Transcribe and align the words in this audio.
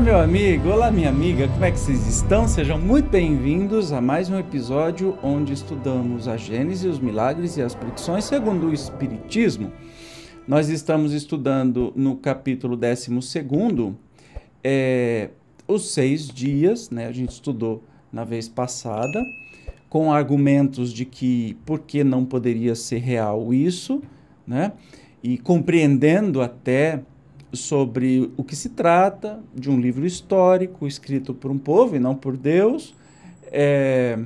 Olá, 0.00 0.12
meu 0.12 0.18
amigo, 0.18 0.68
olá, 0.70 0.90
minha 0.90 1.10
amiga, 1.10 1.46
como 1.46 1.62
é 1.62 1.70
que 1.70 1.78
vocês 1.78 2.06
estão? 2.06 2.48
Sejam 2.48 2.80
muito 2.80 3.10
bem-vindos 3.10 3.92
a 3.92 4.00
mais 4.00 4.30
um 4.30 4.38
episódio 4.38 5.18
onde 5.22 5.52
estudamos 5.52 6.26
a 6.26 6.38
Gênese, 6.38 6.88
os 6.88 6.98
milagres 6.98 7.58
e 7.58 7.62
as 7.62 7.74
predicções 7.74 8.24
segundo 8.24 8.68
o 8.68 8.72
Espiritismo. 8.72 9.70
Nós 10.48 10.70
estamos 10.70 11.12
estudando 11.12 11.92
no 11.94 12.16
capítulo 12.16 12.78
12, 12.78 13.10
é, 14.64 15.28
os 15.68 15.92
seis 15.92 16.28
dias, 16.28 16.88
né? 16.88 17.06
A 17.06 17.12
gente 17.12 17.32
estudou 17.32 17.84
na 18.10 18.24
vez 18.24 18.48
passada, 18.48 19.22
com 19.90 20.10
argumentos 20.10 20.94
de 20.94 21.04
que 21.04 21.58
por 21.66 21.80
que 21.80 22.02
não 22.02 22.24
poderia 22.24 22.74
ser 22.74 23.00
real 23.00 23.52
isso, 23.52 24.00
né? 24.46 24.72
E 25.22 25.36
compreendendo 25.36 26.40
até 26.40 27.02
sobre 27.52 28.30
o 28.36 28.44
que 28.44 28.54
se 28.54 28.70
trata 28.70 29.40
de 29.54 29.70
um 29.70 29.80
livro 29.80 30.06
histórico 30.06 30.86
escrito 30.86 31.34
por 31.34 31.50
um 31.50 31.58
povo 31.58 31.96
e 31.96 31.98
não 31.98 32.14
por 32.14 32.36
Deus, 32.36 32.94
é, 33.46 34.18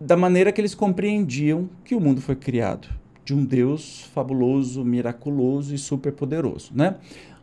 da 0.00 0.16
maneira 0.16 0.52
que 0.52 0.60
eles 0.60 0.74
compreendiam 0.74 1.68
que 1.84 1.94
o 1.94 2.00
mundo 2.00 2.20
foi 2.20 2.36
criado, 2.36 2.88
de 3.24 3.34
um 3.34 3.44
Deus 3.44 4.02
fabuloso, 4.12 4.84
miraculoso 4.84 5.74
e 5.74 5.78
superpoderoso, 5.78 6.72
né? 6.74 6.96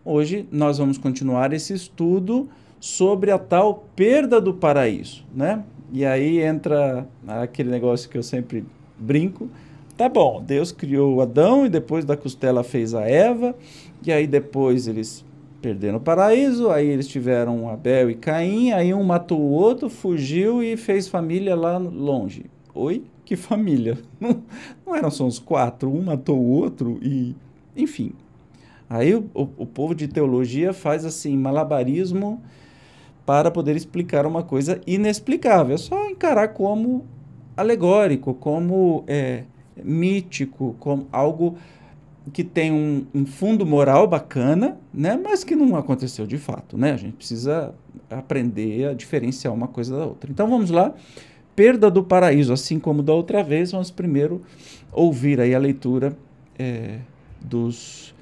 Hoje 0.04 0.48
nós 0.52 0.78
vamos 0.78 0.98
continuar 0.98 1.54
esse 1.54 1.74
estudo 1.74 2.50
sobre 2.80 3.32
a 3.32 3.38
tal 3.38 3.86
perda 3.96 4.40
do 4.40 4.54
paraíso, 4.54 5.26
né? 5.34 5.64
E 5.92 6.06
aí 6.06 6.40
entra 6.40 7.08
aquele 7.28 7.70
negócio 7.70 8.10
que 8.10 8.18
eu 8.18 8.24
sempre 8.24 8.64
brinco, 8.98 9.50
Tá 10.00 10.08
bom, 10.08 10.42
Deus 10.42 10.72
criou 10.72 11.22
Adão 11.22 11.66
e 11.66 11.70
depois 11.70 12.06
da 12.06 12.16
costela 12.16 12.64
fez 12.64 12.94
a 12.94 13.02
Eva, 13.02 13.54
e 14.02 14.14
aí 14.14 14.26
depois 14.26 14.88
eles 14.88 15.26
perderam 15.62 15.98
o 15.98 16.00
paraíso, 16.00 16.70
aí 16.70 16.88
eles 16.88 17.06
tiveram 17.06 17.68
Abel 17.68 18.10
e 18.10 18.16
Caim, 18.16 18.72
aí 18.72 18.94
um 18.94 19.04
matou 19.04 19.42
o 19.42 19.52
outro, 19.52 19.90
fugiu 19.90 20.64
e 20.64 20.78
fez 20.78 21.10
família 21.10 21.54
lá 21.54 21.78
longe. 21.78 22.46
Oi? 22.74 23.04
Que 23.26 23.36
família? 23.36 23.98
Não, 24.22 24.42
não 24.86 24.96
eram 24.96 25.12
só 25.12 25.28
os 25.28 25.38
quatro, 25.38 25.94
um 25.94 26.02
matou 26.02 26.40
o 26.40 26.48
outro 26.48 26.98
e. 27.02 27.36
Enfim. 27.76 28.14
Aí 28.90 29.14
o, 29.14 29.30
o, 29.34 29.50
o 29.58 29.66
povo 29.66 29.94
de 29.94 30.08
teologia 30.08 30.72
faz 30.72 31.04
assim, 31.04 31.36
malabarismo 31.36 32.42
para 33.26 33.52
poder 33.52 33.76
explicar 33.76 34.26
uma 34.26 34.44
coisa 34.44 34.80
inexplicável. 34.88 35.76
É 35.76 35.78
só 35.78 36.10
encarar 36.10 36.54
como 36.54 37.06
alegórico, 37.58 38.34
como. 38.34 39.04
É, 39.06 39.44
mítico, 39.84 40.76
como 40.80 41.08
algo 41.12 41.58
que 42.34 42.44
tem 42.44 42.72
um, 42.72 43.06
um, 43.14 43.26
fundo 43.26 43.66
moral 43.66 44.08
bacana, 44.08 44.78
né, 44.94 45.20
mas 45.22 45.44
que 45.44 45.56
não 45.56 45.76
aconteceu 45.76 46.28
de 46.28 46.38
fato, 46.38 46.78
né? 46.78 46.92
A 46.92 46.98
gente 46.98 47.14
precisa 47.14 47.74
aprender 48.10 48.88
a 48.88 48.94
diferenciar 48.94 49.54
uma 49.54 49.68
coisa 49.68 49.98
da 49.98 50.06
outra. 50.06 50.30
Então 50.30 50.48
vamos 50.48 50.70
lá, 50.70 50.94
perda 51.56 51.90
do 51.90 52.04
paraíso, 52.04 52.54
assim 52.54 52.80
como 52.80 53.02
da 53.02 53.14
outra 53.14 53.44
vez, 53.44 53.72
vamos 53.72 53.90
primeiro 53.90 54.42
ouvir 54.92 55.40
aí 55.40 55.56
a 55.56 55.60
leitura 55.60 56.16
é, 56.58 57.00
dos 57.42 58.14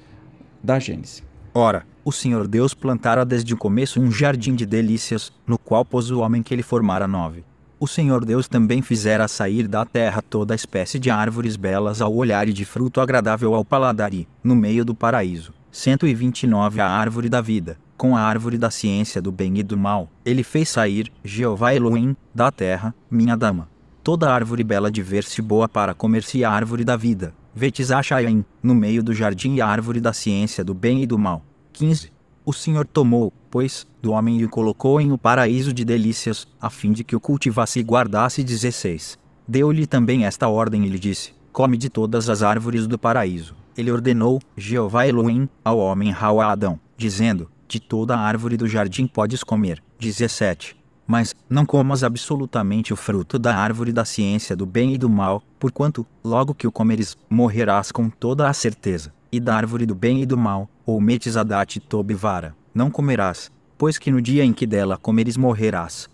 da 0.62 0.78
Gênesis. 0.78 1.22
Ora, 1.54 1.84
o 2.04 2.12
Senhor 2.12 2.46
Deus 2.46 2.72
plantara 2.74 3.24
desde 3.24 3.52
o 3.52 3.56
começo 3.56 4.00
um 4.00 4.10
jardim 4.10 4.54
de 4.54 4.64
delícias, 4.64 5.32
no 5.46 5.58
qual 5.58 5.84
pôs 5.84 6.10
o 6.10 6.20
homem 6.20 6.42
que 6.42 6.54
ele 6.54 6.62
formara 6.62 7.06
nove 7.06 7.44
o 7.80 7.86
Senhor 7.86 8.24
Deus 8.24 8.48
também 8.48 8.82
fizera 8.82 9.28
sair 9.28 9.68
da 9.68 9.84
terra 9.84 10.22
toda 10.22 10.54
espécie 10.54 10.98
de 10.98 11.10
árvores 11.10 11.56
belas 11.56 12.00
ao 12.00 12.14
olhar 12.14 12.48
e 12.48 12.52
de 12.52 12.64
fruto 12.64 13.00
agradável 13.00 13.54
ao 13.54 13.64
paladar 13.64 14.12
e, 14.12 14.26
no 14.42 14.56
meio 14.56 14.84
do 14.84 14.94
paraíso, 14.94 15.52
129 15.70 16.80
a 16.80 16.88
árvore 16.88 17.28
da 17.28 17.40
vida, 17.40 17.78
com 17.96 18.16
a 18.16 18.20
árvore 18.20 18.58
da 18.58 18.70
ciência 18.70 19.22
do 19.22 19.30
bem 19.30 19.58
e 19.58 19.62
do 19.62 19.76
mal, 19.76 20.10
ele 20.24 20.42
fez 20.42 20.68
sair, 20.68 21.12
Jeová 21.24 21.74
Elohim, 21.74 22.16
da 22.34 22.50
terra, 22.50 22.94
minha 23.10 23.36
dama. 23.36 23.68
Toda 24.02 24.32
árvore 24.32 24.64
bela 24.64 24.90
de 24.90 25.02
ver-se 25.02 25.42
boa 25.42 25.68
para 25.68 25.94
comer-se 25.94 26.44
a 26.44 26.50
árvore 26.50 26.84
da 26.84 26.96
vida, 26.96 27.34
Vetizachayim, 27.54 28.44
no 28.62 28.74
meio 28.74 29.02
do 29.02 29.12
jardim 29.12 29.56
e 29.56 29.60
a 29.60 29.66
árvore 29.66 30.00
da 30.00 30.12
ciência 30.12 30.62
do 30.62 30.72
bem 30.72 31.02
e 31.02 31.06
do 31.06 31.18
mal. 31.18 31.44
15. 31.72 32.12
O 32.44 32.52
Senhor 32.52 32.86
tomou, 32.86 33.32
pois, 33.50 33.86
do 34.02 34.12
homem 34.12 34.38
e 34.38 34.44
o 34.44 34.48
colocou 34.48 35.00
em 35.00 35.10
o 35.10 35.14
um 35.14 35.18
paraíso 35.18 35.72
de 35.72 35.84
delícias, 35.84 36.46
a 36.60 36.70
fim 36.70 36.92
de 36.92 37.04
que 37.04 37.16
o 37.16 37.20
cultivasse 37.20 37.80
e 37.80 37.82
guardasse. 37.82 38.44
16. 38.44 39.18
Deu-lhe 39.46 39.86
também 39.86 40.24
esta 40.24 40.48
ordem 40.48 40.84
e 40.84 40.88
lhe 40.88 40.98
disse: 40.98 41.32
Come 41.52 41.76
de 41.76 41.88
todas 41.88 42.28
as 42.28 42.42
árvores 42.42 42.86
do 42.86 42.98
paraíso. 42.98 43.54
Ele 43.76 43.90
ordenou, 43.90 44.40
Jeová 44.56 45.06
Elohim, 45.06 45.48
ao 45.64 45.78
homem 45.78 46.10
Rau 46.10 46.40
a 46.40 46.52
Adão, 46.52 46.78
dizendo: 46.96 47.50
De 47.66 47.80
toda 47.80 48.16
a 48.16 48.20
árvore 48.20 48.56
do 48.56 48.68
jardim 48.68 49.06
podes 49.06 49.42
comer. 49.42 49.82
17. 49.98 50.76
Mas 51.06 51.34
não 51.48 51.64
comas 51.64 52.04
absolutamente 52.04 52.92
o 52.92 52.96
fruto 52.96 53.38
da 53.38 53.56
árvore 53.56 53.92
da 53.92 54.04
ciência 54.04 54.54
do 54.54 54.66
bem 54.66 54.92
e 54.92 54.98
do 54.98 55.08
mal, 55.08 55.42
porquanto, 55.58 56.06
logo 56.22 56.54
que 56.54 56.66
o 56.66 56.72
comeres, 56.72 57.16
morrerás 57.30 57.90
com 57.90 58.10
toda 58.10 58.46
a 58.46 58.52
certeza 58.52 59.12
e 59.30 59.38
da 59.38 59.54
árvore 59.54 59.86
do 59.86 59.94
bem 59.94 60.22
e 60.22 60.26
do 60.26 60.36
mal, 60.36 60.68
ou 60.84 61.00
metis-adate 61.00 61.80
tobivara, 61.80 62.54
não 62.78 62.92
comerás, 62.92 63.50
pois 63.76 63.98
que 63.98 64.08
no 64.08 64.22
dia 64.22 64.44
em 64.44 64.52
que 64.52 64.64
dela 64.64 64.96
comeres 64.96 65.36
morrerás. 65.36 66.08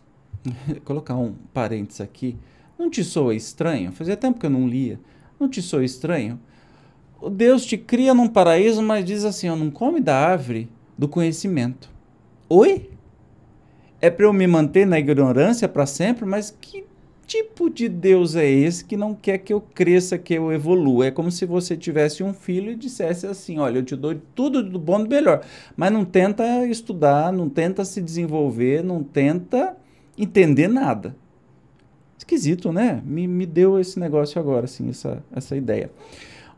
Colocar 0.82 1.14
um 1.14 1.34
parênteses 1.52 2.00
aqui. 2.00 2.38
Não 2.78 2.88
te 2.88 3.04
soa 3.04 3.34
estranho? 3.34 3.92
Fazia 3.92 4.16
tempo 4.16 4.40
que 4.40 4.46
eu 4.46 4.50
não 4.50 4.66
lia. 4.66 4.98
Não 5.38 5.46
te 5.46 5.60
soa 5.60 5.84
estranho? 5.84 6.40
Deus 7.30 7.66
te 7.66 7.76
cria 7.76 8.14
num 8.14 8.28
paraíso, 8.28 8.82
mas 8.82 9.04
diz 9.04 9.24
assim: 9.24 9.48
ó, 9.50 9.54
não 9.54 9.70
come 9.70 10.00
da 10.00 10.16
árvore 10.16 10.68
do 10.96 11.06
conhecimento. 11.06 11.90
Oi? 12.48 12.90
É 14.00 14.08
para 14.08 14.24
eu 14.24 14.32
me 14.32 14.46
manter 14.46 14.86
na 14.86 14.98
ignorância 14.98 15.68
para 15.68 15.84
sempre? 15.84 16.24
Mas 16.24 16.50
que 16.50 16.84
tipo 17.26 17.68
de 17.68 17.88
Deus 17.88 18.36
é 18.36 18.48
esse 18.48 18.84
que 18.84 18.96
não 18.96 19.14
quer 19.14 19.38
que 19.38 19.52
eu 19.52 19.60
cresça, 19.60 20.18
que 20.18 20.34
eu 20.34 20.52
evolua? 20.52 21.06
É 21.06 21.10
como 21.10 21.30
se 21.30 21.44
você 21.46 21.76
tivesse 21.76 22.22
um 22.22 22.32
filho 22.32 22.70
e 22.72 22.76
dissesse 22.76 23.26
assim: 23.26 23.58
olha, 23.58 23.78
eu 23.78 23.84
te 23.84 23.96
dou 23.96 24.14
tudo 24.34 24.62
do 24.62 24.78
bom 24.78 25.00
e 25.00 25.04
do 25.04 25.10
melhor, 25.10 25.44
mas 25.76 25.92
não 25.92 26.04
tenta 26.04 26.66
estudar, 26.66 27.32
não 27.32 27.48
tenta 27.48 27.84
se 27.84 28.00
desenvolver, 28.00 28.82
não 28.82 29.02
tenta 29.02 29.76
entender 30.16 30.68
nada. 30.68 31.16
Esquisito, 32.16 32.72
né? 32.72 33.02
Me, 33.04 33.26
me 33.26 33.44
deu 33.44 33.78
esse 33.78 33.98
negócio 33.98 34.40
agora, 34.40 34.64
assim, 34.64 34.88
essa, 34.88 35.22
essa 35.34 35.56
ideia. 35.56 35.90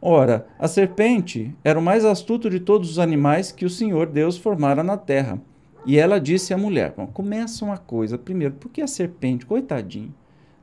Ora, 0.01 0.47
a 0.59 0.69
serpente 0.69 1.55
era 1.65 1.79
o 1.79 1.83
mais 1.83 2.05
astuto 2.05 2.51
de 2.51 2.61
todos 2.61 2.91
os 2.91 2.99
animais 2.99 3.51
que 3.51 3.65
o 3.65 3.71
Senhor 3.71 4.07
Deus 4.07 4.37
formara 4.37 4.83
na 4.83 4.97
terra. 4.97 5.41
E 5.87 5.99
ela 5.99 6.21
disse 6.21 6.53
à 6.53 6.59
mulher: 6.59 6.95
Bom, 6.97 7.07
começa 7.07 7.65
uma 7.65 7.79
coisa. 7.79 8.19
Primeiro, 8.19 8.55
por 8.55 8.71
que 8.71 8.83
a 8.83 8.87
serpente? 8.87 9.47
Coitadinho 9.47 10.13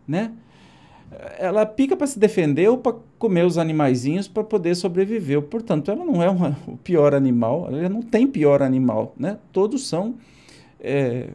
né? 0.07 0.31
Ela 1.37 1.65
pica 1.65 1.95
para 1.95 2.07
se 2.07 2.17
defender 2.17 2.67
ou 2.69 2.77
para 2.77 2.95
comer 3.19 3.45
os 3.45 3.57
animaizinhos 3.57 4.27
para 4.27 4.43
poder 4.43 4.75
sobreviver. 4.75 5.41
Portanto, 5.43 5.91
ela 5.91 6.03
não 6.03 6.23
é 6.23 6.29
uma, 6.29 6.57
o 6.67 6.77
pior 6.77 7.13
animal, 7.13 7.67
ela 7.69 7.89
não 7.89 8.01
tem 8.01 8.27
pior 8.27 8.61
animal, 8.61 9.13
né? 9.17 9.37
Todos 9.51 9.87
são 9.87 10.15
é, 10.79 11.29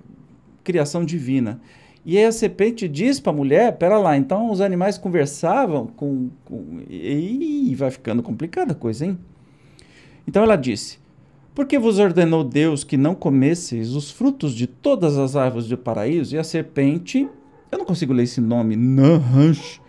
criação 0.64 1.04
divina. 1.04 1.60
E 2.04 2.16
aí 2.16 2.24
a 2.24 2.32
serpente 2.32 2.88
diz 2.88 3.20
para 3.20 3.32
a 3.32 3.36
mulher, 3.36 3.76
pera 3.76 3.98
lá, 3.98 4.16
então 4.16 4.50
os 4.50 4.60
animais 4.60 4.96
conversavam 4.96 5.86
com, 5.86 6.30
com... 6.44 6.80
E 6.88 7.74
vai 7.74 7.90
ficando 7.90 8.22
complicada 8.22 8.72
a 8.72 8.74
coisa, 8.74 9.04
hein? 9.04 9.18
Então 10.26 10.42
ela 10.42 10.56
disse, 10.56 10.98
por 11.54 11.66
que 11.66 11.78
vos 11.78 11.98
ordenou 11.98 12.44
Deus 12.44 12.84
que 12.84 12.96
não 12.96 13.14
comesseis 13.14 13.94
os 13.94 14.10
frutos 14.10 14.54
de 14.54 14.66
todas 14.66 15.18
as 15.18 15.36
árvores 15.36 15.68
do 15.68 15.76
paraíso? 15.76 16.36
E 16.36 16.38
a 16.38 16.44
serpente 16.44 17.28
eu 17.70 17.78
não 17.78 17.84
consigo 17.84 18.12
ler 18.12 18.24
esse 18.24 18.40
nome, 18.40 18.76
Nahansh, 18.76 19.80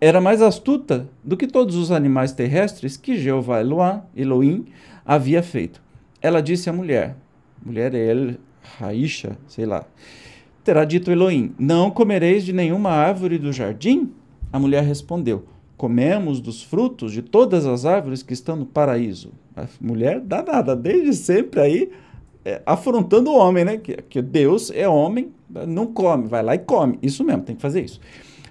era 0.00 0.20
mais 0.20 0.42
astuta 0.42 1.08
do 1.24 1.36
que 1.36 1.46
todos 1.46 1.74
os 1.74 1.90
animais 1.90 2.32
terrestres 2.32 2.96
que 2.96 3.16
Jeová 3.16 3.60
Eloá, 3.60 4.04
Elohim 4.14 4.66
havia 5.04 5.42
feito. 5.42 5.82
Ela 6.20 6.42
disse 6.42 6.68
à 6.68 6.72
mulher, 6.72 7.16
mulher 7.64 7.94
é 7.94 8.10
El 8.10 8.34
Raisha, 8.78 9.38
sei 9.46 9.64
lá, 9.64 9.84
terá 10.62 10.84
dito 10.84 11.10
Elohim, 11.10 11.54
não 11.58 11.90
comereis 11.90 12.44
de 12.44 12.52
nenhuma 12.52 12.90
árvore 12.90 13.38
do 13.38 13.52
jardim? 13.52 14.12
A 14.52 14.58
mulher 14.58 14.82
respondeu, 14.82 15.46
comemos 15.76 16.40
dos 16.40 16.62
frutos 16.62 17.12
de 17.12 17.22
todas 17.22 17.66
as 17.66 17.84
árvores 17.84 18.22
que 18.22 18.32
estão 18.32 18.56
no 18.56 18.66
paraíso. 18.66 19.32
A 19.56 19.66
mulher 19.80 20.20
danada, 20.20 20.74
desde 20.74 21.14
sempre 21.14 21.60
aí, 21.60 21.90
é, 22.46 22.62
afrontando 22.64 23.32
o 23.32 23.36
homem, 23.36 23.64
né? 23.64 23.76
Que, 23.76 23.96
que 23.96 24.22
Deus 24.22 24.70
é 24.70 24.88
homem, 24.88 25.32
não 25.66 25.84
come, 25.84 26.28
vai 26.28 26.44
lá 26.44 26.54
e 26.54 26.60
come. 26.60 26.96
Isso 27.02 27.24
mesmo, 27.24 27.42
tem 27.42 27.56
que 27.56 27.60
fazer 27.60 27.82
isso. 27.84 28.00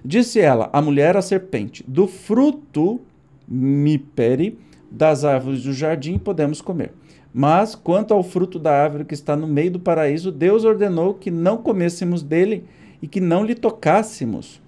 Disse 0.03 0.37
ela, 0.37 0.69
a 0.73 0.81
mulher, 0.81 1.15
a 1.15 1.21
serpente, 1.21 1.81
do 1.87 2.05
fruto 2.05 2.99
mipere 3.47 4.59
das 4.91 5.23
árvores 5.23 5.63
do 5.63 5.71
jardim 5.71 6.17
podemos 6.17 6.59
comer. 6.59 6.91
Mas 7.33 7.73
quanto 7.73 8.13
ao 8.13 8.21
fruto 8.21 8.59
da 8.59 8.71
árvore 8.71 9.05
que 9.05 9.13
está 9.13 9.33
no 9.33 9.47
meio 9.47 9.71
do 9.71 9.79
paraíso, 9.79 10.29
Deus 10.29 10.65
ordenou 10.65 11.13
que 11.13 11.31
não 11.31 11.55
comêssemos 11.55 12.21
dele 12.21 12.65
e 13.01 13.07
que 13.07 13.21
não 13.21 13.45
lhe 13.45 13.55
tocássemos, 13.55 14.61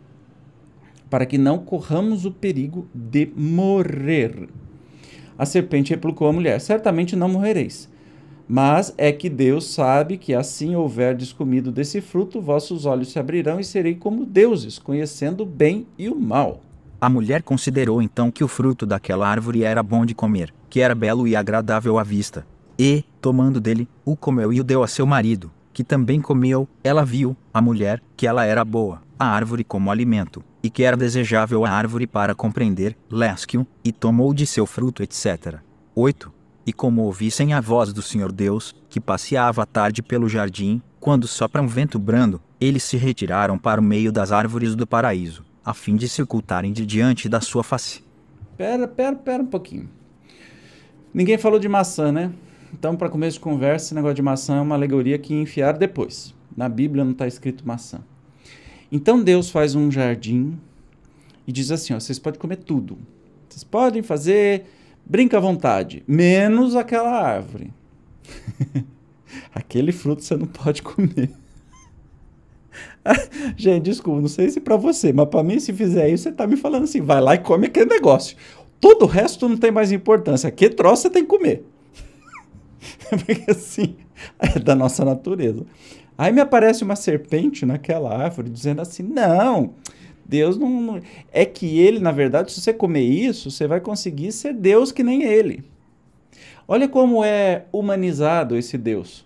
para 1.10 1.26
que 1.26 1.38
não 1.38 1.60
corramos 1.60 2.24
o 2.24 2.32
perigo 2.32 2.88
de 2.96 3.30
morrer. 3.36 4.48
A 5.38 5.46
serpente 5.46 5.90
replicou 5.90 6.30
à 6.30 6.34
mulher: 6.34 6.62
Certamente 6.62 7.14
não 7.14 7.28
morrereis 7.28 7.90
Mas 8.48 8.94
é 8.98 9.12
que 9.12 9.30
Deus 9.30 9.66
sabe 9.66 10.18
que 10.18 10.34
assim 10.34 10.76
houverdes 10.76 11.34
comido 11.34 11.72
desse 11.72 12.00
fruto, 12.00 12.42
vossos 12.42 12.86
olhos 12.86 13.12
se 13.12 13.20
abrirão 13.20 13.60
e 13.60 13.64
serei 13.64 13.96
como 13.96 14.26
deuses, 14.26 14.80
conhecendo 14.80 15.44
o 15.44 15.46
bem 15.46 15.86
e 15.98 16.08
o 16.08 16.16
mal. 16.16 16.62
A 17.00 17.10
mulher 17.10 17.44
considerou 17.44 18.02
então 18.02 18.32
que 18.32 18.44
o 18.44 18.48
fruto 18.48 18.86
daquela 18.86 19.28
árvore 19.28 19.64
era 19.64 19.84
bom 19.84 20.06
de 20.06 20.16
comer, 20.16 20.54
que 20.70 20.80
era 20.80 20.96
belo 20.96 21.28
e 21.28 21.36
agradável 21.36 22.00
à 22.00 22.04
vista. 22.04 22.48
E, 22.80 23.04
tomando 23.22 23.60
dele, 23.60 23.88
o 24.06 24.16
comeu 24.16 24.54
e 24.54 24.62
o 24.62 24.64
deu 24.64 24.82
a 24.82 24.88
seu 24.88 25.06
marido, 25.06 25.52
que 25.74 25.84
também 25.84 26.22
comeu. 26.22 26.68
Ela 26.84 27.04
viu, 27.04 27.36
a 27.54 27.62
mulher, 27.62 28.02
que 28.16 28.26
ela 28.26 28.46
era 28.46 28.64
boa, 28.64 29.02
a 29.20 29.28
árvore 29.28 29.64
como 29.64 29.92
alimento, 29.92 30.44
e 30.64 30.70
que 30.70 30.84
era 30.84 30.98
desejável 30.98 31.66
a 31.66 31.70
árvore 31.70 32.08
para 32.08 32.34
compreender, 32.34 32.96
lesquio, 33.12 33.68
e 33.84 33.92
tomou 33.92 34.34
de 34.34 34.48
seu 34.48 34.66
fruto, 34.66 35.04
etc. 35.04 35.60
8. 35.94 36.37
E 36.68 36.74
como 36.74 37.04
ouvissem 37.04 37.54
a 37.54 37.62
voz 37.62 37.94
do 37.94 38.02
Senhor 38.02 38.30
Deus, 38.30 38.76
que 38.90 39.00
passeava 39.00 39.64
à 39.64 39.66
tarde 39.66 40.04
pelo 40.04 40.28
jardim, 40.28 40.82
quando 41.00 41.26
sopra 41.26 41.62
um 41.62 41.68
vento 41.68 41.98
brando, 41.98 42.42
eles 42.60 42.84
se 42.84 42.98
retiraram 42.98 43.58
para 43.58 43.80
o 43.80 43.84
meio 43.84 44.12
das 44.12 44.34
árvores 44.34 44.76
do 44.76 44.86
paraíso, 44.86 45.46
a 45.64 45.74
fim 45.74 45.96
de 45.96 46.10
se 46.10 46.22
ocultarem 46.22 46.74
de 46.74 46.86
diante 46.86 47.30
da 47.30 47.40
sua 47.40 47.64
face. 47.64 48.04
Pera, 48.58 48.86
pera, 48.86 49.16
pera 49.16 49.42
um 49.42 49.46
pouquinho. 49.46 49.90
Ninguém 51.14 51.38
falou 51.38 51.58
de 51.58 51.70
maçã, 51.70 52.12
né? 52.12 52.34
Então, 52.74 52.98
para 52.98 53.08
começo 53.08 53.38
de 53.38 53.40
conversa, 53.40 53.86
esse 53.86 53.96
negócio 53.96 54.16
de 54.16 54.22
maçã 54.22 54.58
é 54.58 54.62
uma 54.62 54.76
alegoria 54.76 55.18
que 55.18 55.34
enfiaram 55.34 55.80
depois. 55.80 56.36
Na 56.54 56.68
Bíblia 56.68 57.06
não 57.06 57.14
está 57.14 57.26
escrito 57.26 57.66
maçã. 57.66 58.02
Então 58.92 59.24
Deus 59.24 59.50
faz 59.50 59.74
um 59.74 59.90
jardim 59.90 60.60
e 61.48 61.52
diz 61.54 61.72
assim: 61.72 61.94
ó, 61.94 62.00
vocês 62.00 62.20
podem 62.20 62.42
comer 62.42 62.58
tudo. 62.58 62.98
Vocês 63.48 63.64
podem 63.64 64.02
fazer 64.02 64.66
Brinca 65.10 65.38
à 65.38 65.40
vontade, 65.40 66.04
menos 66.06 66.76
aquela 66.76 67.10
árvore. 67.10 67.72
Aquele 69.56 69.94
fruto 69.94 70.22
você 70.22 70.36
não 70.36 70.48
pode 70.48 70.82
comer. 70.82 71.32
Gente, 73.56 73.84
desculpa, 73.84 74.20
não 74.20 74.28
sei 74.28 74.50
se 74.50 74.60
para 74.60 74.76
você, 74.76 75.14
mas 75.14 75.30
para 75.30 75.44
mim, 75.44 75.60
se 75.60 75.72
fizer 75.72 76.10
isso, 76.10 76.24
você 76.24 76.32
tá 76.32 76.46
me 76.46 76.58
falando 76.58 76.84
assim: 76.84 77.02
vai 77.02 77.22
lá 77.22 77.36
e 77.36 77.40
come 77.40 77.68
aquele 77.68 77.90
negócio. 77.90 78.36
Todo 78.82 79.04
o 79.04 79.08
resto 79.08 79.48
não 79.48 79.56
tem 79.56 79.72
mais 79.72 79.94
importância. 79.94 80.52
Que 80.52 80.70
troço 80.70 81.04
você 81.04 81.10
tem 81.10 81.24
que 81.24 81.30
comer. 81.30 81.64
Porque 83.10 83.50
assim, 83.50 83.96
é 84.38 84.60
da 84.60 84.76
nossa 84.76 85.06
natureza. 85.06 85.66
Aí 86.18 86.34
me 86.34 86.42
aparece 86.42 86.84
uma 86.84 86.98
serpente 86.98 87.66
naquela 87.66 88.14
árvore 88.14 88.50
dizendo 88.50 88.82
assim: 88.82 89.04
não, 89.04 89.74
Deus 90.28 90.58
não, 90.58 90.82
não, 90.82 91.02
É 91.32 91.46
que 91.46 91.80
ele, 91.80 92.00
na 92.00 92.12
verdade, 92.12 92.52
se 92.52 92.60
você 92.60 92.74
comer 92.74 93.04
isso, 93.04 93.50
você 93.50 93.68
vai 93.68 93.80
conseguir 93.80 94.32
ser 94.32 94.54
Deus 94.54 94.92
que 94.92 95.04
nem 95.04 95.24
ele. 95.24 95.64
Olha 96.68 96.88
como 96.88 97.24
é 97.24 97.66
humanizado 97.72 98.58
esse 98.58 98.78
Deus. 98.78 99.26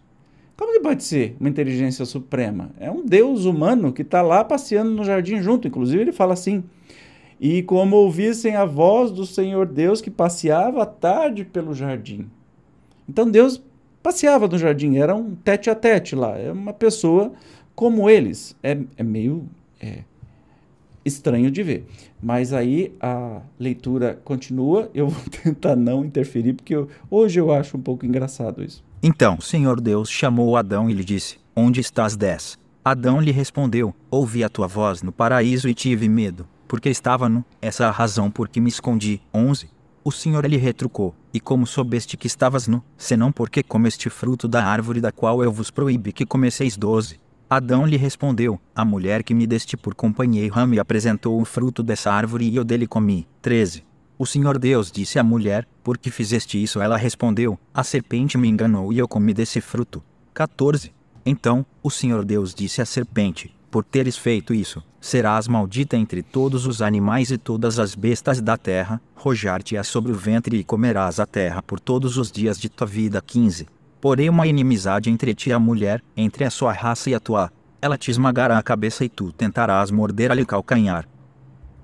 Como 0.56 0.74
que 0.74 0.80
pode 0.80 1.04
ser 1.04 1.36
uma 1.40 1.50
inteligência 1.50 2.06
suprema? 2.06 2.70
É 2.80 2.92
um 2.92 3.04
Deus 3.04 3.46
humano 3.46 3.92
que 3.92 4.04
está 4.04 4.22
lá 4.22 4.44
passeando 4.44 4.92
no 4.92 5.04
jardim 5.04 5.42
junto. 5.42 5.68
Inclusive, 5.68 6.00
ele 6.00 6.12
fala 6.12 6.34
assim: 6.34 6.64
E 7.40 7.64
como 7.64 7.96
ouvissem 7.96 8.56
a 8.56 8.64
voz 8.64 9.10
do 9.10 9.26
Senhor 9.26 9.66
Deus 9.66 10.02
que 10.02 10.12
passeava 10.12 10.84
à 10.84 10.86
tarde 10.86 11.44
pelo 11.44 11.74
jardim. 11.74 12.30
Então, 13.10 13.28
Deus 13.28 13.60
passeava 14.04 14.48
no 14.48 14.58
jardim, 14.58 14.98
era 14.98 15.16
um 15.16 15.34
tete 15.34 15.70
a 15.70 15.76
tete 15.76 16.16
lá, 16.16 16.38
é 16.38 16.52
uma 16.52 16.74
pessoa 16.74 17.34
como 17.74 18.08
eles. 18.08 18.56
É, 18.62 18.78
é 18.98 19.02
meio. 19.04 19.50
É, 19.82 20.04
estranho 21.04 21.52
de 21.52 21.64
ver. 21.64 21.88
Mas 22.22 22.54
aí 22.54 22.96
a 23.00 23.42
leitura 23.60 24.20
continua, 24.24 24.90
eu 24.96 25.08
vou 25.08 25.24
tentar 25.44 25.76
não 25.76 26.06
interferir, 26.06 26.54
porque 26.54 26.76
eu, 26.76 26.88
hoje 27.10 27.40
eu 27.40 27.52
acho 27.52 27.78
um 27.78 27.82
pouco 27.82 28.06
engraçado 28.06 28.64
isso. 28.64 28.84
Então 29.04 29.38
o 29.40 29.42
Senhor 29.42 29.82
Deus 29.82 30.10
chamou 30.10 30.56
Adão 30.56 30.90
e 30.90 30.94
lhe 30.94 31.04
disse: 31.04 31.38
Onde 31.56 31.80
estás, 31.80 32.16
dez? 32.16 32.58
Adão 32.84 33.20
lhe 33.20 33.32
respondeu: 33.32 33.94
Ouvi 34.10 34.44
a 34.44 34.50
tua 34.50 34.68
voz 34.68 35.02
no 35.02 35.12
paraíso 35.12 35.68
e 35.68 35.74
tive 35.74 36.08
medo, 36.08 36.48
porque 36.68 36.90
estava 36.90 37.28
no. 37.28 37.44
Essa 37.62 37.84
é 37.84 37.88
a 37.88 37.92
razão 37.92 38.30
por 38.30 38.48
que 38.48 38.62
me 38.62 38.70
escondi. 38.70 39.22
11. 39.34 39.70
O 40.04 40.12
Senhor 40.12 40.46
lhe 40.46 40.58
retrucou: 40.58 41.16
E 41.34 41.40
como 41.40 41.68
soubeste 41.68 42.18
que 42.18 42.28
estavas 42.28 42.68
nu, 42.68 42.84
senão 42.98 43.32
porque 43.32 43.62
comeste 43.62 44.10
fruto 44.10 44.48
da 44.48 44.64
árvore 44.64 45.00
da 45.00 45.12
qual 45.12 45.44
eu 45.44 45.52
vos 45.52 45.70
proíbe 45.70 46.12
que 46.12 46.26
comeceis? 46.26 46.76
12. 46.76 47.20
Adão 47.54 47.86
lhe 47.86 47.98
respondeu: 47.98 48.58
A 48.74 48.86
mulher 48.86 49.24
que 49.24 49.34
me 49.34 49.46
deste 49.46 49.76
por 49.76 49.94
companheira 49.94 50.66
me 50.66 50.80
apresentou 50.80 51.42
o 51.42 51.44
fruto 51.44 51.84
dessa 51.84 52.10
árvore 52.10 52.48
e 52.48 52.56
eu 52.56 52.64
dele 52.64 52.88
comi. 52.88 53.28
13. 53.42 53.84
O 54.18 54.26
Senhor 54.26 54.58
Deus 54.58 54.90
disse 54.90 55.20
à 55.20 55.24
mulher: 55.24 55.68
Por 55.84 55.98
que 55.98 56.10
fizeste 56.10 56.64
isso? 56.64 56.80
Ela 56.80 56.96
respondeu: 56.96 57.60
A 57.74 57.84
serpente 57.84 58.38
me 58.38 58.48
enganou 58.48 58.94
e 58.94 59.00
eu 59.00 59.06
comi 59.06 59.34
desse 59.34 59.60
fruto. 59.60 60.02
14. 60.34 60.94
Então, 61.26 61.66
o 61.84 61.92
Senhor 61.92 62.24
Deus 62.24 62.56
disse 62.56 62.82
à 62.82 62.86
serpente: 62.86 63.54
Por 63.70 63.84
teres 63.84 64.16
feito 64.16 64.54
isso, 64.54 64.82
serás 65.02 65.46
maldita 65.46 65.98
entre 65.98 66.24
todos 66.24 66.66
os 66.66 66.82
animais 66.82 67.32
e 67.32 67.38
todas 67.38 67.80
as 67.80 67.96
bestas 67.96 68.40
da 68.40 68.56
terra, 68.56 69.02
rojar-te-á 69.14 69.84
sobre 69.84 70.14
o 70.14 70.16
ventre 70.16 70.56
e 70.56 70.64
comerás 70.64 71.20
a 71.20 71.26
terra 71.26 71.62
por 71.62 71.82
todos 71.82 72.18
os 72.18 72.32
dias 72.32 72.58
de 72.58 72.70
tua 72.70 72.88
vida. 72.88 73.22
15 73.22 73.81
porém 74.02 74.28
uma 74.28 74.48
inimizade 74.48 75.10
entre 75.10 75.34
ti 75.36 75.50
e 75.50 75.54
a 75.54 75.60
mulher, 75.60 76.04
entre 76.18 76.44
a 76.44 76.50
sua 76.50 76.74
raça 76.74 77.10
e 77.10 77.16
a 77.16 77.20
tua. 77.20 77.52
Ela 77.82 77.98
te 77.98 78.12
esmagará 78.12 78.58
a 78.58 78.64
cabeça 78.64 79.06
e 79.06 79.10
tu 79.10 79.32
tentarás 79.32 79.92
morder-lhe 79.92 80.42
o 80.42 80.46
calcanhar. 80.46 81.08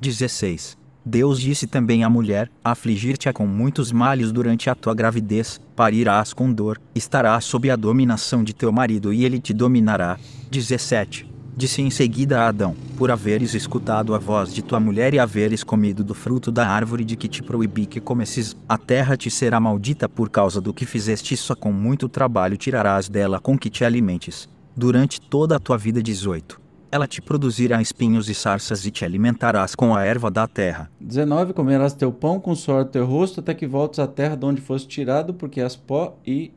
16. 0.02 0.78
Deus 1.06 1.40
disse 1.40 1.66
também 1.66 2.04
à 2.04 2.10
mulher: 2.10 2.52
Afligir-te-á 2.64 3.32
com 3.32 3.48
muitos 3.48 3.92
males 3.92 4.32
durante 4.32 4.70
a 4.70 4.76
tua 4.76 4.94
gravidez, 4.94 5.62
parirás 5.76 6.34
com 6.34 6.52
dor, 6.52 6.82
estarás 6.94 7.46
sob 7.46 7.72
a 7.72 7.76
dominação 7.76 8.44
de 8.44 8.54
teu 8.54 8.72
marido 8.72 9.14
e 9.14 9.24
ele 9.24 9.40
te 9.40 9.54
dominará. 9.54 10.18
17. 10.52 11.37
Disse 11.58 11.82
em 11.82 11.90
seguida 11.90 12.40
a 12.40 12.50
Adão: 12.50 12.76
Por 12.96 13.10
haveres 13.10 13.56
escutado 13.56 14.14
a 14.14 14.20
voz 14.20 14.54
de 14.54 14.62
tua 14.62 14.80
mulher 14.80 15.16
e 15.16 15.20
haveres 15.20 15.64
comido 15.64 16.04
do 16.04 16.14
fruto 16.14 16.52
da 16.52 16.68
árvore 16.68 17.04
de 17.04 17.16
que 17.16 17.28
te 17.28 17.42
proibi 17.42 17.88
que 17.88 18.00
comesses, 18.00 18.56
a 18.70 18.78
terra 18.78 19.18
te 19.18 19.32
será 19.32 19.60
maldita 19.60 20.08
por 20.08 20.30
causa 20.30 20.62
do 20.62 20.72
que 20.72 20.86
fizeste, 20.86 21.36
só 21.36 21.56
com 21.56 21.72
muito 21.72 22.08
trabalho 22.08 22.58
tirarás 22.58 23.10
dela 23.10 23.40
com 23.40 23.58
que 23.58 23.72
te 23.72 23.84
alimentes. 23.84 24.48
Durante 24.76 25.20
toda 25.20 25.56
a 25.56 25.60
tua 25.60 25.80
vida 25.80 26.00
18. 26.00 26.62
Ela 26.92 27.08
te 27.08 27.24
produzirá 27.24 27.82
espinhos 27.82 28.30
e 28.30 28.36
sarças 28.36 28.86
e 28.86 28.92
te 28.92 29.04
alimentarás 29.04 29.74
com 29.74 29.96
a 29.96 30.06
erva 30.06 30.30
da 30.30 30.48
terra. 30.48 30.92
19. 31.02 31.54
Comerás 31.54 31.96
teu 31.96 32.12
pão 32.12 32.40
com 32.40 32.54
suor 32.54 32.86
teu 32.86 33.04
rosto 33.04 33.40
até 33.40 33.56
que 33.56 33.66
voltes 33.66 33.98
à 33.98 34.06
terra 34.06 34.36
de 34.38 34.46
onde 34.46 34.62
foste 34.62 34.88
tirado, 34.88 35.34
porque 35.34 35.60
és 35.60 35.76
pó 35.76 36.20
e 36.24 36.54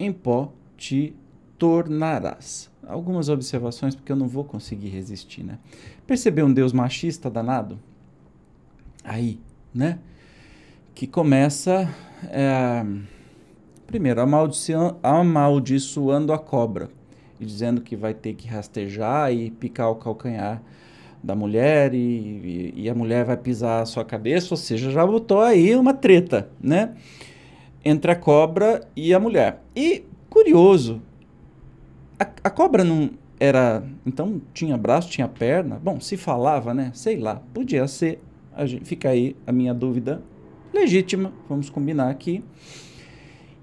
em 0.00 0.12
pó 0.12 0.52
te 0.76 1.14
tornarás 1.62 2.68
algumas 2.84 3.28
observações, 3.28 3.94
porque 3.94 4.10
eu 4.10 4.16
não 4.16 4.26
vou 4.26 4.42
conseguir 4.42 4.88
resistir, 4.88 5.44
né? 5.44 5.60
Percebeu 6.04 6.44
um 6.46 6.52
Deus 6.52 6.72
machista 6.72 7.30
danado? 7.30 7.78
Aí, 9.04 9.38
né? 9.72 10.00
Que 10.92 11.06
começa, 11.06 11.88
é, 12.30 12.84
primeiro, 13.86 14.20
amaldiçoando 15.04 16.32
a 16.32 16.38
cobra 16.38 16.90
e 17.38 17.44
dizendo 17.44 17.80
que 17.80 17.94
vai 17.94 18.12
ter 18.12 18.34
que 18.34 18.48
rastejar 18.48 19.32
e 19.32 19.48
picar 19.48 19.88
o 19.88 19.94
calcanhar 19.94 20.60
da 21.22 21.36
mulher 21.36 21.94
e, 21.94 21.96
e, 21.96 22.72
e, 22.74 22.90
a 22.90 22.94
mulher 22.96 23.24
vai 23.24 23.36
pisar 23.36 23.82
a 23.82 23.86
sua 23.86 24.04
cabeça, 24.04 24.48
ou 24.52 24.58
seja, 24.58 24.90
já 24.90 25.06
botou 25.06 25.40
aí 25.40 25.76
uma 25.76 25.94
treta, 25.94 26.50
né? 26.60 26.96
Entre 27.84 28.10
a 28.10 28.16
cobra 28.16 28.80
e 28.96 29.14
a 29.14 29.20
mulher. 29.20 29.62
E 29.76 30.04
curioso, 30.28 31.00
a, 32.22 32.30
a 32.44 32.50
cobra 32.50 32.84
não 32.84 33.10
era. 33.38 33.82
Então 34.06 34.40
tinha 34.54 34.76
braço, 34.76 35.10
tinha 35.10 35.28
perna. 35.28 35.80
Bom, 35.82 36.00
se 36.00 36.16
falava, 36.16 36.72
né? 36.72 36.90
Sei 36.94 37.16
lá. 37.18 37.42
Podia 37.52 37.86
ser. 37.88 38.20
A 38.54 38.66
gente, 38.66 38.84
fica 38.84 39.08
aí 39.08 39.36
a 39.46 39.52
minha 39.52 39.74
dúvida 39.74 40.22
legítima. 40.72 41.32
Vamos 41.48 41.68
combinar 41.68 42.10
aqui. 42.10 42.42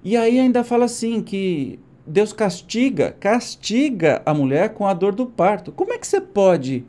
E 0.02 0.16
aí 0.16 0.38
ainda 0.38 0.64
fala 0.64 0.84
assim 0.84 1.22
que 1.22 1.78
Deus 2.06 2.32
castiga, 2.32 3.12
castiga 3.20 4.22
a 4.24 4.32
mulher 4.32 4.70
com 4.70 4.86
a 4.86 4.94
dor 4.94 5.14
do 5.14 5.26
parto. 5.26 5.72
Como 5.72 5.92
é 5.92 5.98
que 5.98 6.06
você 6.06 6.20
pode 6.20 6.84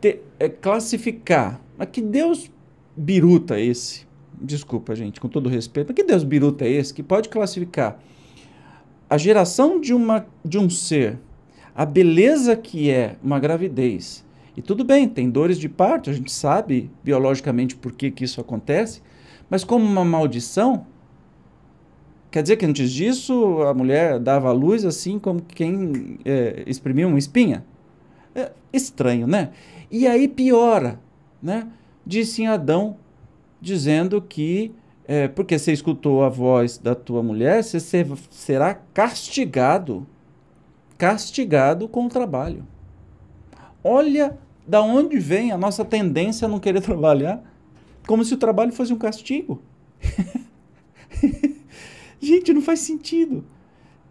ter, 0.00 0.24
é, 0.38 0.48
classificar? 0.48 1.60
Mas 1.76 1.88
que 1.90 2.02
Deus 2.02 2.50
biruta 2.96 3.58
esse? 3.58 4.06
Desculpa, 4.40 4.94
gente, 4.94 5.20
com 5.20 5.28
todo 5.28 5.48
respeito. 5.48 5.88
Mas 5.88 5.96
que 5.96 6.04
Deus 6.04 6.24
biruta 6.24 6.64
é 6.64 6.70
esse 6.70 6.92
que 6.92 7.02
pode 7.02 7.28
classificar 7.28 7.98
a 9.10 9.18
geração 9.18 9.80
de, 9.80 9.92
uma, 9.92 10.24
de 10.44 10.56
um 10.56 10.70
ser, 10.70 11.18
a 11.74 11.84
beleza 11.84 12.56
que 12.56 12.88
é 12.88 13.16
uma 13.20 13.40
gravidez. 13.40 14.24
E 14.56 14.62
tudo 14.62 14.84
bem, 14.84 15.08
tem 15.08 15.28
dores 15.28 15.58
de 15.58 15.68
parto, 15.68 16.10
a 16.10 16.12
gente 16.12 16.30
sabe 16.30 16.88
biologicamente 17.02 17.74
por 17.74 17.90
que, 17.90 18.12
que 18.12 18.22
isso 18.22 18.40
acontece, 18.40 19.02
mas 19.48 19.64
como 19.64 19.84
uma 19.84 20.04
maldição, 20.04 20.86
quer 22.30 22.42
dizer 22.42 22.56
que 22.56 22.64
antes 22.64 22.92
disso 22.92 23.62
a 23.62 23.74
mulher 23.74 24.20
dava 24.20 24.48
a 24.48 24.52
luz 24.52 24.84
assim 24.84 25.18
como 25.18 25.42
quem 25.42 26.20
é, 26.24 26.62
exprimiu 26.64 27.08
uma 27.08 27.18
espinha? 27.18 27.64
É 28.32 28.52
estranho, 28.72 29.26
né? 29.26 29.50
E 29.90 30.06
aí 30.06 30.28
piora, 30.28 31.00
né? 31.42 31.66
Disse 32.06 32.42
em 32.42 32.46
Adão, 32.46 32.96
dizendo 33.60 34.22
que 34.22 34.72
é, 35.12 35.26
porque 35.26 35.58
você 35.58 35.72
escutou 35.72 36.22
a 36.22 36.28
voz 36.28 36.78
da 36.78 36.94
tua 36.94 37.20
mulher, 37.20 37.64
você 37.64 38.06
será 38.30 38.74
castigado. 38.94 40.06
Castigado 40.96 41.88
com 41.88 42.06
o 42.06 42.08
trabalho. 42.08 42.64
Olha 43.82 44.38
da 44.64 44.80
onde 44.80 45.18
vem 45.18 45.50
a 45.50 45.58
nossa 45.58 45.84
tendência 45.84 46.46
a 46.46 46.48
não 46.48 46.60
querer 46.60 46.78
trabalhar, 46.80 47.42
como 48.06 48.24
se 48.24 48.34
o 48.34 48.36
trabalho 48.36 48.70
fosse 48.70 48.92
um 48.92 48.98
castigo. 48.98 49.60
Gente, 52.22 52.52
não 52.52 52.62
faz 52.62 52.78
sentido. 52.78 53.44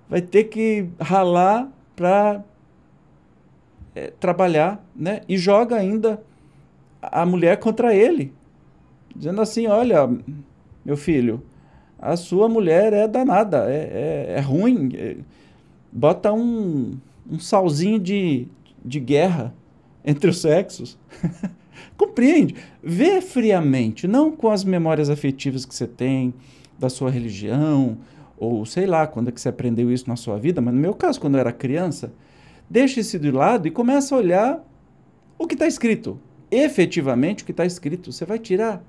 Vai 0.10 0.22
ter 0.22 0.50
que 0.50 0.90
ralar 1.00 1.72
para 1.96 2.44
é, 3.96 4.12
trabalhar, 4.20 4.86
né? 4.94 5.22
E 5.30 5.38
joga 5.38 5.78
ainda 5.78 6.22
a 7.02 7.26
mulher 7.26 7.58
contra 7.58 7.96
ele, 7.96 8.34
dizendo 9.16 9.40
assim: 9.40 9.68
olha, 9.68 10.10
meu 10.90 10.98
filho, 10.98 11.44
a 12.00 12.18
sua 12.18 12.50
mulher 12.50 12.94
é 12.94 13.08
danada, 13.08 13.72
é, 13.72 14.34
é, 14.34 14.34
é 14.38 14.40
ruim, 14.40 14.90
é, 14.96 15.18
bota 15.92 16.34
um, 16.34 16.98
um 17.30 17.38
salzinho 17.38 18.00
de, 18.00 18.48
de 18.84 19.00
guerra 19.00 19.54
entre 20.04 20.32
os 20.32 20.42
sexos. 20.42 20.98
Compreende? 21.96 22.56
Vê 22.82 23.22
friamente, 23.22 24.08
não 24.08 24.32
com 24.32 24.50
as 24.50 24.64
memórias 24.64 25.12
afetivas 25.12 25.64
que 25.64 25.76
você 25.76 25.86
tem 25.86 26.34
da 26.80 26.90
sua 26.90 27.12
religião, 27.12 27.98
ou 28.36 28.66
sei 28.66 28.88
lá, 28.88 29.06
quando 29.06 29.28
é 29.28 29.32
que 29.32 29.40
você 29.40 29.50
aprendeu 29.50 29.92
isso 29.92 30.10
na 30.10 30.16
sua 30.16 30.40
vida, 30.40 30.60
mas 30.60 30.74
no 30.74 30.80
meu 30.80 30.96
caso, 30.96 31.22
quando 31.22 31.36
eu 31.36 31.42
era 31.42 31.52
criança, 31.52 32.12
deixa 32.68 33.00
isso 33.00 33.20
de 33.20 33.30
lado 33.30 33.68
e 33.68 33.72
começa 33.72 34.16
a 34.16 34.18
olhar 34.18 34.66
o 35.38 35.46
que 35.46 35.54
está 35.54 35.68
escrito. 35.68 36.20
Efetivamente, 36.50 37.44
o 37.44 37.46
que 37.46 37.52
está 37.52 37.66
escrito. 37.66 38.12
Você 38.12 38.26
vai 38.26 38.40
tirar 38.40 38.84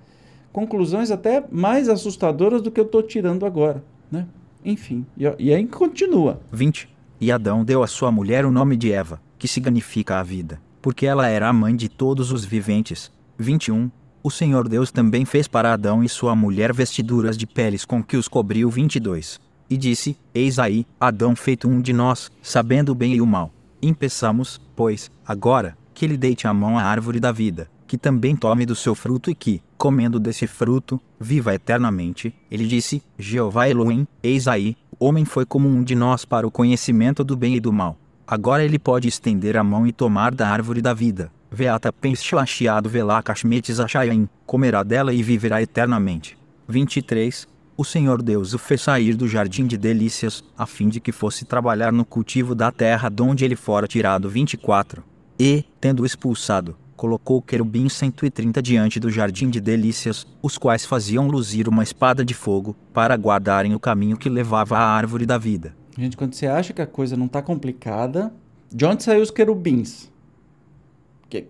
conclusões 0.52 1.10
até 1.10 1.44
mais 1.50 1.88
assustadoras 1.88 2.62
do 2.62 2.70
que 2.70 2.80
eu 2.80 2.84
estou 2.84 3.02
tirando 3.02 3.46
agora. 3.46 3.82
Né? 4.10 4.26
Enfim, 4.64 5.06
e, 5.16 5.52
aí 5.52 5.66
continua. 5.66 6.40
20. 6.52 6.88
E 7.20 7.30
Adão 7.30 7.64
deu 7.64 7.82
à 7.82 7.86
sua 7.86 8.10
mulher 8.10 8.44
o 8.44 8.50
nome 8.50 8.76
de 8.76 8.92
Eva, 8.92 9.20
que 9.38 9.48
significa 9.48 10.18
a 10.18 10.22
vida, 10.22 10.60
porque 10.80 11.06
ela 11.06 11.26
era 11.28 11.48
a 11.48 11.52
mãe 11.52 11.74
de 11.74 11.88
todos 11.88 12.32
os 12.32 12.44
viventes. 12.44 13.12
21. 13.38 13.90
O 14.22 14.30
Senhor 14.30 14.68
Deus 14.68 14.90
também 14.90 15.24
fez 15.24 15.48
para 15.48 15.72
Adão 15.72 16.04
e 16.04 16.08
sua 16.08 16.36
mulher 16.36 16.74
vestiduras 16.74 17.38
de 17.38 17.46
peles 17.46 17.84
com 17.84 18.02
que 18.02 18.16
os 18.16 18.28
cobriu. 18.28 18.68
22. 18.68 19.40
E 19.68 19.76
disse: 19.76 20.16
Eis 20.34 20.58
aí, 20.58 20.86
Adão 20.98 21.34
feito 21.36 21.68
um 21.68 21.80
de 21.80 21.92
nós, 21.92 22.30
sabendo 22.42 22.92
o 22.92 22.94
bem 22.94 23.14
e 23.14 23.20
o 23.20 23.26
mal. 23.26 23.50
Impeçamos, 23.80 24.60
pois, 24.76 25.10
agora, 25.26 25.76
que 25.94 26.04
ele 26.04 26.16
deite 26.16 26.46
a 26.46 26.52
mão 26.52 26.78
à 26.78 26.82
árvore 26.82 27.20
da 27.20 27.32
vida, 27.32 27.70
que 27.90 27.98
também 27.98 28.36
tome 28.36 28.64
do 28.64 28.76
seu 28.76 28.94
fruto 28.94 29.32
e 29.32 29.34
que, 29.34 29.60
comendo 29.76 30.20
desse 30.20 30.46
fruto, 30.46 31.00
viva 31.18 31.52
eternamente. 31.52 32.32
Ele 32.48 32.64
disse: 32.64 33.02
Jeová 33.18 33.68
Elohim, 33.68 34.06
eis 34.22 34.46
aí, 34.46 34.76
o 34.96 35.06
homem 35.06 35.24
foi 35.24 35.44
como 35.44 35.68
um 35.68 35.82
de 35.82 35.96
nós 35.96 36.24
para 36.24 36.46
o 36.46 36.52
conhecimento 36.52 37.24
do 37.24 37.36
bem 37.36 37.56
e 37.56 37.60
do 37.60 37.72
mal. 37.72 37.98
Agora 38.24 38.64
ele 38.64 38.78
pode 38.78 39.08
estender 39.08 39.56
a 39.56 39.64
mão 39.64 39.88
e 39.88 39.92
tomar 39.92 40.32
da 40.32 40.48
árvore 40.48 40.80
da 40.80 40.94
vida. 40.94 41.32
Veata 41.50 41.92
penshlachiado 41.92 42.88
velá 42.88 43.20
kashmetes 43.24 43.80
achayaim, 43.80 44.28
comerá 44.46 44.84
dela 44.84 45.12
e 45.12 45.20
viverá 45.20 45.60
eternamente. 45.60 46.38
23. 46.68 47.48
O 47.76 47.84
Senhor 47.84 48.22
Deus 48.22 48.54
o 48.54 48.58
fez 48.58 48.82
sair 48.82 49.16
do 49.16 49.26
jardim 49.26 49.66
de 49.66 49.76
delícias, 49.76 50.44
a 50.56 50.64
fim 50.64 50.88
de 50.88 51.00
que 51.00 51.10
fosse 51.10 51.44
trabalhar 51.44 51.90
no 51.92 52.04
cultivo 52.04 52.54
da 52.54 52.70
terra 52.70 53.08
donde 53.08 53.44
ele 53.44 53.56
fora 53.56 53.88
tirado. 53.88 54.30
24. 54.30 55.02
E, 55.40 55.64
tendo 55.80 56.06
expulsado, 56.06 56.76
colocou 57.00 57.40
querubim 57.40 57.88
130 57.88 58.60
diante 58.60 59.00
do 59.00 59.10
jardim 59.10 59.48
de 59.48 59.58
delícias, 59.58 60.26
os 60.42 60.58
quais 60.58 60.84
faziam 60.84 61.28
luzir 61.28 61.66
uma 61.66 61.82
espada 61.82 62.22
de 62.22 62.34
fogo, 62.34 62.76
para 62.92 63.16
guardarem 63.16 63.74
o 63.74 63.80
caminho 63.80 64.18
que 64.18 64.28
levava 64.28 64.76
à 64.76 64.82
árvore 64.82 65.24
da 65.24 65.38
vida. 65.38 65.74
Gente, 65.96 66.14
quando 66.14 66.34
você 66.34 66.46
acha 66.46 66.74
que 66.74 66.82
a 66.82 66.86
coisa 66.86 67.16
não 67.16 67.24
está 67.24 67.40
complicada, 67.40 68.30
de 68.70 68.84
onde 68.84 69.02
saiu 69.02 69.22
os 69.22 69.30
querubins? 69.30 70.12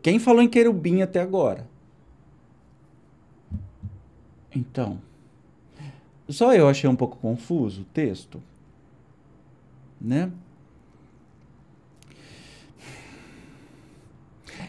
Quem 0.01 0.21
falou 0.21 0.41
em 0.41 0.49
querubim 0.49 1.03
até 1.03 1.21
agora? 1.21 1.69
Então, 4.55 5.01
só 6.29 6.55
eu 6.55 6.69
achei 6.69 6.89
um 6.89 6.95
pouco 6.95 7.17
confuso 7.17 7.83
o 7.83 7.87
texto, 7.87 8.41
né? 10.01 10.31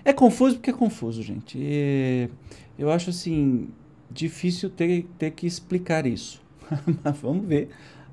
É 0.04 0.14
confuso 0.14 0.56
porque 0.56 0.70
é 0.70 0.74
confuso, 0.74 1.22
gente. 1.22 1.58
E 1.58 2.30
eu 2.78 2.92
acho 2.92 3.10
assim 3.10 3.70
difícil 4.10 4.70
ter, 4.70 5.06
ter 5.18 5.32
que 5.32 5.48
explicar 5.48 6.06
isso. 6.06 6.42
Mas 7.04 7.18
vamos 7.18 7.46
ver 7.46 7.70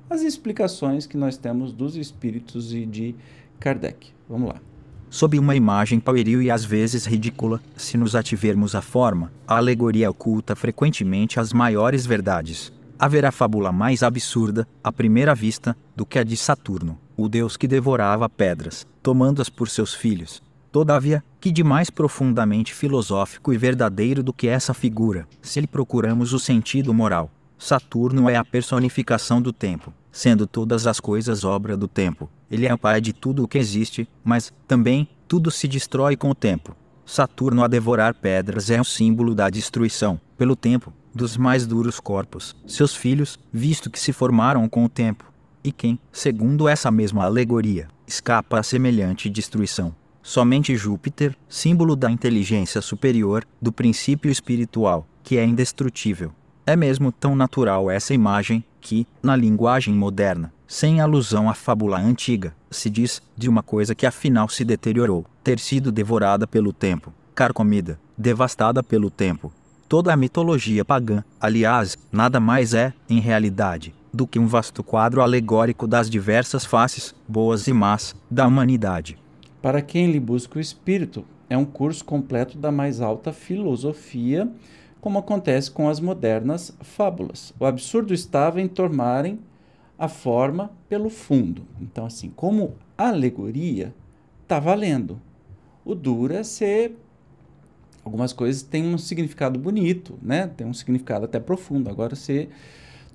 as 0.09 0.21
explicações 0.21 1.05
que 1.05 1.17
nós 1.17 1.37
temos 1.37 1.71
dos 1.71 1.95
espíritos 1.95 2.73
e 2.73 2.85
de 2.85 3.15
Kardec. 3.59 4.11
Vamos 4.27 4.49
lá. 4.49 4.61
Sob 5.09 5.39
uma 5.39 5.55
imagem 5.55 5.99
pueril 5.99 6.41
e 6.41 6.51
às 6.51 6.63
vezes 6.63 7.05
ridícula, 7.05 7.61
se 7.75 7.97
nos 7.97 8.15
ativermos 8.15 8.75
à 8.75 8.81
forma, 8.81 9.31
a 9.47 9.57
alegoria 9.57 10.09
oculta 10.09 10.55
frequentemente 10.55 11.39
as 11.39 11.51
maiores 11.51 12.05
verdades. 12.05 12.71
Haverá 12.97 13.31
fábula 13.31 13.71
mais 13.71 14.03
absurda, 14.03 14.67
à 14.83 14.91
primeira 14.91 15.33
vista, 15.33 15.75
do 15.95 16.05
que 16.05 16.19
a 16.19 16.23
de 16.23 16.37
Saturno, 16.37 16.99
o 17.17 17.27
deus 17.27 17.57
que 17.57 17.67
devorava 17.67 18.29
pedras, 18.29 18.85
tomando-as 19.01 19.49
por 19.49 19.67
seus 19.69 19.93
filhos, 19.93 20.43
Todavia, 20.71 21.23
que 21.39 21.51
de 21.51 21.63
mais 21.63 21.89
profundamente 21.89 22.73
filosófico 22.73 23.51
e 23.51 23.57
verdadeiro 23.57 24.21
do 24.21 24.31
que 24.31 24.47
essa 24.47 24.73
figura, 24.73 25.27
se 25.41 25.59
lhe 25.59 25.67
procuramos 25.67 26.31
o 26.31 26.39
sentido 26.39 26.93
moral. 26.93 27.31
Saturno 27.57 28.29
é 28.29 28.35
a 28.35 28.45
personificação 28.45 29.41
do 29.41 29.51
tempo, 29.51 29.93
sendo 30.11 30.45
todas 30.45 30.85
as 30.85 30.99
coisas 30.99 31.43
obra 31.43 31.75
do 31.75 31.87
tempo. 31.87 32.29
Ele 32.51 32.67
é 32.67 32.73
o 32.73 32.77
pai 32.77 33.01
de 33.01 33.13
tudo 33.13 33.43
o 33.43 33.47
que 33.47 33.57
existe, 33.57 34.07
mas, 34.23 34.53
também, 34.67 35.09
tudo 35.27 35.49
se 35.49 35.67
destrói 35.67 36.15
com 36.15 36.29
o 36.29 36.35
tempo. 36.35 36.75
Saturno 37.05 37.63
a 37.63 37.67
devorar 37.67 38.13
pedras 38.13 38.69
é 38.69 38.79
o 38.79 38.83
símbolo 38.83 39.33
da 39.33 39.49
destruição, 39.49 40.21
pelo 40.37 40.55
tempo, 40.55 40.93
dos 41.13 41.35
mais 41.35 41.65
duros 41.65 41.99
corpos, 41.99 42.55
seus 42.67 42.95
filhos, 42.95 43.39
visto 43.51 43.89
que 43.89 43.99
se 43.99 44.13
formaram 44.13 44.69
com 44.69 44.85
o 44.85 44.89
tempo. 44.89 45.25
E 45.63 45.71
quem, 45.71 45.99
segundo 46.11 46.69
essa 46.69 46.91
mesma 46.91 47.25
alegoria, 47.25 47.87
escapa 48.07 48.59
a 48.59 48.63
semelhante 48.63 49.29
destruição, 49.29 49.93
Somente 50.21 50.75
Júpiter, 50.75 51.35
símbolo 51.47 51.95
da 51.95 52.11
inteligência 52.11 52.81
superior, 52.81 53.45
do 53.61 53.71
princípio 53.71 54.29
espiritual, 54.29 55.07
que 55.23 55.37
é 55.37 55.45
indestrutível. 55.45 56.31
É 56.65 56.75
mesmo 56.75 57.11
tão 57.11 57.35
natural 57.35 57.89
essa 57.89 58.13
imagem 58.13 58.63
que, 58.79 59.07
na 59.23 59.35
linguagem 59.35 59.93
moderna, 59.93 60.53
sem 60.67 61.01
alusão 61.01 61.49
à 61.49 61.53
fábula 61.53 61.99
antiga, 61.99 62.55
se 62.69 62.89
diz 62.89 63.21
de 63.35 63.49
uma 63.49 63.63
coisa 63.63 63.95
que 63.95 64.05
afinal 64.05 64.47
se 64.47 64.63
deteriorou, 64.63 65.25
ter 65.43 65.57
sido 65.57 65.91
devorada 65.91 66.45
pelo 66.45 66.71
tempo, 66.71 67.11
carcomida, 67.33 67.99
devastada 68.15 68.83
pelo 68.83 69.09
tempo. 69.09 69.51
Toda 69.87 70.13
a 70.13 70.17
mitologia 70.17 70.85
pagã, 70.85 71.23
aliás, 71.41 71.97
nada 72.11 72.39
mais 72.39 72.75
é, 72.75 72.93
em 73.09 73.19
realidade, 73.19 73.95
do 74.13 74.27
que 74.27 74.37
um 74.37 74.45
vasto 74.45 74.83
quadro 74.83 75.21
alegórico 75.21 75.87
das 75.87 76.07
diversas 76.07 76.63
faces, 76.65 77.15
boas 77.27 77.67
e 77.67 77.73
más, 77.73 78.15
da 78.29 78.45
humanidade. 78.45 79.17
Para 79.61 79.81
quem 79.81 80.11
lhe 80.11 80.19
busca 80.19 80.57
o 80.57 80.61
espírito, 80.61 81.25
é 81.49 81.57
um 81.57 81.65
curso 81.65 82.05
completo 82.05 82.57
da 82.57 82.71
mais 82.71 83.01
alta 83.01 83.33
filosofia, 83.33 84.49
como 85.01 85.19
acontece 85.19 85.69
com 85.71 85.89
as 85.89 85.99
modernas 85.99 86.75
fábulas. 86.81 87.53
O 87.59 87.65
absurdo 87.65 88.13
estava 88.13 88.61
em 88.61 88.67
tomarem 88.67 89.39
a 89.97 90.07
forma 90.07 90.71
pelo 90.87 91.09
fundo. 91.09 91.63
Então, 91.81 92.05
assim, 92.05 92.29
como 92.29 92.75
alegoria, 92.97 93.93
está 94.43 94.59
valendo. 94.59 95.19
O 95.83 95.93
duro 95.93 96.33
é 96.33 96.43
ser. 96.43 96.97
Algumas 98.03 98.31
coisas 98.31 98.63
têm 98.63 98.85
um 98.85 98.97
significado 98.97 99.59
bonito, 99.59 100.17
né? 100.21 100.47
Tem 100.47 100.65
um 100.65 100.73
significado 100.73 101.25
até 101.25 101.39
profundo. 101.39 101.89
Agora, 101.89 102.15
você 102.15 102.47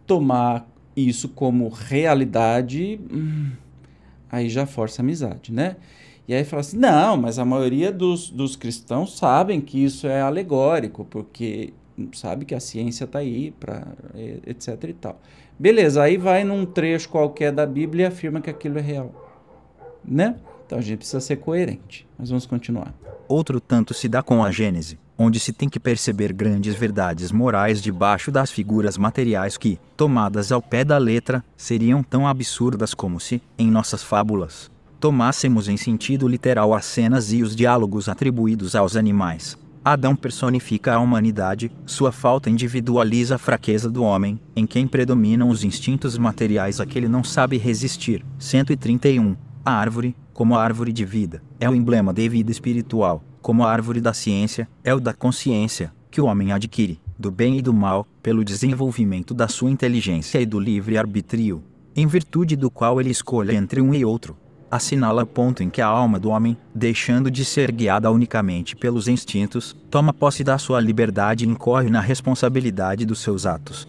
tomar 0.06 0.68
isso 0.94 1.30
como 1.30 1.68
realidade, 1.68 3.00
hum, 3.10 3.52
aí 4.30 4.48
já 4.48 4.66
força 4.66 5.00
a 5.00 5.02
amizade, 5.02 5.52
né? 5.52 5.76
E 6.26 6.34
aí 6.34 6.44
fala 6.44 6.60
assim: 6.60 6.78
não, 6.78 7.16
mas 7.16 7.38
a 7.38 7.44
maioria 7.44 7.92
dos, 7.92 8.30
dos 8.30 8.56
cristãos 8.56 9.16
sabem 9.16 9.60
que 9.60 9.82
isso 9.82 10.06
é 10.06 10.20
alegórico, 10.20 11.04
porque 11.04 11.72
sabe 12.12 12.44
que 12.44 12.54
a 12.54 12.60
ciência 12.60 13.04
está 13.04 13.18
aí, 13.18 13.50
para 13.52 13.86
etc 14.46 14.84
e 14.84 14.92
tal. 14.94 15.20
Beleza, 15.58 16.02
aí 16.02 16.16
vai 16.16 16.42
num 16.42 16.66
trecho 16.66 17.08
qualquer 17.08 17.52
da 17.52 17.64
Bíblia 17.64 18.04
e 18.04 18.06
afirma 18.06 18.40
que 18.40 18.50
aquilo 18.50 18.78
é 18.78 18.82
real. 18.82 19.12
Né? 20.04 20.36
Então 20.66 20.78
a 20.78 20.82
gente 20.82 20.98
precisa 20.98 21.20
ser 21.20 21.36
coerente. 21.36 22.06
Mas 22.18 22.30
vamos 22.30 22.46
continuar. 22.46 22.92
Outro 23.28 23.60
tanto 23.60 23.94
se 23.94 24.08
dá 24.08 24.22
com 24.22 24.42
a 24.42 24.50
Gênese, 24.50 24.98
onde 25.16 25.38
se 25.38 25.52
tem 25.52 25.68
que 25.68 25.78
perceber 25.78 26.32
grandes 26.32 26.74
verdades 26.74 27.30
morais 27.30 27.80
debaixo 27.80 28.32
das 28.32 28.50
figuras 28.50 28.98
materiais 28.98 29.56
que, 29.56 29.78
tomadas 29.96 30.50
ao 30.50 30.60
pé 30.60 30.84
da 30.84 30.98
letra, 30.98 31.44
seriam 31.56 32.02
tão 32.02 32.26
absurdas 32.26 32.92
como 32.92 33.20
se, 33.20 33.40
em 33.56 33.70
nossas 33.70 34.02
fábulas, 34.02 34.70
tomássemos 35.04 35.68
em 35.68 35.76
sentido 35.76 36.26
literal 36.26 36.72
as 36.72 36.86
cenas 36.86 37.30
e 37.30 37.42
os 37.42 37.54
diálogos 37.54 38.08
atribuídos 38.08 38.74
aos 38.74 38.96
animais. 38.96 39.54
Adão 39.84 40.16
personifica 40.16 40.94
a 40.94 40.98
humanidade, 40.98 41.70
sua 41.84 42.10
falta 42.10 42.48
individualiza 42.48 43.34
a 43.34 43.38
fraqueza 43.38 43.90
do 43.90 44.02
homem, 44.02 44.40
em 44.56 44.66
quem 44.66 44.86
predominam 44.88 45.50
os 45.50 45.62
instintos 45.62 46.16
materiais 46.16 46.80
a 46.80 46.86
que 46.86 46.96
ele 46.96 47.06
não 47.06 47.22
sabe 47.22 47.58
resistir. 47.58 48.24
131. 48.38 49.36
A 49.62 49.72
árvore, 49.72 50.16
como 50.32 50.56
a 50.56 50.64
árvore 50.64 50.90
de 50.90 51.04
vida, 51.04 51.42
é 51.60 51.68
o 51.68 51.74
emblema 51.74 52.10
da 52.10 52.26
vida 52.26 52.50
espiritual, 52.50 53.22
como 53.42 53.62
a 53.62 53.70
árvore 53.70 54.00
da 54.00 54.14
ciência, 54.14 54.66
é 54.82 54.94
o 54.94 55.00
da 55.00 55.12
consciência, 55.12 55.92
que 56.10 56.18
o 56.18 56.24
homem 56.24 56.50
adquire, 56.50 56.98
do 57.18 57.30
bem 57.30 57.58
e 57.58 57.62
do 57.62 57.74
mal, 57.74 58.06
pelo 58.22 58.42
desenvolvimento 58.42 59.34
da 59.34 59.48
sua 59.48 59.70
inteligência 59.70 60.40
e 60.40 60.46
do 60.46 60.58
livre 60.58 60.96
arbítrio, 60.96 61.62
em 61.94 62.06
virtude 62.06 62.56
do 62.56 62.70
qual 62.70 63.02
ele 63.02 63.10
escolhe 63.10 63.54
entre 63.54 63.82
um 63.82 63.92
e 63.92 64.02
outro 64.02 64.34
assinala 64.74 65.22
o 65.22 65.26
ponto 65.26 65.62
em 65.62 65.70
que 65.70 65.80
a 65.80 65.86
alma 65.86 66.18
do 66.18 66.30
homem, 66.30 66.56
deixando 66.74 67.30
de 67.30 67.44
ser 67.44 67.70
guiada 67.70 68.10
unicamente 68.10 68.74
pelos 68.74 69.06
instintos, 69.06 69.76
toma 69.88 70.12
posse 70.12 70.42
da 70.42 70.58
sua 70.58 70.80
liberdade 70.80 71.44
e 71.44 71.48
incorre 71.48 71.88
na 71.88 72.00
responsabilidade 72.00 73.06
dos 73.06 73.20
seus 73.20 73.46
atos. 73.46 73.88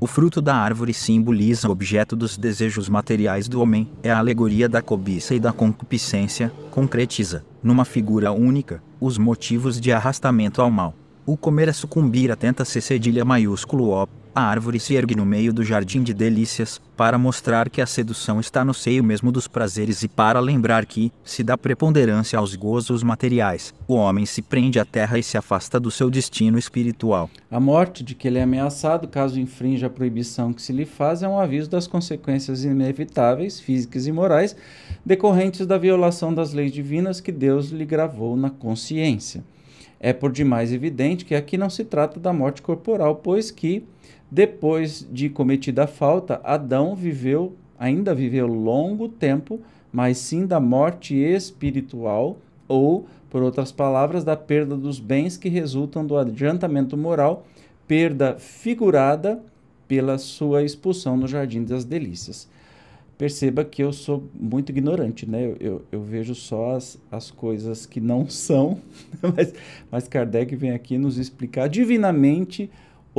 O 0.00 0.06
fruto 0.06 0.40
da 0.40 0.54
árvore 0.54 0.94
simboliza 0.94 1.68
o 1.68 1.72
objeto 1.72 2.14
dos 2.14 2.38
desejos 2.38 2.88
materiais 2.88 3.48
do 3.48 3.60
homem, 3.60 3.90
é 4.02 4.10
a 4.10 4.18
alegoria 4.18 4.68
da 4.68 4.80
cobiça 4.80 5.34
e 5.34 5.40
da 5.40 5.52
concupiscência, 5.52 6.52
concretiza, 6.70 7.44
numa 7.62 7.84
figura 7.84 8.32
única, 8.32 8.82
os 9.00 9.18
motivos 9.18 9.80
de 9.80 9.92
arrastamento 9.92 10.62
ao 10.62 10.70
mal. 10.70 10.94
O 11.26 11.36
comer 11.36 11.68
é 11.68 11.72
sucumbir 11.72 12.30
atenta-se 12.30 12.80
cedilha 12.80 13.24
maiúsculo 13.24 13.90
O, 13.90 14.08
a 14.34 14.42
árvore 14.42 14.78
se 14.78 14.94
ergue 14.94 15.14
no 15.14 15.26
meio 15.26 15.52
do 15.52 15.64
jardim 15.64 16.02
de 16.02 16.12
delícias, 16.14 16.80
para 16.96 17.16
mostrar 17.16 17.70
que 17.70 17.80
a 17.80 17.86
sedução 17.86 18.40
está 18.40 18.64
no 18.64 18.74
seio 18.74 19.04
mesmo 19.04 19.30
dos 19.30 19.46
prazeres 19.46 20.02
e 20.02 20.08
para 20.08 20.40
lembrar 20.40 20.84
que, 20.84 21.12
se 21.24 21.42
dá 21.42 21.56
preponderância 21.56 22.38
aos 22.38 22.54
gozos 22.54 23.02
materiais, 23.02 23.72
o 23.86 23.94
homem 23.94 24.26
se 24.26 24.42
prende 24.42 24.80
à 24.80 24.84
terra 24.84 25.18
e 25.18 25.22
se 25.22 25.38
afasta 25.38 25.78
do 25.78 25.90
seu 25.90 26.10
destino 26.10 26.58
espiritual. 26.58 27.30
A 27.50 27.60
morte 27.60 28.02
de 28.02 28.14
que 28.14 28.26
ele 28.26 28.38
é 28.38 28.42
ameaçado 28.42 29.06
caso 29.08 29.40
infrinja 29.40 29.86
a 29.86 29.90
proibição 29.90 30.52
que 30.52 30.60
se 30.60 30.72
lhe 30.72 30.84
faz 30.84 31.22
é 31.22 31.28
um 31.28 31.38
aviso 31.38 31.70
das 31.70 31.86
consequências 31.86 32.64
inevitáveis, 32.64 33.60
físicas 33.60 34.06
e 34.06 34.12
morais, 34.12 34.56
decorrentes 35.04 35.66
da 35.66 35.78
violação 35.78 36.34
das 36.34 36.52
leis 36.52 36.72
divinas 36.72 37.20
que 37.20 37.32
Deus 37.32 37.70
lhe 37.70 37.84
gravou 37.84 38.36
na 38.36 38.50
consciência. 38.50 39.44
É 40.00 40.12
por 40.12 40.30
demais 40.30 40.72
evidente 40.72 41.24
que 41.24 41.34
aqui 41.34 41.56
não 41.56 41.68
se 41.68 41.84
trata 41.84 42.20
da 42.20 42.32
morte 42.32 42.62
corporal, 42.62 43.16
pois 43.16 43.50
que 43.50 43.84
depois 44.30 45.06
de 45.10 45.28
cometida 45.28 45.84
a 45.84 45.86
falta, 45.86 46.40
Adão 46.44 46.94
viveu, 46.94 47.54
ainda 47.78 48.14
viveu 48.14 48.46
longo 48.46 49.08
tempo, 49.08 49.60
mas 49.90 50.18
sim 50.18 50.46
da 50.46 50.60
morte 50.60 51.14
espiritual, 51.14 52.36
ou, 52.66 53.06
por 53.30 53.42
outras 53.42 53.72
palavras, 53.72 54.24
da 54.24 54.36
perda 54.36 54.76
dos 54.76 55.00
bens 55.00 55.36
que 55.36 55.48
resultam 55.48 56.06
do 56.06 56.16
adiantamento 56.16 56.96
moral, 56.96 57.46
perda 57.86 58.36
figurada 58.38 59.42
pela 59.86 60.18
sua 60.18 60.62
expulsão 60.62 61.16
no 61.16 61.26
Jardim 61.26 61.64
das 61.64 61.84
Delícias. 61.84 62.46
Perceba 63.16 63.64
que 63.64 63.82
eu 63.82 63.92
sou 63.92 64.22
muito 64.38 64.70
ignorante, 64.70 65.28
né? 65.28 65.44
Eu, 65.44 65.56
eu, 65.58 65.82
eu 65.90 66.02
vejo 66.02 66.34
só 66.34 66.76
as, 66.76 67.00
as 67.10 67.30
coisas 67.30 67.86
que 67.86 67.98
não 67.98 68.28
são, 68.30 68.78
mas, 69.34 69.54
mas 69.90 70.06
Kardec 70.06 70.54
vem 70.54 70.70
aqui 70.70 70.98
nos 70.98 71.16
explicar 71.16 71.68
divinamente 71.68 72.70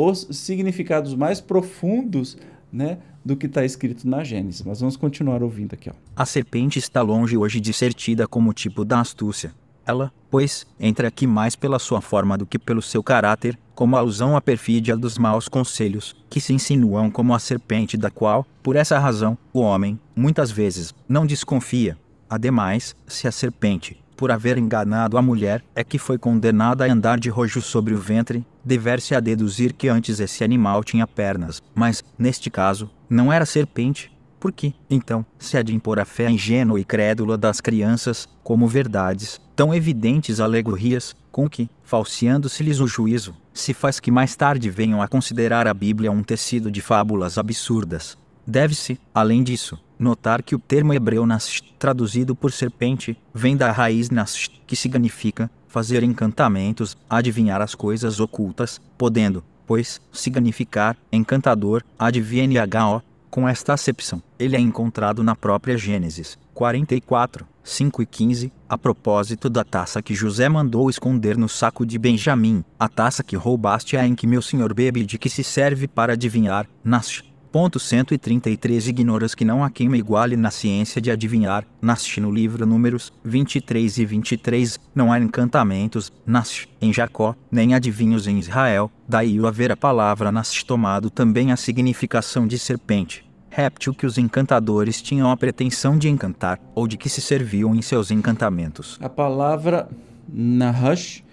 os 0.07 0.27
significados 0.31 1.15
mais 1.15 1.41
profundos 1.41 2.37
né, 2.71 2.99
do 3.23 3.35
que 3.35 3.47
está 3.47 3.65
escrito 3.65 4.07
na 4.07 4.23
Gênesis. 4.23 4.61
Mas 4.61 4.79
vamos 4.79 4.95
continuar 4.95 5.43
ouvindo 5.43 5.73
aqui. 5.73 5.89
Ó. 5.89 5.93
A 6.15 6.25
serpente 6.25 6.79
está 6.79 7.01
longe 7.01 7.37
hoje 7.37 7.59
de 7.59 7.73
ser 7.73 7.93
tida 7.93 8.27
como 8.27 8.53
tipo 8.53 8.85
da 8.85 8.99
astúcia. 8.99 9.53
Ela, 9.85 10.11
pois, 10.29 10.67
entra 10.79 11.07
aqui 11.07 11.25
mais 11.25 11.55
pela 11.55 11.79
sua 11.79 11.99
forma 11.99 12.37
do 12.37 12.45
que 12.45 12.59
pelo 12.59 12.81
seu 12.81 13.01
caráter, 13.01 13.57
como 13.73 13.95
alusão 13.95 14.37
à 14.37 14.41
perfídia 14.41 14.95
dos 14.95 15.17
maus 15.17 15.47
conselhos, 15.47 16.15
que 16.29 16.39
se 16.39 16.53
insinuam 16.53 17.09
como 17.09 17.33
a 17.33 17.39
serpente 17.39 17.97
da 17.97 18.11
qual, 18.11 18.45
por 18.61 18.75
essa 18.75 18.99
razão, 18.99 19.35
o 19.51 19.61
homem, 19.61 19.99
muitas 20.15 20.51
vezes, 20.51 20.93
não 21.07 21.25
desconfia. 21.25 21.97
Ademais, 22.29 22.95
se 23.07 23.27
a 23.27 23.31
serpente, 23.31 23.99
por 24.19 24.31
haver 24.33 24.57
enganado 24.57 25.17
a 25.17 25.21
mulher, 25.21 25.63
é 25.73 25.81
que 25.81 25.97
foi 25.97 26.17
condenada 26.17 26.83
a 26.83 26.91
andar 26.91 27.17
de 27.17 27.29
rojo 27.29 27.61
sobre 27.61 27.93
o 27.93 27.97
ventre, 27.97 28.45
dever-se 28.65 29.15
a 29.15 29.21
deduzir 29.21 29.71
que 29.71 29.87
antes 29.87 30.19
esse 30.19 30.43
animal 30.43 30.83
tinha 30.83 31.07
pernas, 31.07 31.63
mas, 31.73 32.03
neste 32.17 32.49
caso, 32.49 32.91
não 33.09 33.31
era 33.31 33.45
serpente. 33.45 34.11
Por 34.37 34.51
que, 34.51 34.75
então, 34.89 35.25
se 35.37 35.55
há 35.55 35.61
de 35.61 35.73
impor 35.73 36.01
a 36.01 36.05
fé 36.05 36.29
ingênua 36.29 36.81
e 36.81 36.83
crédula 36.83 37.37
das 37.37 37.61
crianças, 37.61 38.27
como 38.43 38.67
verdades, 38.67 39.39
tão 39.55 39.73
evidentes 39.73 40.41
alegorias, 40.41 41.15
com 41.31 41.49
que, 41.49 41.69
falseando-se-lhes 41.81 42.81
o 42.81 42.87
juízo, 42.87 43.33
se 43.53 43.73
faz 43.73 44.01
que 44.01 44.11
mais 44.11 44.35
tarde 44.35 44.69
venham 44.69 45.01
a 45.01 45.07
considerar 45.07 45.65
a 45.65 45.73
Bíblia 45.73 46.11
um 46.11 46.23
tecido 46.23 46.69
de 46.69 46.81
fábulas 46.81 47.37
absurdas? 47.37 48.17
Deve-se, 48.49 48.99
além 49.13 49.43
disso, 49.43 49.77
notar 49.99 50.41
que 50.41 50.55
o 50.55 50.59
termo 50.59 50.91
hebreu 50.91 51.23
nasht, 51.23 51.71
traduzido 51.77 52.35
por 52.35 52.51
serpente, 52.51 53.15
vem 53.31 53.55
da 53.55 53.71
raiz 53.71 54.09
nasht, 54.09 54.51
que 54.65 54.75
significa 54.75 55.51
fazer 55.67 56.01
encantamentos, 56.01 56.97
adivinhar 57.07 57.61
as 57.61 57.75
coisas 57.75 58.19
ocultas, 58.19 58.81
podendo, 58.97 59.43
pois, 59.67 60.01
significar 60.11 60.97
encantador, 61.11 61.83
advnh 61.99 63.03
com 63.29 63.47
esta 63.47 63.73
acepção. 63.73 64.19
Ele 64.39 64.55
é 64.55 64.59
encontrado 64.59 65.21
na 65.21 65.35
própria 65.35 65.77
Gênesis 65.77 66.35
44, 66.55 67.45
5 67.63 68.01
e 68.01 68.05
15, 68.07 68.51
a 68.67 68.77
propósito 68.77 69.47
da 69.47 69.63
taça 69.63 70.01
que 70.01 70.15
José 70.15 70.49
mandou 70.49 70.89
esconder 70.89 71.37
no 71.37 71.47
saco 71.47 71.85
de 71.85 71.99
Benjamim, 71.99 72.65
a 72.79 72.89
taça 72.89 73.23
que 73.23 73.35
roubaste 73.35 73.95
é 73.95 74.05
em 74.05 74.15
que 74.15 74.25
meu 74.25 74.41
senhor 74.41 74.73
bebe 74.73 75.01
e 75.01 75.05
de 75.05 75.19
que 75.19 75.29
se 75.29 75.43
serve 75.43 75.87
para 75.87 76.13
adivinhar, 76.13 76.67
Nash, 76.83 77.23
Ponto 77.51 77.79
133 77.79 78.89
Ignoras 78.89 79.33
que 79.33 79.43
não 79.43 79.63
há 79.63 79.71
quem 79.71 79.89
me 79.89 79.97
iguale 79.97 80.37
na 80.37 80.51
ciência 80.51 81.01
de 81.01 81.09
adivinhar, 81.09 81.65
nasce 81.81 82.21
no 82.21 82.31
livro 82.31 82.63
Números 82.63 83.11
23 83.23 83.97
e 83.97 84.05
23, 84.05 84.79
não 84.93 85.11
há 85.11 85.19
encantamentos, 85.19 86.13
nasce 86.23 86.67
em 86.79 86.93
Jacó, 86.93 87.35
nem 87.51 87.73
adivinhos 87.73 88.27
em 88.27 88.37
Israel, 88.37 88.91
daí 89.07 89.39
o 89.39 89.47
haver 89.47 89.71
a 89.71 89.77
palavra 89.77 90.31
nasce 90.31 90.63
tomado 90.63 91.09
também 91.09 91.51
a 91.51 91.55
significação 91.55 92.45
de 92.45 92.59
serpente, 92.59 93.27
réptil 93.49 93.95
que 93.95 94.05
os 94.05 94.19
encantadores 94.19 95.01
tinham 95.01 95.31
a 95.31 95.35
pretensão 95.35 95.97
de 95.97 96.07
encantar, 96.07 96.59
ou 96.75 96.87
de 96.87 96.97
que 96.97 97.09
se 97.09 97.19
serviam 97.19 97.73
em 97.73 97.81
seus 97.81 98.11
encantamentos. 98.11 98.99
A 99.01 99.09
palavra 99.09 99.89
Nahash 100.31 101.23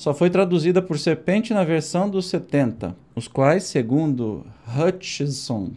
só 0.00 0.14
foi 0.14 0.30
traduzida 0.30 0.80
por 0.80 0.98
serpente 0.98 1.52
na 1.52 1.62
versão 1.62 2.08
dos 2.08 2.24
70, 2.30 2.96
os 3.14 3.28
quais, 3.28 3.64
segundo 3.64 4.46
Hutchison, 4.66 5.72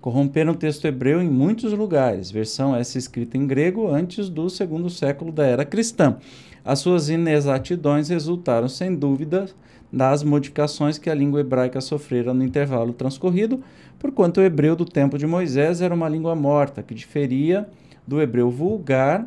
corromperam 0.00 0.52
o 0.52 0.56
texto 0.56 0.84
hebreu 0.84 1.20
em 1.20 1.28
muitos 1.28 1.72
lugares, 1.72 2.30
versão 2.30 2.76
essa 2.76 2.98
escrita 2.98 3.36
em 3.36 3.48
grego 3.48 3.88
antes 3.88 4.28
do 4.28 4.48
segundo 4.48 4.88
século 4.88 5.32
da 5.32 5.44
era 5.44 5.64
cristã. 5.64 6.18
As 6.64 6.78
suas 6.78 7.08
inexatidões 7.08 8.10
resultaram, 8.10 8.68
sem 8.68 8.94
dúvida, 8.94 9.48
das 9.92 10.22
modificações 10.22 10.96
que 10.96 11.10
a 11.10 11.14
língua 11.14 11.40
hebraica 11.40 11.80
sofrera 11.80 12.32
no 12.32 12.44
intervalo 12.44 12.92
transcorrido, 12.92 13.60
porquanto 13.98 14.38
o 14.38 14.44
hebreu 14.44 14.76
do 14.76 14.84
tempo 14.84 15.18
de 15.18 15.26
Moisés 15.26 15.80
era 15.80 15.92
uma 15.92 16.08
língua 16.08 16.36
morta, 16.36 16.80
que 16.80 16.94
diferia 16.94 17.68
do 18.06 18.22
hebreu 18.22 18.52
vulgar 18.52 19.26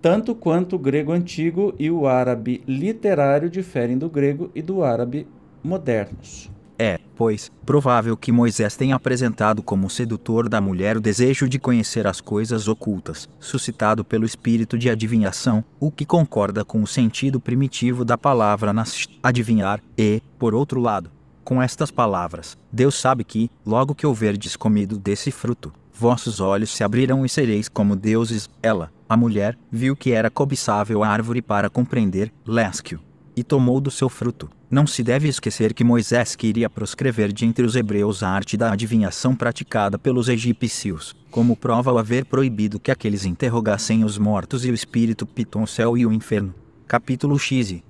tanto 0.00 0.34
quanto 0.34 0.76
o 0.76 0.78
grego 0.78 1.12
antigo 1.12 1.74
e 1.78 1.90
o 1.90 2.06
árabe 2.06 2.62
literário 2.66 3.50
diferem 3.50 3.98
do 3.98 4.08
grego 4.08 4.50
e 4.54 4.62
do 4.62 4.82
árabe 4.82 5.26
modernos. 5.62 6.50
É, 6.80 7.00
pois, 7.16 7.50
provável 7.66 8.16
que 8.16 8.30
Moisés 8.30 8.76
tenha 8.76 8.94
apresentado 8.94 9.64
como 9.64 9.90
sedutor 9.90 10.48
da 10.48 10.60
mulher 10.60 10.96
o 10.96 11.00
desejo 11.00 11.48
de 11.48 11.58
conhecer 11.58 12.06
as 12.06 12.20
coisas 12.20 12.68
ocultas, 12.68 13.28
suscitado 13.40 14.04
pelo 14.04 14.24
espírito 14.24 14.78
de 14.78 14.88
adivinhação, 14.88 15.64
o 15.80 15.90
que 15.90 16.06
concorda 16.06 16.64
com 16.64 16.80
o 16.80 16.86
sentido 16.86 17.40
primitivo 17.40 18.04
da 18.04 18.16
palavra 18.16 18.72
nas 18.72 19.08
adivinhar, 19.20 19.82
e, 19.98 20.22
por 20.38 20.54
outro 20.54 20.80
lado, 20.80 21.10
com 21.42 21.60
estas 21.60 21.90
palavras, 21.90 22.56
Deus 22.70 22.94
sabe 22.94 23.24
que, 23.24 23.50
logo 23.66 23.94
que 23.94 24.06
houverdes 24.06 24.54
comido 24.54 24.96
desse 24.96 25.32
fruto, 25.32 25.72
vossos 25.92 26.38
olhos 26.38 26.70
se 26.70 26.84
abriram 26.84 27.24
e 27.24 27.28
sereis 27.28 27.68
como 27.68 27.96
deuses. 27.96 28.48
Ela, 28.62 28.92
a 29.08 29.16
mulher, 29.16 29.58
viu 29.70 29.96
que 29.96 30.12
era 30.12 30.30
cobiçável 30.30 31.02
a 31.02 31.08
árvore 31.08 31.40
para 31.40 31.70
compreender, 31.70 32.32
lesquio, 32.46 33.00
e 33.34 33.42
tomou 33.42 33.80
do 33.80 33.90
seu 33.90 34.08
fruto. 34.08 34.50
Não 34.70 34.86
se 34.86 35.02
deve 35.02 35.28
esquecer 35.28 35.72
que 35.72 35.82
Moisés 35.82 36.36
queria 36.36 36.68
proscrever 36.68 37.32
de 37.32 37.46
entre 37.46 37.64
os 37.64 37.74
hebreus 37.74 38.22
a 38.22 38.28
arte 38.28 38.56
da 38.56 38.72
adivinhação 38.72 39.34
praticada 39.34 39.98
pelos 39.98 40.28
egípcios, 40.28 41.16
como 41.30 41.56
prova 41.56 41.92
o 41.92 41.98
haver 41.98 42.26
proibido 42.26 42.78
que 42.78 42.90
aqueles 42.90 43.24
interrogassem 43.24 44.04
os 44.04 44.18
mortos 44.18 44.64
e 44.64 44.70
o 44.70 44.74
espírito 44.74 45.24
piton 45.24 45.66
céu 45.66 45.96
e 45.96 46.04
o 46.04 46.12
inferno. 46.12 46.54
Capítulo 46.86 47.38
X 47.38 47.82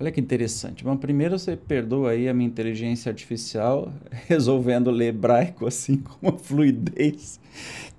Olha 0.00 0.10
que 0.10 0.20
interessante. 0.20 0.84
Bom, 0.84 0.96
primeiro 0.96 1.38
você 1.38 1.54
perdoa 1.56 2.10
aí 2.10 2.28
a 2.28 2.34
minha 2.34 2.48
inteligência 2.48 3.10
artificial 3.10 3.92
resolvendo 4.28 4.90
ler 4.90 5.08
hebraico 5.08 5.66
assim 5.66 5.96
com 5.96 6.28
uma 6.28 6.38
fluidez 6.38 7.38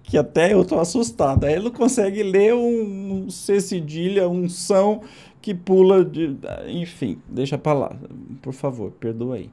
que 0.03 0.17
até 0.17 0.53
eu 0.53 0.63
tô 0.63 0.79
assustado. 0.79 1.45
Aí 1.45 1.53
ele 1.53 1.63
não 1.63 1.71
consegue 1.71 2.21
ler 2.21 2.53
um, 2.53 3.29
C 3.29 3.59
cedilha, 3.59 4.29
um 4.29 4.47
são 4.47 5.01
que 5.41 5.53
pula 5.53 6.03
de. 6.05 6.37
Enfim, 6.67 7.17
deixa 7.27 7.57
para 7.57 7.73
lá, 7.77 7.95
por 8.41 8.53
favor, 8.53 8.91
perdoa 8.91 9.35
aí. 9.35 9.49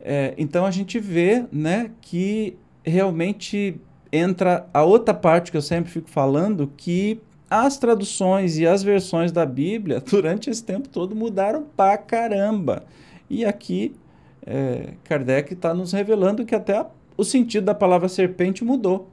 É, 0.00 0.34
então 0.36 0.66
a 0.66 0.70
gente 0.70 0.98
vê 0.98 1.44
né, 1.52 1.90
que 2.00 2.56
realmente 2.84 3.80
entra 4.10 4.66
a 4.74 4.82
outra 4.82 5.14
parte 5.14 5.50
que 5.50 5.56
eu 5.56 5.62
sempre 5.62 5.90
fico 5.90 6.10
falando, 6.10 6.70
que 6.76 7.20
as 7.48 7.78
traduções 7.78 8.58
e 8.58 8.66
as 8.66 8.82
versões 8.82 9.30
da 9.30 9.46
Bíblia 9.46 10.00
durante 10.04 10.50
esse 10.50 10.64
tempo 10.64 10.88
todo 10.88 11.14
mudaram 11.14 11.64
pra 11.76 11.96
caramba. 11.96 12.84
E 13.30 13.44
aqui 13.44 13.94
é, 14.44 14.94
Kardec 15.04 15.52
está 15.52 15.72
nos 15.72 15.92
revelando 15.92 16.44
que 16.44 16.54
até 16.54 16.84
o 17.16 17.24
sentido 17.24 17.64
da 17.64 17.74
palavra 17.74 18.08
serpente 18.08 18.64
mudou, 18.64 19.08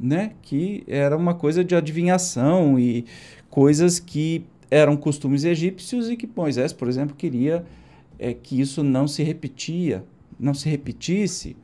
né? 0.00 0.32
Que 0.42 0.82
era 0.86 1.16
uma 1.16 1.34
coisa 1.34 1.62
de 1.62 1.74
adivinhação 1.74 2.78
e 2.78 3.04
coisas 3.48 3.98
que 3.98 4.44
eram 4.70 4.96
costumes 4.96 5.44
egípcios 5.44 6.08
e 6.08 6.16
que 6.16 6.28
Moisés, 6.34 6.72
por 6.72 6.88
exemplo, 6.88 7.14
queria 7.16 7.64
é, 8.18 8.32
que 8.32 8.60
isso 8.60 8.82
não 8.82 9.08
se 9.08 9.22
repetia, 9.22 10.04
não 10.38 10.54
se 10.54 10.68
repetisse. 10.68 11.56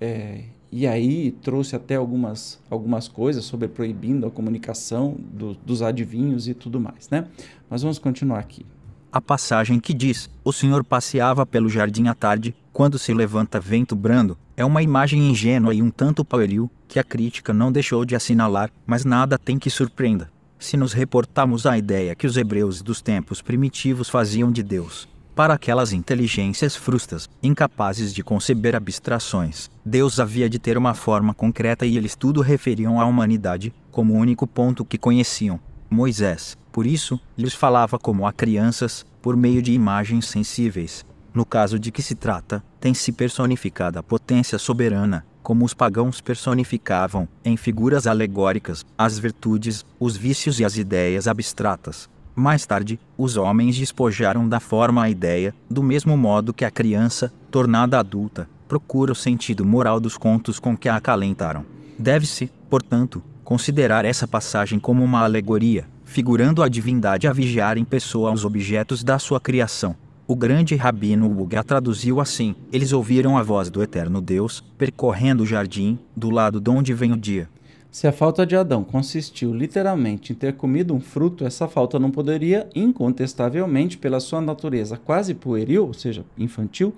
É, 0.00 0.42
e 0.72 0.88
aí 0.88 1.30
trouxe 1.40 1.76
até 1.76 1.94
algumas, 1.94 2.60
algumas 2.68 3.06
coisas 3.06 3.44
sobre 3.44 3.68
proibindo 3.68 4.26
a 4.26 4.30
comunicação 4.30 5.16
do, 5.18 5.54
dos 5.54 5.82
adivinhos 5.82 6.48
e 6.48 6.54
tudo 6.54 6.80
mais, 6.80 7.08
né? 7.08 7.28
Mas 7.70 7.82
vamos 7.82 7.98
continuar 7.98 8.40
aqui. 8.40 8.66
A 9.12 9.20
passagem 9.20 9.78
que 9.78 9.94
diz: 9.94 10.28
O 10.42 10.52
Senhor 10.52 10.82
passeava 10.82 11.46
pelo 11.46 11.68
jardim 11.68 12.08
à 12.08 12.14
tarde, 12.14 12.52
quando 12.74 12.98
se 12.98 13.14
levanta 13.14 13.60
vento 13.60 13.94
brando, 13.94 14.36
é 14.56 14.64
uma 14.64 14.82
imagem 14.82 15.30
ingênua 15.30 15.72
e 15.72 15.80
um 15.80 15.90
tanto 15.90 16.24
pueril, 16.24 16.68
que 16.88 16.98
a 16.98 17.04
crítica 17.04 17.54
não 17.54 17.70
deixou 17.70 18.04
de 18.04 18.16
assinalar, 18.16 18.68
mas 18.84 19.04
nada 19.04 19.38
tem 19.38 19.60
que 19.60 19.70
surpreenda. 19.70 20.28
Se 20.58 20.76
nos 20.76 20.92
reportarmos 20.92 21.66
à 21.66 21.78
ideia 21.78 22.16
que 22.16 22.26
os 22.26 22.36
hebreus 22.36 22.82
dos 22.82 23.00
tempos 23.00 23.40
primitivos 23.40 24.08
faziam 24.08 24.50
de 24.50 24.60
Deus, 24.60 25.08
para 25.36 25.54
aquelas 25.54 25.92
inteligências 25.92 26.74
frustas, 26.74 27.28
incapazes 27.40 28.12
de 28.12 28.24
conceber 28.24 28.74
abstrações, 28.74 29.70
Deus 29.84 30.18
havia 30.18 30.50
de 30.50 30.58
ter 30.58 30.76
uma 30.76 30.94
forma 30.94 31.32
concreta 31.32 31.86
e 31.86 31.96
eles 31.96 32.16
tudo 32.16 32.40
referiam 32.40 33.00
à 33.00 33.04
humanidade, 33.04 33.72
como 33.92 34.14
o 34.14 34.16
único 34.16 34.48
ponto 34.48 34.84
que 34.84 34.98
conheciam. 34.98 35.60
Moisés, 35.88 36.58
por 36.72 36.88
isso, 36.88 37.20
lhes 37.38 37.54
falava 37.54 38.00
como 38.00 38.26
a 38.26 38.32
crianças, 38.32 39.06
por 39.22 39.36
meio 39.36 39.62
de 39.62 39.72
imagens 39.72 40.26
sensíveis. 40.26 41.06
No 41.34 41.44
caso 41.44 41.80
de 41.80 41.90
que 41.90 42.00
se 42.00 42.14
trata, 42.14 42.62
tem-se 42.78 43.10
personificada 43.10 43.98
a 43.98 44.02
potência 44.04 44.56
soberana, 44.56 45.26
como 45.42 45.64
os 45.64 45.74
pagãos 45.74 46.20
personificavam, 46.20 47.28
em 47.44 47.56
figuras 47.56 48.06
alegóricas, 48.06 48.86
as 48.96 49.18
virtudes, 49.18 49.84
os 49.98 50.16
vícios 50.16 50.60
e 50.60 50.64
as 50.64 50.76
ideias 50.76 51.26
abstratas. 51.26 52.08
Mais 52.36 52.64
tarde, 52.64 53.00
os 53.18 53.36
homens 53.36 53.76
despojaram 53.76 54.48
da 54.48 54.60
forma 54.60 55.02
a 55.02 55.10
ideia, 55.10 55.52
do 55.68 55.82
mesmo 55.82 56.16
modo 56.16 56.54
que 56.54 56.64
a 56.64 56.70
criança, 56.70 57.32
tornada 57.50 57.98
adulta, 57.98 58.48
procura 58.68 59.10
o 59.10 59.16
sentido 59.16 59.64
moral 59.64 59.98
dos 59.98 60.16
contos 60.16 60.60
com 60.60 60.76
que 60.76 60.88
a 60.88 60.96
acalentaram. 60.96 61.66
Deve-se, 61.98 62.50
portanto, 62.70 63.22
considerar 63.42 64.04
essa 64.04 64.26
passagem 64.26 64.78
como 64.78 65.02
uma 65.02 65.24
alegoria, 65.24 65.86
figurando 66.04 66.62
a 66.62 66.68
divindade 66.68 67.26
a 67.26 67.32
vigiar 67.32 67.76
em 67.76 67.84
pessoa 67.84 68.32
os 68.32 68.44
objetos 68.44 69.02
da 69.02 69.18
sua 69.18 69.40
criação. 69.40 69.96
O 70.26 70.34
grande 70.34 70.74
rabino 70.74 71.30
Uga 71.38 71.62
traduziu 71.62 72.18
assim: 72.18 72.54
Eles 72.72 72.94
ouviram 72.94 73.36
a 73.36 73.42
voz 73.42 73.68
do 73.68 73.82
eterno 73.82 74.22
Deus, 74.22 74.64
percorrendo 74.78 75.42
o 75.42 75.46
jardim, 75.46 75.98
do 76.16 76.30
lado 76.30 76.58
de 76.62 76.70
onde 76.70 76.94
vem 76.94 77.12
o 77.12 77.16
dia. 77.16 77.46
Se 77.90 78.06
a 78.06 78.12
falta 78.12 78.46
de 78.46 78.56
Adão 78.56 78.82
consistiu 78.82 79.52
literalmente 79.52 80.32
em 80.32 80.34
ter 80.34 80.54
comido 80.54 80.94
um 80.94 81.00
fruto, 81.00 81.44
essa 81.44 81.68
falta 81.68 81.98
não 81.98 82.10
poderia, 82.10 82.66
incontestavelmente, 82.74 83.98
pela 83.98 84.18
sua 84.18 84.40
natureza 84.40 84.96
quase 84.96 85.34
pueril, 85.34 85.88
ou 85.88 85.92
seja, 85.92 86.24
infantil, 86.38 86.94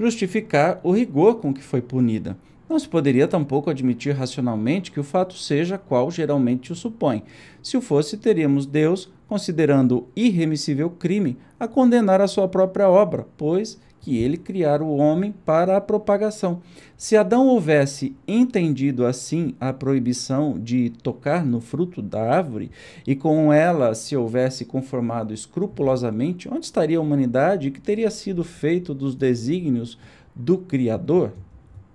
justificar 0.00 0.80
o 0.82 0.92
rigor 0.92 1.40
com 1.40 1.52
que 1.52 1.62
foi 1.62 1.82
punida. 1.82 2.38
Não 2.70 2.78
se 2.78 2.88
poderia 2.88 3.28
tampouco 3.28 3.68
admitir 3.68 4.14
racionalmente 4.14 4.90
que 4.90 4.98
o 4.98 5.04
fato 5.04 5.34
seja 5.34 5.76
qual 5.76 6.10
geralmente 6.10 6.72
o 6.72 6.74
supõe. 6.74 7.22
Se 7.62 7.76
o 7.76 7.82
fosse, 7.82 8.16
teríamos 8.16 8.64
Deus, 8.64 9.10
considerando 9.32 10.08
irremissível 10.14 10.90
crime, 10.90 11.38
a 11.58 11.66
condenar 11.66 12.20
a 12.20 12.28
sua 12.28 12.46
própria 12.46 12.90
obra, 12.90 13.26
pois 13.38 13.80
que 13.98 14.18
ele 14.18 14.36
criara 14.36 14.84
o 14.84 14.98
homem 14.98 15.32
para 15.46 15.74
a 15.74 15.80
propagação. 15.80 16.60
Se 16.98 17.16
Adão 17.16 17.46
houvesse 17.46 18.14
entendido 18.28 19.06
assim 19.06 19.54
a 19.58 19.72
proibição 19.72 20.58
de 20.60 20.90
tocar 21.02 21.46
no 21.46 21.62
fruto 21.62 22.02
da 22.02 22.20
árvore 22.20 22.70
e 23.06 23.16
com 23.16 23.50
ela 23.50 23.94
se 23.94 24.14
houvesse 24.14 24.66
conformado 24.66 25.32
escrupulosamente, 25.32 26.46
onde 26.46 26.66
estaria 26.66 26.98
a 26.98 27.00
humanidade 27.00 27.70
que 27.70 27.80
teria 27.80 28.10
sido 28.10 28.44
feito 28.44 28.92
dos 28.92 29.14
desígnios 29.14 29.96
do 30.34 30.58
Criador? 30.58 31.32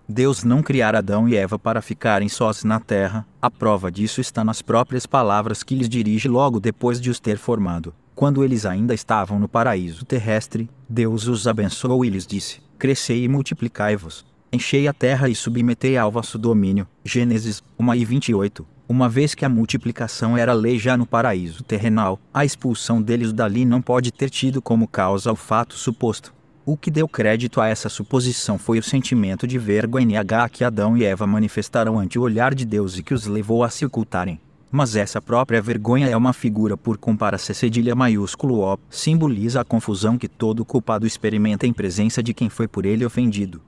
Deus 0.10 0.42
não 0.42 0.64
criara 0.64 1.00
Adão 1.00 1.28
e 1.28 1.36
Eva 1.36 1.60
para 1.60 1.82
ficarem 1.82 2.30
sós 2.30 2.64
na 2.64 2.80
terra, 2.80 3.28
a 3.42 3.52
prova 3.52 3.92
disso 3.92 4.22
está 4.22 4.42
nas 4.42 4.62
próprias 4.62 5.06
palavras 5.06 5.64
que 5.64 5.76
lhes 5.76 5.90
dirige 5.90 6.30
logo 6.30 6.62
depois 6.62 7.02
de 7.02 7.10
os 7.10 7.20
ter 7.20 7.38
formado. 7.38 7.94
Quando 8.16 8.42
eles 8.42 8.66
ainda 8.66 8.94
estavam 8.94 9.38
no 9.38 9.50
paraíso 9.50 10.06
terrestre, 10.06 10.70
Deus 10.88 11.28
os 11.28 11.46
abençoou 11.46 12.06
e 12.06 12.10
lhes 12.10 12.26
disse: 12.26 12.62
Crescei 12.80 13.26
e 13.26 13.28
multiplicai-vos. 13.28 14.26
Enchei 14.52 14.88
a 14.88 14.94
terra 14.94 15.28
e 15.28 15.36
submetei 15.36 15.98
ao 15.98 16.10
vosso 16.10 16.38
domínio. 16.38 16.88
Gênesis 17.04 17.62
1 17.78 17.96
e 17.96 18.06
28. 18.06 18.66
Uma 18.88 19.10
vez 19.10 19.36
que 19.36 19.44
a 19.44 19.50
multiplicação 19.50 20.38
era 20.38 20.54
lei 20.54 20.80
já 20.80 20.96
no 20.96 21.06
paraíso 21.06 21.62
terrenal, 21.62 22.18
a 22.34 22.46
expulsão 22.46 23.02
deles 23.02 23.34
dali 23.34 23.66
não 23.66 23.82
pode 23.82 24.14
ter 24.14 24.30
tido 24.30 24.62
como 24.62 24.88
causa 24.88 25.30
o 25.30 25.36
fato 25.36 25.76
suposto. 25.76 26.34
O 26.70 26.76
que 26.76 26.92
deu 26.92 27.08
crédito 27.08 27.62
a 27.62 27.68
essa 27.70 27.88
suposição 27.88 28.58
foi 28.58 28.78
o 28.78 28.84
sentimento 28.84 29.48
de 29.48 29.58
vergonha 29.58 30.22
que 30.52 30.66
Adão 30.66 30.98
e 30.98 31.06
Eva 31.06 31.26
manifestaram 31.26 31.98
ante 31.98 32.20
o 32.20 32.22
olhar 32.24 32.54
de 32.54 32.66
Deus 32.66 32.98
e 32.98 33.04
que 33.04 33.14
os 33.14 33.26
levou 33.26 33.64
a 33.64 33.70
se 33.70 33.86
ocultarem. 33.86 34.38
Mas 34.70 34.98
essa 34.98 35.22
própria 35.22 35.62
vergonha 35.62 36.10
é 36.10 36.18
uma 36.18 36.34
figura 36.34 36.76
por 36.76 36.98
comparação 36.98 37.56
cedilha 37.56 37.96
maiúsculo 37.96 38.60
O, 38.60 38.78
simboliza 38.90 39.62
a 39.62 39.64
confusão 39.64 40.18
que 40.18 40.28
todo 40.28 40.66
culpado 40.66 41.08
experimenta 41.08 41.66
em 41.66 41.72
presença 41.72 42.22
de 42.22 42.34
quem 42.34 42.50
foi 42.50 42.68
por 42.68 42.86
ele 42.86 43.06
ofendido. 43.06 43.62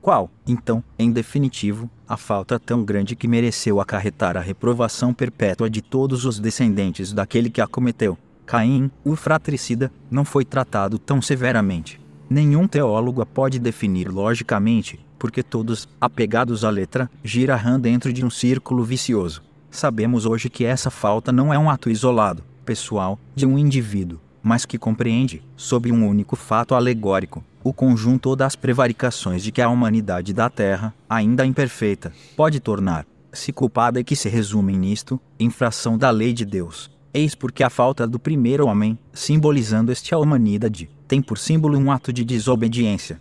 Qual, 0.00 0.30
então, 0.46 0.82
em 0.98 1.12
definitivo, 1.12 1.90
a 2.08 2.16
falta 2.16 2.58
tão 2.58 2.82
grande 2.82 3.14
que 3.14 3.28
mereceu 3.28 3.78
acarretar 3.78 4.38
a 4.38 4.40
reprovação 4.40 5.12
perpétua 5.12 5.68
de 5.68 5.82
todos 5.82 6.24
os 6.24 6.38
descendentes 6.38 7.12
daquele 7.12 7.50
que 7.50 7.60
a 7.60 7.66
cometeu? 7.66 8.16
Caim, 8.48 8.90
o 9.04 9.14
fratricida, 9.14 9.92
não 10.10 10.24
foi 10.24 10.42
tratado 10.42 10.98
tão 10.98 11.20
severamente. 11.20 12.00
Nenhum 12.30 12.66
teólogo 12.66 13.20
a 13.20 13.26
pode 13.26 13.58
definir 13.58 14.08
logicamente, 14.08 14.98
porque 15.18 15.42
todos, 15.42 15.86
apegados 16.00 16.64
à 16.64 16.70
letra, 16.70 17.10
giram 17.22 17.78
dentro 17.78 18.10
de 18.10 18.24
um 18.24 18.30
círculo 18.30 18.82
vicioso. 18.82 19.42
Sabemos 19.70 20.24
hoje 20.24 20.48
que 20.48 20.64
essa 20.64 20.90
falta 20.90 21.30
não 21.30 21.52
é 21.52 21.58
um 21.58 21.68
ato 21.68 21.90
isolado, 21.90 22.42
pessoal, 22.64 23.18
de 23.34 23.44
um 23.44 23.58
indivíduo, 23.58 24.18
mas 24.42 24.64
que 24.64 24.78
compreende, 24.78 25.42
sob 25.54 25.92
um 25.92 26.08
único 26.08 26.34
fato 26.34 26.74
alegórico, 26.74 27.44
o 27.62 27.74
conjunto 27.74 28.34
das 28.34 28.56
prevaricações 28.56 29.42
de 29.42 29.52
que 29.52 29.60
a 29.60 29.68
humanidade 29.68 30.32
da 30.32 30.48
Terra, 30.48 30.94
ainda 31.06 31.44
imperfeita, 31.44 32.14
pode 32.34 32.60
tornar-se 32.60 33.52
culpada 33.52 34.00
e 34.00 34.04
que 34.04 34.16
se 34.16 34.30
resumem 34.30 34.78
nisto, 34.78 35.20
infração 35.38 35.98
da 35.98 36.08
lei 36.08 36.32
de 36.32 36.46
Deus, 36.46 36.90
Eis 37.12 37.34
porque 37.34 37.62
a 37.62 37.70
falta 37.70 38.06
do 38.06 38.18
primeiro 38.18 38.66
homem, 38.66 38.98
simbolizando 39.12 39.90
este 39.90 40.14
a 40.14 40.18
humanidade, 40.18 40.90
tem 41.06 41.22
por 41.22 41.38
símbolo 41.38 41.78
um 41.78 41.90
ato 41.90 42.12
de 42.12 42.24
desobediência. 42.24 43.20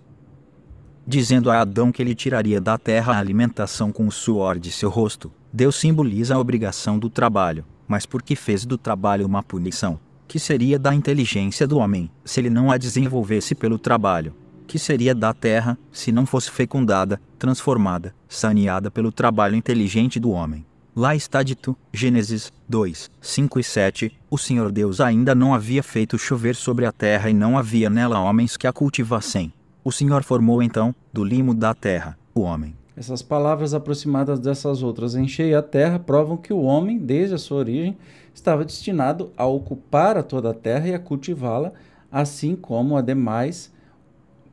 Dizendo 1.05 1.49
a 1.49 1.61
Adão 1.61 1.89
que 1.89 2.01
ele 2.01 2.13
tiraria 2.13 2.59
da 2.59 2.77
terra 2.77 3.13
a 3.13 3.17
alimentação 3.17 3.91
com 3.93 4.05
o 4.05 4.11
suor 4.11 4.59
de 4.59 4.71
seu 4.71 4.89
rosto, 4.89 5.31
Deus 5.53 5.77
simboliza 5.77 6.35
a 6.35 6.39
obrigação 6.39 6.99
do 6.99 7.09
trabalho, 7.09 7.63
mas 7.87 8.05
porque 8.05 8.35
fez 8.35 8.65
do 8.65 8.77
trabalho 8.77 9.25
uma 9.25 9.41
punição, 9.41 9.97
que 10.27 10.37
seria 10.37 10.77
da 10.77 10.93
inteligência 10.93 11.65
do 11.65 11.77
homem, 11.77 12.11
se 12.25 12.41
ele 12.41 12.49
não 12.49 12.69
a 12.69 12.77
desenvolvesse 12.77 13.55
pelo 13.55 13.79
trabalho, 13.79 14.35
que 14.67 14.77
seria 14.77 15.15
da 15.15 15.33
terra, 15.33 15.79
se 15.93 16.11
não 16.11 16.25
fosse 16.25 16.51
fecundada, 16.51 17.21
transformada, 17.39 18.13
saneada 18.27 18.91
pelo 18.91 19.09
trabalho 19.09 19.55
inteligente 19.55 20.19
do 20.19 20.31
homem. 20.31 20.65
Lá 20.97 21.15
está 21.15 21.43
dito, 21.43 21.77
Gênesis 21.93 22.51
2, 22.67 23.11
5 23.21 23.59
e 23.59 23.63
7, 23.63 24.19
o 24.31 24.35
Senhor 24.35 24.71
Deus 24.71 24.99
ainda 24.99 25.35
não 25.35 25.53
havia 25.53 25.83
feito 25.83 26.17
chover 26.17 26.55
sobre 26.55 26.87
a 26.87 26.91
terra 26.91 27.29
e 27.29 27.35
não 27.35 27.55
havia 27.55 27.87
nela 27.87 28.19
homens 28.19 28.57
que 28.57 28.65
a 28.65 28.73
cultivassem. 28.73 29.53
O 29.83 29.91
Senhor 29.91 30.23
formou 30.23 30.63
então, 30.63 30.95
do 31.13 31.23
limo 31.23 31.53
da 31.53 31.75
terra, 31.75 32.17
o 32.33 32.41
homem. 32.41 32.75
Essas 32.95 33.21
palavras 33.21 33.75
aproximadas 33.75 34.39
dessas 34.39 34.81
outras, 34.81 35.13
enchei 35.13 35.53
a 35.53 35.61
terra, 35.61 35.99
provam 35.99 36.35
que 36.35 36.51
o 36.51 36.63
homem, 36.63 36.97
desde 36.97 37.35
a 37.35 37.37
sua 37.37 37.59
origem, 37.59 37.95
estava 38.33 38.65
destinado 38.65 39.31
a 39.37 39.45
ocupar 39.45 40.17
a 40.17 40.23
toda 40.23 40.49
a 40.49 40.55
terra 40.55 40.87
e 40.87 40.95
a 40.95 40.99
cultivá-la, 40.99 41.73
assim 42.11 42.55
como, 42.55 42.97
ademais, 42.97 43.71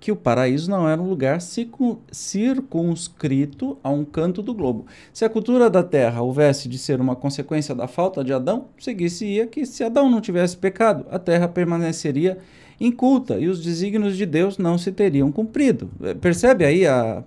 que 0.05 0.13
o 0.13 0.17
paraíso 0.17 0.71
não 0.71 0.87
era 0.87 1.01
um 1.01 1.09
lugar 1.09 1.41
circunscrito 1.41 3.79
a 3.83 3.89
um 3.89 4.05
canto 4.05 4.43
do 4.43 4.53
globo. 4.53 4.85
Se 5.15 5.25
a 5.25 5.31
cultura 5.31 5.71
da 5.71 5.83
terra 5.83 6.21
houvesse 6.21 6.69
de 6.69 6.77
ser 6.77 7.01
uma 7.01 7.17
consequência 7.17 7.75
da 7.75 7.89
falta 7.89 8.23
de 8.23 8.31
Adão, 8.31 8.67
seguisse 8.79 9.49
que 9.51 9.65
se 9.65 9.83
Adão 9.83 10.11
não 10.11 10.21
tivesse 10.21 10.59
pecado, 10.59 11.07
a 11.11 11.19
terra 11.19 11.49
permaneceria 11.49 12.37
inculta 12.79 13.39
e 13.39 13.49
os 13.49 13.63
desígnios 13.63 14.15
de 14.15 14.27
Deus 14.27 14.59
não 14.59 14.77
se 14.77 14.93
teriam 14.93 15.33
cumprido. 15.33 15.91
Percebe 16.21 16.67
aí 16.67 16.87
a, 16.87 17.25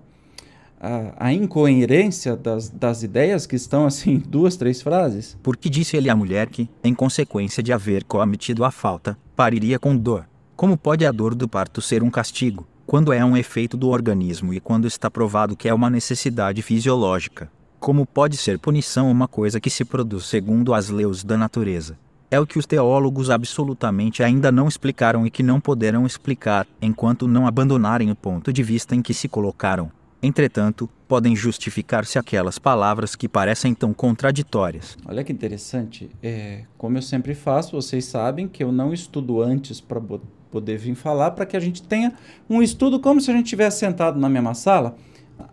a, 0.80 1.26
a, 1.26 1.32
incoerência 1.32 2.36
das, 2.36 2.68
das 2.68 3.02
ideias 3.02 3.44
que 3.44 3.56
estão 3.56 3.86
assim 3.86 4.12
em 4.12 4.18
duas, 4.18 4.56
três 4.56 4.80
frases? 4.80 5.36
Porque 5.42 5.68
disse 5.68 5.96
ele 5.96 6.08
à 6.08 6.14
mulher 6.14 6.46
que, 6.46 6.70
em 6.84 6.94
consequência 6.94 7.60
de 7.60 7.72
haver 7.72 8.04
cometido 8.04 8.64
a 8.64 8.70
falta, 8.70 9.18
pariria 9.34 9.80
com 9.80 9.96
dor. 9.96 10.28
Como 10.58 10.76
pode 10.76 11.06
a 11.06 11.12
dor 11.12 11.36
do 11.36 11.48
parto 11.48 11.80
ser 11.80 12.02
um 12.02 12.10
castigo, 12.10 12.66
quando 12.84 13.12
é 13.12 13.24
um 13.24 13.36
efeito 13.36 13.76
do 13.76 13.90
organismo 13.90 14.52
e 14.52 14.58
quando 14.58 14.88
está 14.88 15.08
provado 15.08 15.56
que 15.56 15.68
é 15.68 15.72
uma 15.72 15.88
necessidade 15.88 16.62
fisiológica? 16.62 17.48
Como 17.78 18.04
pode 18.04 18.36
ser 18.36 18.58
punição 18.58 19.08
uma 19.08 19.28
coisa 19.28 19.60
que 19.60 19.70
se 19.70 19.84
produz 19.84 20.26
segundo 20.26 20.74
as 20.74 20.88
leis 20.88 21.22
da 21.22 21.36
natureza? 21.38 21.96
É 22.28 22.40
o 22.40 22.46
que 22.46 22.58
os 22.58 22.66
teólogos 22.66 23.30
absolutamente 23.30 24.20
ainda 24.20 24.50
não 24.50 24.66
explicaram 24.66 25.24
e 25.24 25.30
que 25.30 25.44
não 25.44 25.60
poderão 25.60 26.04
explicar 26.04 26.66
enquanto 26.82 27.28
não 27.28 27.46
abandonarem 27.46 28.10
o 28.10 28.16
ponto 28.16 28.52
de 28.52 28.62
vista 28.64 28.96
em 28.96 29.00
que 29.00 29.14
se 29.14 29.28
colocaram. 29.28 29.92
Entretanto, 30.20 30.90
podem 31.06 31.36
justificar-se 31.36 32.18
aquelas 32.18 32.58
palavras 32.58 33.14
que 33.14 33.28
parecem 33.28 33.74
tão 33.74 33.94
contraditórias. 33.94 34.96
Olha 35.06 35.22
que 35.22 35.32
interessante. 35.32 36.10
É, 36.20 36.64
como 36.76 36.98
eu 36.98 37.02
sempre 37.02 37.36
faço, 37.36 37.80
vocês 37.80 38.06
sabem 38.06 38.48
que 38.48 38.64
eu 38.64 38.72
não 38.72 38.92
estudo 38.92 39.40
antes 39.40 39.80
para 39.80 40.00
poder 40.50 40.78
vir 40.78 40.94
falar, 40.94 41.32
para 41.32 41.46
que 41.46 41.56
a 41.56 41.60
gente 41.60 41.82
tenha 41.82 42.12
um 42.48 42.62
estudo 42.62 43.00
como 43.00 43.20
se 43.20 43.30
a 43.30 43.34
gente 43.34 43.46
estivesse 43.46 43.78
sentado 43.78 44.18
na 44.18 44.28
mesma 44.28 44.54
sala. 44.54 44.96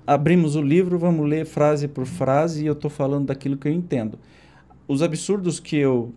Abrimos 0.06 0.56
o 0.56 0.62
livro, 0.62 0.98
vamos 0.98 1.28
ler 1.28 1.46
frase 1.46 1.88
por 1.88 2.06
frase 2.06 2.64
e 2.64 2.68
eu 2.68 2.74
estou 2.74 2.90
falando 2.90 3.28
daquilo 3.28 3.58
que 3.58 3.68
eu 3.68 3.72
entendo. 3.72 4.18
Os 4.88 5.02
absurdos 5.02 5.60
que 5.60 5.78
eu 5.78 6.14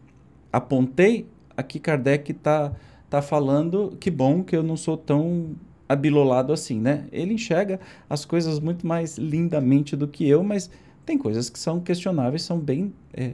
apontei, 0.53 1.27
aqui 1.57 1.79
Kardec 1.79 2.33
está 2.33 2.73
tá 3.09 3.23
falando 3.23 3.97
que 3.99 4.11
bom 4.11 4.43
que 4.43 4.57
eu 4.57 4.62
não 4.62 4.77
sou 4.77 4.97
tão 4.97 5.57
abilolado 5.88 6.53
assim, 6.53 6.79
né? 6.79 7.07
Ele 7.11 7.35
enxerga 7.35 7.81
as 8.09 8.25
coisas 8.25 8.61
muito 8.61 8.87
mais 8.87 9.17
lindamente 9.17 9.97
do 9.97 10.07
que 10.07 10.29
eu, 10.29 10.43
mas 10.43 10.71
tem 11.07 11.17
coisas 11.17 11.49
que 11.49 11.59
são 11.59 11.81
questionáveis, 11.81 12.43
são 12.43 12.59
bem 12.59 12.93
é, 13.14 13.33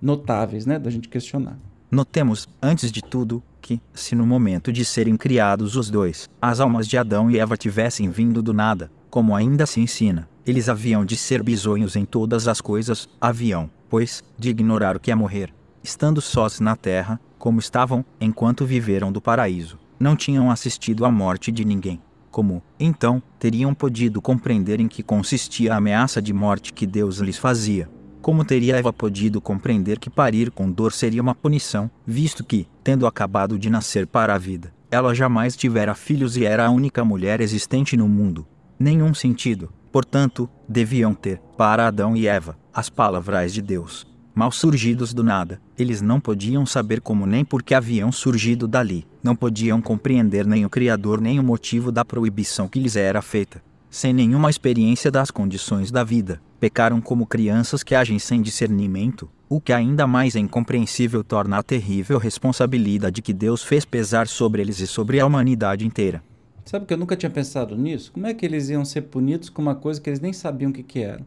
notáveis, 0.00 0.66
né, 0.66 0.78
da 0.78 0.90
gente 0.90 1.08
questionar. 1.08 1.58
Notemos, 1.90 2.46
antes 2.62 2.92
de 2.92 3.00
tudo, 3.00 3.42
que, 3.64 3.80
se 3.94 4.14
no 4.14 4.26
momento 4.26 4.70
de 4.70 4.84
serem 4.84 5.16
criados 5.16 5.74
os 5.74 5.88
dois, 5.88 6.28
as 6.40 6.60
almas 6.60 6.86
de 6.86 6.98
Adão 6.98 7.30
e 7.30 7.38
Eva 7.38 7.56
tivessem 7.56 8.10
vindo 8.10 8.42
do 8.42 8.52
nada, 8.52 8.92
como 9.08 9.34
ainda 9.34 9.64
se 9.64 9.80
ensina, 9.80 10.28
eles 10.46 10.68
haviam 10.68 11.02
de 11.02 11.16
ser 11.16 11.42
bisonhos 11.42 11.96
em 11.96 12.04
todas 12.04 12.46
as 12.46 12.60
coisas, 12.60 13.08
haviam, 13.18 13.70
pois, 13.88 14.22
de 14.38 14.50
ignorar 14.50 14.96
o 14.96 15.00
que 15.00 15.10
é 15.10 15.14
morrer, 15.14 15.50
estando 15.82 16.20
sós 16.20 16.60
na 16.60 16.76
terra, 16.76 17.18
como 17.38 17.58
estavam, 17.58 18.04
enquanto 18.20 18.66
viveram 18.66 19.10
do 19.10 19.20
paraíso 19.20 19.78
não 19.98 20.14
tinham 20.14 20.50
assistido 20.50 21.06
à 21.06 21.10
morte 21.10 21.50
de 21.50 21.64
ninguém. 21.64 21.98
Como, 22.30 22.62
então, 22.78 23.22
teriam 23.38 23.72
podido 23.72 24.20
compreender 24.20 24.80
em 24.80 24.88
que 24.88 25.02
consistia 25.02 25.72
a 25.72 25.76
ameaça 25.76 26.20
de 26.20 26.32
morte 26.32 26.72
que 26.72 26.86
Deus 26.86 27.18
lhes 27.18 27.38
fazia? 27.38 27.88
Como 28.24 28.42
teria 28.42 28.78
Eva 28.78 28.90
podido 28.90 29.38
compreender 29.38 29.98
que 29.98 30.08
parir 30.08 30.50
com 30.50 30.72
dor 30.72 30.94
seria 30.94 31.20
uma 31.20 31.34
punição, 31.34 31.90
visto 32.06 32.42
que, 32.42 32.66
tendo 32.82 33.06
acabado 33.06 33.58
de 33.58 33.68
nascer 33.68 34.06
para 34.06 34.34
a 34.34 34.38
vida, 34.38 34.72
ela 34.90 35.14
jamais 35.14 35.54
tivera 35.54 35.94
filhos 35.94 36.34
e 36.34 36.46
era 36.46 36.64
a 36.64 36.70
única 36.70 37.04
mulher 37.04 37.42
existente 37.42 37.98
no 37.98 38.08
mundo? 38.08 38.46
Nenhum 38.78 39.12
sentido, 39.12 39.70
portanto, 39.92 40.48
deviam 40.66 41.12
ter, 41.12 41.38
para 41.58 41.86
Adão 41.86 42.16
e 42.16 42.26
Eva, 42.26 42.56
as 42.72 42.88
palavras 42.88 43.52
de 43.52 43.60
Deus, 43.60 44.06
mal 44.34 44.50
surgidos 44.50 45.12
do 45.12 45.22
nada. 45.22 45.60
Eles 45.76 46.00
não 46.00 46.18
podiam 46.18 46.64
saber 46.64 47.02
como 47.02 47.26
nem 47.26 47.44
por 47.44 47.62
que 47.62 47.74
haviam 47.74 48.10
surgido 48.10 48.66
dali. 48.66 49.06
Não 49.22 49.36
podiam 49.36 49.82
compreender 49.82 50.46
nem 50.46 50.64
o 50.64 50.70
Criador 50.70 51.20
nem 51.20 51.38
o 51.38 51.42
motivo 51.42 51.92
da 51.92 52.06
proibição 52.06 52.68
que 52.68 52.80
lhes 52.80 52.96
era 52.96 53.20
feita. 53.20 53.62
Sem 53.94 54.12
nenhuma 54.12 54.50
experiência 54.50 55.08
das 55.08 55.30
condições 55.30 55.92
da 55.92 56.02
vida, 56.02 56.40
pecaram 56.58 57.00
como 57.00 57.28
crianças 57.28 57.84
que 57.84 57.94
agem 57.94 58.18
sem 58.18 58.42
discernimento, 58.42 59.30
o 59.48 59.60
que 59.60 59.72
ainda 59.72 60.04
mais 60.04 60.34
incompreensível 60.34 61.22
torna 61.22 61.58
a 61.58 61.62
terrível 61.62 62.18
responsabilidade 62.18 63.22
que 63.22 63.32
Deus 63.32 63.62
fez 63.62 63.84
pesar 63.84 64.26
sobre 64.26 64.60
eles 64.62 64.80
e 64.80 64.88
sobre 64.88 65.20
a 65.20 65.26
humanidade 65.26 65.86
inteira. 65.86 66.24
Sabe 66.64 66.86
que 66.86 66.92
eu 66.92 66.98
nunca 66.98 67.14
tinha 67.14 67.30
pensado 67.30 67.76
nisso? 67.76 68.10
Como 68.10 68.26
é 68.26 68.34
que 68.34 68.44
eles 68.44 68.68
iam 68.68 68.84
ser 68.84 69.02
punidos 69.02 69.48
com 69.48 69.62
uma 69.62 69.76
coisa 69.76 70.00
que 70.00 70.10
eles 70.10 70.18
nem 70.18 70.32
sabiam 70.32 70.72
o 70.72 70.74
que, 70.74 70.82
que 70.82 70.98
era? 70.98 71.24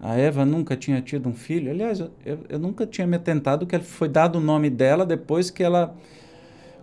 A 0.00 0.16
Eva 0.16 0.44
nunca 0.44 0.76
tinha 0.76 1.00
tido 1.00 1.28
um 1.28 1.34
filho. 1.34 1.70
Aliás, 1.70 2.00
eu, 2.00 2.10
eu 2.48 2.58
nunca 2.58 2.84
tinha 2.84 3.06
me 3.06 3.14
atentado 3.14 3.64
que 3.64 3.78
foi 3.78 4.08
dado 4.08 4.38
o 4.38 4.40
nome 4.40 4.68
dela 4.68 5.06
depois 5.06 5.50
que 5.52 5.62
ela 5.62 5.94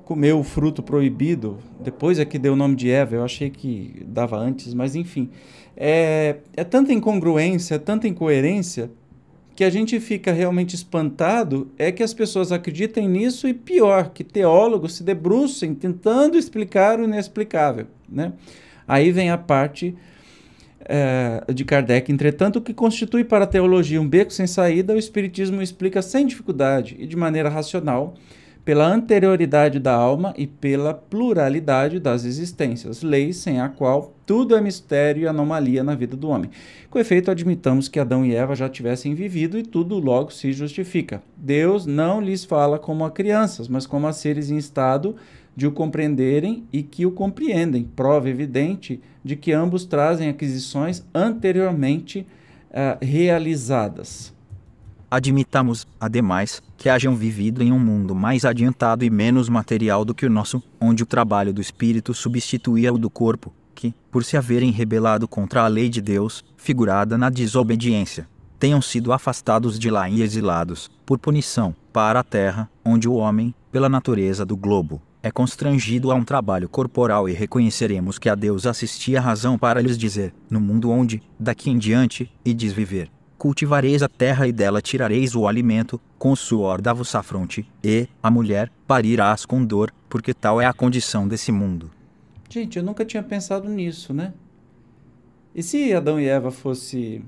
comeu 0.10 0.40
o 0.40 0.44
fruto 0.44 0.82
proibido. 0.82 1.60
Depois 1.80 2.18
é 2.18 2.26
que 2.26 2.40
deu 2.40 2.54
o 2.54 2.56
nome 2.56 2.76
de 2.76 2.90
Eva. 2.90 3.16
Eu 3.16 3.24
achei 3.24 3.52
que 3.52 4.04
dava 4.08 4.38
antes, 4.38 4.74
mas 4.74 4.96
enfim. 4.96 5.30
É, 5.78 6.38
é 6.58 6.64
tanta 6.64 6.92
incongruência, 6.92 7.78
tanta 7.78 8.08
incoerência, 8.08 8.90
que 9.56 9.64
a 9.64 9.70
gente 9.70 10.00
fica 10.00 10.32
realmente 10.32 10.74
espantado 10.74 11.70
é 11.78 11.92
que 11.92 12.02
as 12.02 12.12
pessoas 12.12 12.52
acreditem 12.52 13.08
nisso 13.08 13.48
e 13.48 13.54
pior, 13.54 14.10
que 14.10 14.24
teólogos 14.24 14.96
se 14.96 15.04
debrucem 15.04 15.76
tentando 15.76 16.40
explicar 16.40 17.00
o 17.00 17.04
inexplicável. 17.04 17.86
Né? 18.12 18.34
Aí 18.88 19.12
vem 19.12 19.30
a 19.30 19.38
parte 19.38 19.96
é, 20.86 21.44
de 21.54 21.64
Kardec. 21.64 22.12
Entretanto, 22.12 22.56
o 22.56 22.62
que 22.64 22.74
constitui 22.74 23.24
para 23.24 23.44
a 23.44 23.48
teologia 23.48 24.02
um 24.02 24.10
beco 24.10 24.34
sem 24.34 24.48
saída, 24.48 24.96
o 24.96 24.98
Espiritismo 24.98 25.62
explica 25.62 26.02
sem 26.02 26.26
dificuldade 26.26 26.96
e 26.98 27.06
de 27.06 27.16
maneira 27.16 27.48
racional, 27.48 28.16
pela 28.70 28.86
anterioridade 28.86 29.80
da 29.80 29.96
alma 29.96 30.32
e 30.38 30.46
pela 30.46 30.94
pluralidade 30.94 32.00
das 32.00 32.24
existências, 32.24 33.02
lei 33.02 33.34
sem 33.34 33.60
a 33.60 33.68
qual 33.68 34.14
tudo 34.28 34.56
é 34.56 34.62
mistério 34.62 35.24
e 35.24 35.28
anomalia 35.28 35.84
na 35.84 35.96
vida 35.96 36.16
do 36.16 36.30
homem. 36.30 36.52
Com 36.88 37.00
efeito, 37.00 37.32
admitamos 37.32 37.88
que 37.88 38.00
Adão 38.00 38.24
e 38.24 38.36
Eva 38.36 38.54
já 38.54 38.70
tivessem 38.70 39.16
vivido 39.16 39.58
e 39.58 39.64
tudo 39.64 39.98
logo 39.98 40.32
se 40.32 40.54
justifica. 40.54 41.20
Deus 41.36 41.88
não 41.88 42.22
lhes 42.22 42.46
fala 42.46 42.78
como 42.78 43.04
a 43.04 43.10
crianças, 43.10 43.68
mas 43.68 43.88
como 43.88 44.06
a 44.06 44.14
seres 44.14 44.52
em 44.52 44.58
estado 44.58 45.16
de 45.56 45.66
o 45.66 45.72
compreenderem 45.72 46.64
e 46.72 46.84
que 46.84 47.08
o 47.08 47.12
compreendem, 47.12 47.90
prova 47.96 48.30
evidente 48.30 49.02
de 49.26 49.36
que 49.36 49.52
ambos 49.52 49.84
trazem 49.84 50.30
aquisições 50.30 51.04
anteriormente 51.12 52.20
uh, 52.70 53.04
realizadas. 53.04 54.32
Admitamos, 55.12 55.88
ademais, 56.00 56.62
que 56.78 56.88
hajam 56.88 57.16
vivido 57.16 57.64
em 57.64 57.72
um 57.72 57.80
mundo 57.80 58.14
mais 58.14 58.46
adiantado 58.46 59.04
e 59.04 59.10
menos 59.10 59.50
material 59.50 60.06
do 60.06 60.14
que 60.14 60.28
o 60.28 60.30
nosso, 60.30 60.62
onde 60.80 61.02
o 61.02 61.06
trabalho 61.06 61.52
do 61.52 61.60
espírito 61.60 62.14
substituía 62.14 62.94
o 62.94 62.98
do 62.98 63.10
corpo, 63.10 63.52
que, 63.74 63.92
por 64.12 64.24
se 64.24 64.38
haverem 64.38 64.70
rebelado 64.70 65.28
contra 65.28 65.64
a 65.64 65.68
lei 65.68 65.90
de 65.90 66.00
Deus, 66.00 66.46
figurada 66.56 67.18
na 67.18 67.32
desobediência, 67.32 68.28
tenham 68.60 68.82
sido 68.84 69.12
afastados 69.12 69.80
de 69.80 69.90
lá 69.90 70.08
e 70.08 70.22
exilados, 70.22 70.92
por 71.08 71.18
punição, 71.18 71.76
para 71.92 72.20
a 72.20 72.24
terra, 72.24 72.70
onde 72.86 73.10
o 73.10 73.14
homem, 73.14 73.56
pela 73.72 73.90
natureza 73.90 74.46
do 74.46 74.56
globo, 74.56 75.02
é 75.24 75.32
constrangido 75.32 76.12
a 76.12 76.16
um 76.16 76.24
trabalho 76.24 76.70
corporal 76.70 77.28
e 77.28 77.34
reconheceremos 77.34 78.20
que 78.20 78.30
a 78.30 78.36
Deus 78.36 78.68
assistia 78.68 79.20
razão 79.20 79.58
para 79.58 79.82
lhes 79.82 79.98
dizer, 79.98 80.36
no 80.50 80.62
mundo 80.62 80.92
onde, 80.92 81.24
daqui 81.40 81.72
em 81.72 81.80
diante, 81.80 82.32
e 82.46 82.54
viver, 82.54 83.10
cultivareis 83.40 84.04
a 84.04 84.10
terra 84.10 84.48
e 84.48 84.52
dela 84.52 84.82
tirareis 84.82 85.34
o 85.34 85.48
alimento, 85.48 86.00
com 86.20 86.34
o 86.34 86.36
suor 86.36 86.82
da 86.82 86.92
vossa 86.92 87.24
fronte, 87.24 87.66
e, 87.82 88.08
a 88.22 88.30
mulher, 88.30 88.70
parirás 88.86 89.46
com 89.46 89.64
dor, 89.64 89.92
porque 90.10 90.34
tal 90.34 90.60
é 90.62 90.66
a 90.66 90.74
condição 90.74 91.26
desse 91.26 91.50
mundo. 91.50 91.90
Gente, 92.50 92.78
eu 92.78 92.84
nunca 92.84 93.06
tinha 93.06 93.24
pensado 93.24 93.70
nisso, 93.70 94.14
né? 94.14 94.34
E 95.56 95.64
se 95.64 95.94
Adão 95.94 96.20
e 96.20 96.28
Eva 96.28 96.52
fosse 96.52 97.24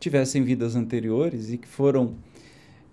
tivessem 0.00 0.42
vidas 0.42 0.76
anteriores 0.76 1.50
e 1.50 1.58
que 1.58 1.66
foram 1.66 2.14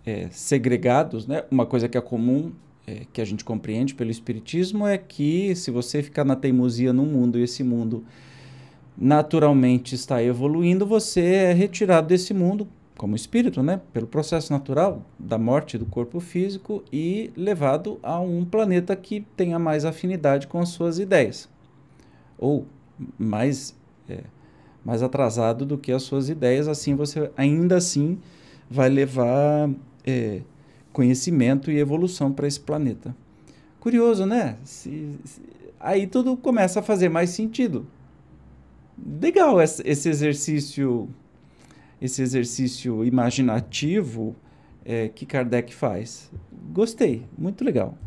é, 0.05 0.27
segregados, 0.31 1.25
né? 1.27 1.43
Uma 1.49 1.65
coisa 1.65 1.89
que 1.89 1.97
é 1.97 2.01
comum 2.01 2.51
é, 2.87 3.05
que 3.11 3.21
a 3.21 3.25
gente 3.25 3.43
compreende 3.43 3.95
pelo 3.95 4.11
Espiritismo 4.11 4.85
é 4.85 4.97
que 4.97 5.55
se 5.55 5.71
você 5.71 6.03
ficar 6.03 6.23
na 6.23 6.35
teimosia 6.35 6.93
no 6.93 7.05
mundo 7.05 7.39
e 7.39 7.43
esse 7.43 7.63
mundo 7.63 8.05
naturalmente 8.97 9.95
está 9.95 10.23
evoluindo, 10.23 10.85
você 10.85 11.21
é 11.21 11.53
retirado 11.53 12.07
desse 12.07 12.33
mundo 12.33 12.67
como 12.97 13.15
espírito, 13.15 13.61
né, 13.61 13.81
pelo 13.91 14.07
processo 14.07 14.53
natural 14.53 15.01
da 15.19 15.37
morte 15.37 15.77
do 15.77 15.85
corpo 15.85 16.19
físico 16.21 16.81
e 16.93 17.29
levado 17.35 17.99
a 18.01 18.19
um 18.19 18.45
planeta 18.45 18.95
que 18.95 19.25
tenha 19.35 19.59
mais 19.59 19.83
afinidade 19.83 20.47
com 20.47 20.59
as 20.59 20.69
suas 20.69 20.97
ideias, 20.97 21.49
ou 22.37 22.65
mais 23.19 23.75
é, 24.07 24.23
mais 24.85 25.01
atrasado 25.01 25.65
do 25.65 25.77
que 25.77 25.91
as 25.91 26.03
suas 26.03 26.29
ideias. 26.29 26.67
Assim, 26.67 26.95
você 26.95 27.31
ainda 27.35 27.77
assim 27.77 28.19
vai 28.69 28.87
levar 28.87 29.69
é, 30.05 30.41
conhecimento 30.93 31.71
e 31.71 31.79
evolução 31.79 32.31
para 32.31 32.47
esse 32.47 32.59
planeta. 32.59 33.15
Curioso, 33.79 34.25
né? 34.25 34.57
Se, 34.63 35.19
se, 35.25 35.41
aí 35.79 36.05
tudo 36.05 36.37
começa 36.37 36.79
a 36.79 36.83
fazer 36.83 37.09
mais 37.09 37.31
sentido. 37.31 37.87
Legal 38.97 39.61
esse 39.61 40.09
exercício, 40.09 41.09
esse 42.01 42.21
exercício 42.21 43.03
imaginativo 43.03 44.35
é, 44.83 45.09
que 45.09 45.25
Kardec 45.25 45.73
faz. 45.73 46.31
Gostei, 46.71 47.25
muito 47.37 47.63
legal. 47.63 47.97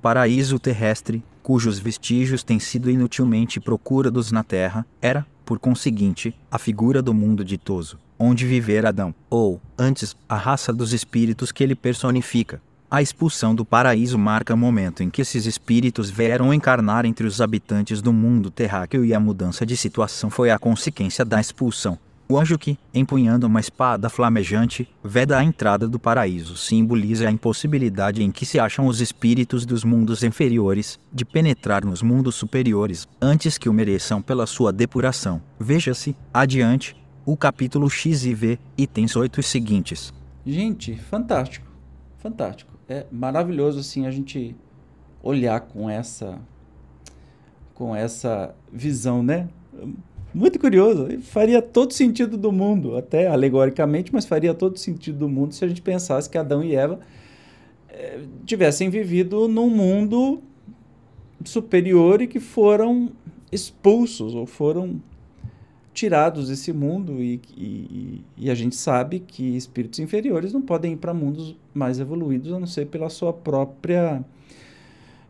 Paraíso 0.00 0.58
terrestre, 0.58 1.22
cujos 1.42 1.78
vestígios 1.78 2.42
têm 2.42 2.58
sido 2.58 2.90
inutilmente 2.90 3.60
procurados 3.60 4.30
na 4.30 4.42
Terra, 4.42 4.86
era, 5.00 5.26
por 5.44 5.58
conseguinte, 5.58 6.34
a 6.50 6.58
figura 6.58 7.02
do 7.02 7.12
mundo 7.12 7.44
ditoso, 7.44 7.98
onde 8.18 8.46
vivera 8.46 8.90
Adão, 8.90 9.14
ou, 9.28 9.60
antes, 9.78 10.16
a 10.28 10.36
raça 10.36 10.72
dos 10.72 10.92
espíritos 10.92 11.50
que 11.50 11.64
ele 11.64 11.74
personifica. 11.74 12.62
A 12.90 13.00
expulsão 13.00 13.54
do 13.54 13.64
paraíso 13.64 14.18
marca 14.18 14.52
o 14.52 14.56
momento 14.56 15.00
em 15.00 15.08
que 15.08 15.22
esses 15.22 15.46
espíritos 15.46 16.10
vieram 16.10 16.52
encarnar 16.52 17.06
entre 17.06 17.24
os 17.24 17.40
habitantes 17.40 18.02
do 18.02 18.12
mundo 18.12 18.50
terráqueo 18.50 19.04
e 19.04 19.14
a 19.14 19.20
mudança 19.20 19.64
de 19.64 19.76
situação 19.76 20.28
foi 20.28 20.50
a 20.50 20.58
consequência 20.58 21.24
da 21.24 21.40
expulsão. 21.40 21.96
O 22.28 22.36
anjo 22.36 22.58
que, 22.58 22.76
empunhando 22.92 23.46
uma 23.46 23.60
espada 23.60 24.08
flamejante, 24.08 24.88
veda 25.04 25.38
a 25.38 25.44
entrada 25.44 25.86
do 25.86 26.00
paraíso 26.00 26.56
simboliza 26.56 27.28
a 27.28 27.30
impossibilidade 27.30 28.24
em 28.24 28.30
que 28.32 28.44
se 28.44 28.58
acham 28.58 28.88
os 28.88 29.00
espíritos 29.00 29.64
dos 29.64 29.84
mundos 29.84 30.24
inferiores 30.24 30.98
de 31.12 31.24
penetrar 31.24 31.84
nos 31.84 32.02
mundos 32.02 32.34
superiores 32.34 33.06
antes 33.22 33.56
que 33.56 33.68
o 33.68 33.72
mereçam 33.72 34.20
pela 34.20 34.46
sua 34.46 34.72
depuração. 34.72 35.40
Veja-se, 35.60 36.16
adiante, 36.34 36.96
o 37.24 37.36
capítulo 37.36 37.88
X 37.88 38.24
e 38.24 38.34
V, 38.34 38.58
itens 38.76 39.14
8 39.14 39.38
e 39.38 39.42
seguintes. 39.44 40.12
Gente, 40.44 40.96
fantástico. 40.96 41.70
Fantástico. 42.18 42.79
É 42.90 43.06
maravilhoso 43.12 43.78
assim 43.78 44.04
a 44.04 44.10
gente 44.10 44.56
olhar 45.22 45.60
com 45.60 45.88
essa 45.88 46.40
com 47.72 47.94
essa 47.94 48.52
visão, 48.72 49.22
né? 49.22 49.48
Muito 50.34 50.58
curioso. 50.58 51.06
Faria 51.20 51.62
todo 51.62 51.92
sentido 51.92 52.36
do 52.36 52.50
mundo, 52.50 52.96
até 52.96 53.28
alegoricamente, 53.28 54.12
mas 54.12 54.26
faria 54.26 54.52
todo 54.52 54.76
sentido 54.76 55.20
do 55.20 55.28
mundo 55.28 55.54
se 55.54 55.64
a 55.64 55.68
gente 55.68 55.80
pensasse 55.80 56.28
que 56.28 56.36
Adão 56.36 56.64
e 56.64 56.74
Eva 56.74 56.98
eh, 57.88 58.22
tivessem 58.44 58.90
vivido 58.90 59.46
num 59.46 59.70
mundo 59.70 60.42
superior 61.44 62.20
e 62.20 62.26
que 62.26 62.40
foram 62.40 63.12
expulsos 63.52 64.34
ou 64.34 64.46
foram 64.46 65.00
tirados 65.92 66.48
desse 66.48 66.72
mundo 66.72 67.22
e, 67.22 67.40
e, 67.56 68.24
e, 68.36 68.50
a 68.50 68.54
gente 68.54 68.76
sabe 68.76 69.20
que 69.20 69.56
espíritos 69.56 69.98
inferiores 69.98 70.52
não 70.52 70.62
podem 70.62 70.92
ir 70.92 70.96
para 70.96 71.12
mundos 71.12 71.56
mais 71.74 71.98
evoluídos 71.98 72.52
a 72.52 72.60
não 72.60 72.66
ser 72.66 72.86
pela 72.86 73.10
sua 73.10 73.32
própria 73.32 74.24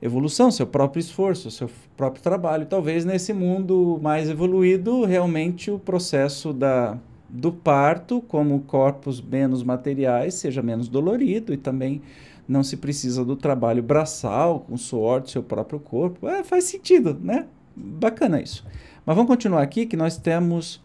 evolução, 0.02 0.50
seu 0.50 0.66
próprio 0.66 1.00
esforço, 1.00 1.50
seu 1.50 1.70
próprio 1.96 2.22
trabalho. 2.22 2.66
Talvez 2.66 3.04
nesse 3.04 3.32
mundo 3.32 3.98
mais 4.02 4.28
evoluído, 4.28 5.04
realmente 5.04 5.70
o 5.70 5.78
processo 5.78 6.52
da, 6.52 6.98
do 7.28 7.52
parto, 7.52 8.20
como 8.22 8.60
corpos 8.60 9.20
menos 9.20 9.62
materiais, 9.62 10.34
seja 10.34 10.62
menos 10.62 10.88
dolorido 10.88 11.52
e 11.52 11.56
também 11.56 12.02
não 12.46 12.64
se 12.64 12.76
precisa 12.76 13.24
do 13.24 13.36
trabalho 13.36 13.82
braçal, 13.82 14.60
com 14.60 14.76
suor 14.76 15.20
do 15.20 15.30
seu 15.30 15.42
próprio 15.42 15.78
corpo. 15.78 16.28
É, 16.28 16.42
faz 16.42 16.64
sentido, 16.64 17.16
né? 17.22 17.46
Bacana 17.76 18.42
isso. 18.42 18.64
Mas 19.10 19.16
vamos 19.16 19.28
continuar 19.28 19.62
aqui, 19.62 19.86
que 19.86 19.96
nós 19.96 20.16
temos 20.16 20.80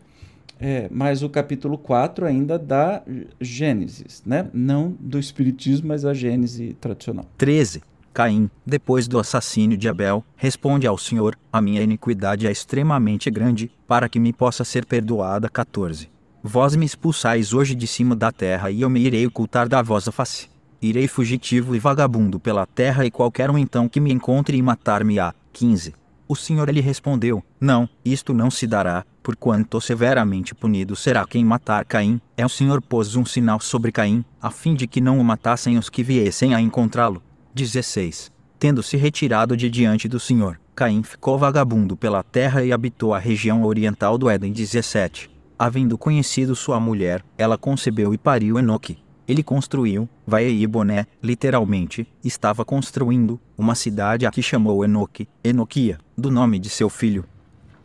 é, 0.60 0.90
mais 0.90 1.22
o 1.22 1.30
capítulo 1.30 1.78
4 1.78 2.26
ainda 2.26 2.58
da 2.58 3.04
Gênesis, 3.40 4.24
né? 4.26 4.50
Não 4.52 4.98
do 5.00 5.20
Espiritismo, 5.20 5.90
mas 5.90 6.06
a 6.06 6.12
Gênese 6.12 6.76
tradicional. 6.82 7.28
13. 7.38 7.84
Caim, 8.12 8.50
depois 8.66 9.08
do 9.08 9.20
assassínio 9.20 9.78
de 9.78 9.88
Abel, 9.88 10.26
responde 10.36 10.88
ao 10.88 10.98
Senhor: 10.98 11.38
A 11.54 11.62
minha 11.62 11.84
iniquidade 11.84 12.48
é 12.48 12.52
extremamente 12.52 13.30
grande, 13.30 13.72
para 13.88 14.10
que 14.10 14.20
me 14.20 14.34
possa 14.34 14.64
ser 14.64 14.88
perdoada. 14.88 15.48
14. 15.48 16.10
Vós 16.42 16.76
me 16.76 16.84
expulsais 16.84 17.54
hoje 17.54 17.76
de 17.76 17.86
cima 17.86 18.16
da 18.16 18.32
terra, 18.32 18.72
e 18.72 18.82
eu 18.82 18.90
me 18.90 19.02
irei 19.02 19.28
ocultar 19.28 19.70
da 19.70 19.84
vossa 19.84 20.12
face. 20.12 20.50
Irei 20.82 21.08
fugitivo 21.08 21.76
e 21.76 21.80
vagabundo 21.80 22.40
pela 22.40 22.66
terra, 22.66 23.06
e 23.06 23.12
qualquer 23.12 23.52
um 23.52 23.58
então 23.60 23.88
que 23.88 24.00
me 24.00 24.12
encontre 24.12 24.58
e 24.58 24.64
matar-me-á. 24.64 25.32
15. 25.54 25.94
O 26.28 26.36
Senhor 26.36 26.70
lhe 26.70 26.82
respondeu: 26.82 27.44
Não, 27.60 27.88
isto 28.04 28.34
não 28.34 28.50
se 28.50 28.66
dará, 28.66 29.06
porquanto 29.22 29.80
severamente 29.80 30.56
punido 30.56 30.96
será 30.96 31.26
quem 31.26 31.46
matar 31.46 31.86
Caim. 31.86 32.20
É 32.36 32.44
o 32.44 32.50
Senhor 32.50 32.82
pôs 32.82 33.16
um 33.16 33.24
sinal 33.24 33.60
sobre 33.60 33.92
Caim, 33.92 34.26
a 34.42 34.50
fim 34.50 34.74
de 34.74 34.88
que 34.88 35.00
não 35.00 35.20
o 35.20 35.24
matassem 35.24 35.78
os 35.78 35.90
que 35.90 36.02
viessem 36.02 36.56
a 36.56 36.62
encontrá-lo. 36.62 37.22
16. 37.54 38.32
Tendo-se 38.58 38.98
retirado 38.98 39.56
de 39.56 39.70
diante 39.70 40.08
do 40.08 40.20
Senhor, 40.20 40.60
Caim 40.76 41.04
ficou 41.04 41.38
vagabundo 41.38 41.96
pela 41.96 42.24
terra 42.24 42.64
e 42.64 42.74
habitou 42.74 43.14
a 43.14 43.20
região 43.20 43.64
oriental 43.64 44.18
do 44.18 44.28
Éden. 44.28 44.52
17. 44.52 45.30
Havendo 45.58 45.98
conhecido 45.98 46.56
sua 46.56 46.80
mulher, 46.80 47.24
ela 47.38 47.58
concebeu 47.58 48.14
e 48.14 48.18
pariu 48.18 48.58
Enoque. 48.58 49.05
Ele 49.28 49.42
construiu, 49.42 50.08
vai 50.26 50.48
e 50.48 50.68
Boné, 50.68 51.08
literalmente, 51.22 52.08
estava 52.24 52.64
construindo, 52.64 53.40
uma 53.58 53.74
cidade 53.74 54.26
a 54.26 54.32
que 54.32 54.42
chamou 54.42 54.86
Enoque, 54.86 55.28
Enoquia, 55.44 55.98
do 56.18 56.30
nome 56.30 56.60
de 56.60 56.70
seu 56.70 56.90
filho. 56.90 57.26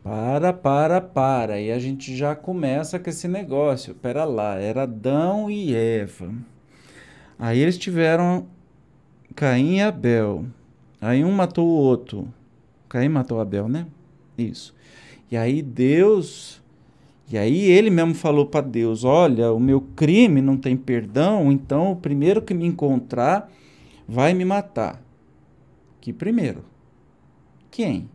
Para, 0.02 0.52
para, 0.52 1.00
para. 1.00 1.60
E 1.60 1.70
a 1.70 1.78
gente 1.78 2.16
já 2.16 2.34
começa 2.34 2.98
com 2.98 3.10
esse 3.10 3.28
negócio. 3.28 3.94
Pera 3.94 4.24
lá, 4.24 4.56
era 4.56 4.82
Adão 4.84 5.50
e 5.50 5.74
Eva. 5.74 6.32
Aí 7.38 7.58
eles 7.58 7.78
tiveram 7.78 8.46
Caim 9.34 9.76
e 9.76 9.82
Abel. 9.82 10.46
Aí 11.00 11.24
um 11.24 11.32
matou 11.32 11.66
o 11.66 11.70
outro. 11.70 12.28
Caim 12.88 13.08
matou 13.08 13.40
Abel, 13.40 13.68
né? 13.68 13.86
Isso. 14.36 14.74
E 15.30 15.36
aí 15.36 15.62
Deus. 15.62 16.59
E 17.30 17.38
aí 17.38 17.70
ele 17.70 17.90
mesmo 17.90 18.14
falou 18.14 18.44
para 18.44 18.66
Deus: 18.66 19.04
Olha, 19.04 19.52
o 19.52 19.60
meu 19.60 19.80
crime 19.80 20.42
não 20.42 20.56
tem 20.56 20.76
perdão, 20.76 21.52
então 21.52 21.92
o 21.92 21.96
primeiro 21.96 22.42
que 22.42 22.52
me 22.52 22.66
encontrar 22.66 23.50
vai 24.08 24.34
me 24.34 24.44
matar. 24.44 25.00
Que 26.00 26.12
primeiro? 26.12 26.64
Quem? 27.70 28.08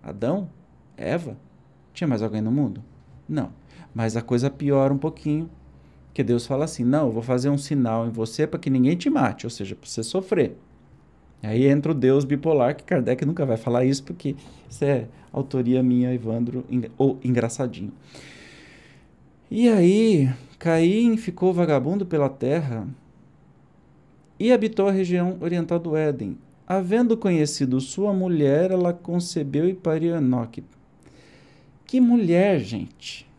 Adão? 0.00 0.48
Eva? 0.96 1.36
Tinha 1.92 2.06
mais 2.06 2.22
alguém 2.22 2.40
no 2.40 2.52
mundo? 2.52 2.82
Não. 3.28 3.50
Mas 3.92 4.16
a 4.16 4.22
coisa 4.22 4.48
piora 4.48 4.94
um 4.94 4.98
pouquinho 4.98 5.50
que 6.12 6.22
Deus 6.22 6.46
fala 6.46 6.64
assim: 6.64 6.84
não, 6.84 7.06
eu 7.06 7.12
vou 7.12 7.22
fazer 7.22 7.50
um 7.50 7.58
sinal 7.58 8.06
em 8.06 8.10
você 8.10 8.46
para 8.46 8.60
que 8.60 8.70
ninguém 8.70 8.96
te 8.96 9.10
mate, 9.10 9.46
ou 9.46 9.50
seja, 9.50 9.74
para 9.74 9.88
você 9.88 10.02
sofrer. 10.02 10.56
Aí 11.42 11.66
entra 11.66 11.92
o 11.92 11.94
Deus 11.94 12.24
bipolar, 12.24 12.76
que 12.76 12.84
Kardec 12.84 13.24
nunca 13.24 13.44
vai 13.44 13.56
falar 13.56 13.84
isso, 13.84 14.02
porque 14.04 14.34
isso 14.70 14.84
é 14.84 15.06
autoria 15.32 15.82
minha, 15.82 16.14
Evandro, 16.14 16.64
ou 16.96 17.18
engraçadinho. 17.22 17.92
E 19.56 19.68
aí, 19.68 20.34
Caim 20.58 21.16
ficou 21.16 21.54
vagabundo 21.54 22.04
pela 22.04 22.28
terra 22.28 22.88
e 24.36 24.50
habitou 24.50 24.88
a 24.88 24.90
região 24.90 25.38
oriental 25.40 25.78
do 25.78 25.96
Éden. 25.96 26.36
Havendo 26.66 27.16
conhecido 27.16 27.80
sua 27.80 28.12
mulher, 28.12 28.72
ela 28.72 28.92
concebeu 28.92 29.68
e 29.68 29.72
pariu 29.72 30.16
Enoque. 30.16 30.64
Que 31.86 32.00
mulher, 32.00 32.58
gente! 32.58 33.30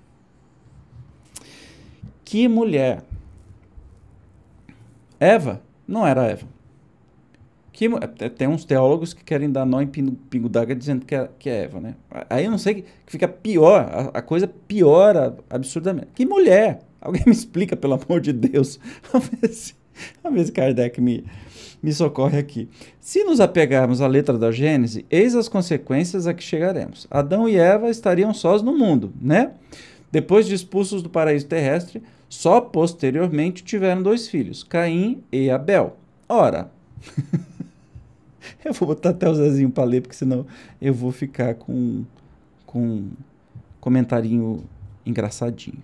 Que 2.24 2.48
mulher! 2.48 3.04
Eva 5.20 5.62
não 5.86 6.08
era 6.08 6.28
Eva. 6.28 6.48
Que, 7.76 7.90
tem 8.30 8.48
uns 8.48 8.64
teólogos 8.64 9.14
que 9.14 9.22
querem 9.22 9.52
dar 9.52 9.66
nó 9.66 9.82
em 9.82 9.88
pingo, 9.88 10.48
d'água 10.48 10.74
dizendo 10.74 11.06
que 11.06 11.14
é, 11.14 11.30
que 11.38 11.50
é 11.50 11.64
Eva, 11.64 11.82
né? 11.82 11.96
Aí 12.30 12.46
eu 12.46 12.52
não 12.52 12.58
sei, 12.58 12.76
que 12.76 12.86
fica 13.06 13.28
pior, 13.28 13.82
a, 13.82 14.18
a, 14.18 14.22
coisa 14.22 14.48
piora 14.48 15.36
absurdamente. 15.50 16.08
Que 16.16 16.26
mulher! 16.26 16.80
Alguém 17.02 17.24
me 17.26 17.34
explica, 17.34 17.76
pelo 17.76 17.96
amor 17.96 18.22
de 18.22 18.32
Deus. 18.32 18.80
Ver 20.32 20.46
se 20.46 20.52
Kardec 20.54 21.02
me, 21.02 21.26
me 21.84 21.92
socorre 21.92 22.38
aqui. 22.38 22.70
Se 23.02 23.26
nos 23.26 23.42
apegarmos 23.42 24.00
à 24.00 24.08
letra 24.08 24.38
da 24.38 24.54
Gênese, 24.54 25.06
eis 25.10 25.36
as 25.36 25.50
consequências 25.50 26.28
a 26.28 26.34
que 26.34 26.44
chegaremos. 26.44 27.06
Adão 27.12 27.48
e 27.48 27.58
Eva 27.58 27.90
estariam 27.90 28.34
sós 28.34 28.62
no 28.62 28.78
mundo, 28.78 29.12
né? 29.22 29.52
Depois 30.10 30.48
de 30.48 30.56
expulsos 30.56 31.04
do 31.04 31.10
paraíso 31.10 31.46
terrestre, 31.46 32.02
só 32.30 32.62
posteriormente 32.62 33.66
tiveram 33.66 34.02
dois 34.02 34.30
filhos, 34.30 34.64
Caim 34.64 35.22
e 35.30 35.50
Abel. 35.50 35.98
Ora, 36.30 36.72
eu 38.64 38.74
vou 38.74 38.88
botar 38.88 39.10
até 39.10 39.30
o 39.30 39.36
Zezinho 39.36 39.70
para 39.70 39.84
ler, 39.84 40.02
porque 40.02 40.16
senão 40.16 40.46
eu 40.82 40.94
vou 40.94 41.12
ficar 41.12 41.56
com, 41.56 42.04
com 42.66 42.80
um 42.80 43.12
comentarinho 43.80 44.64
engraçadinho. 45.06 45.82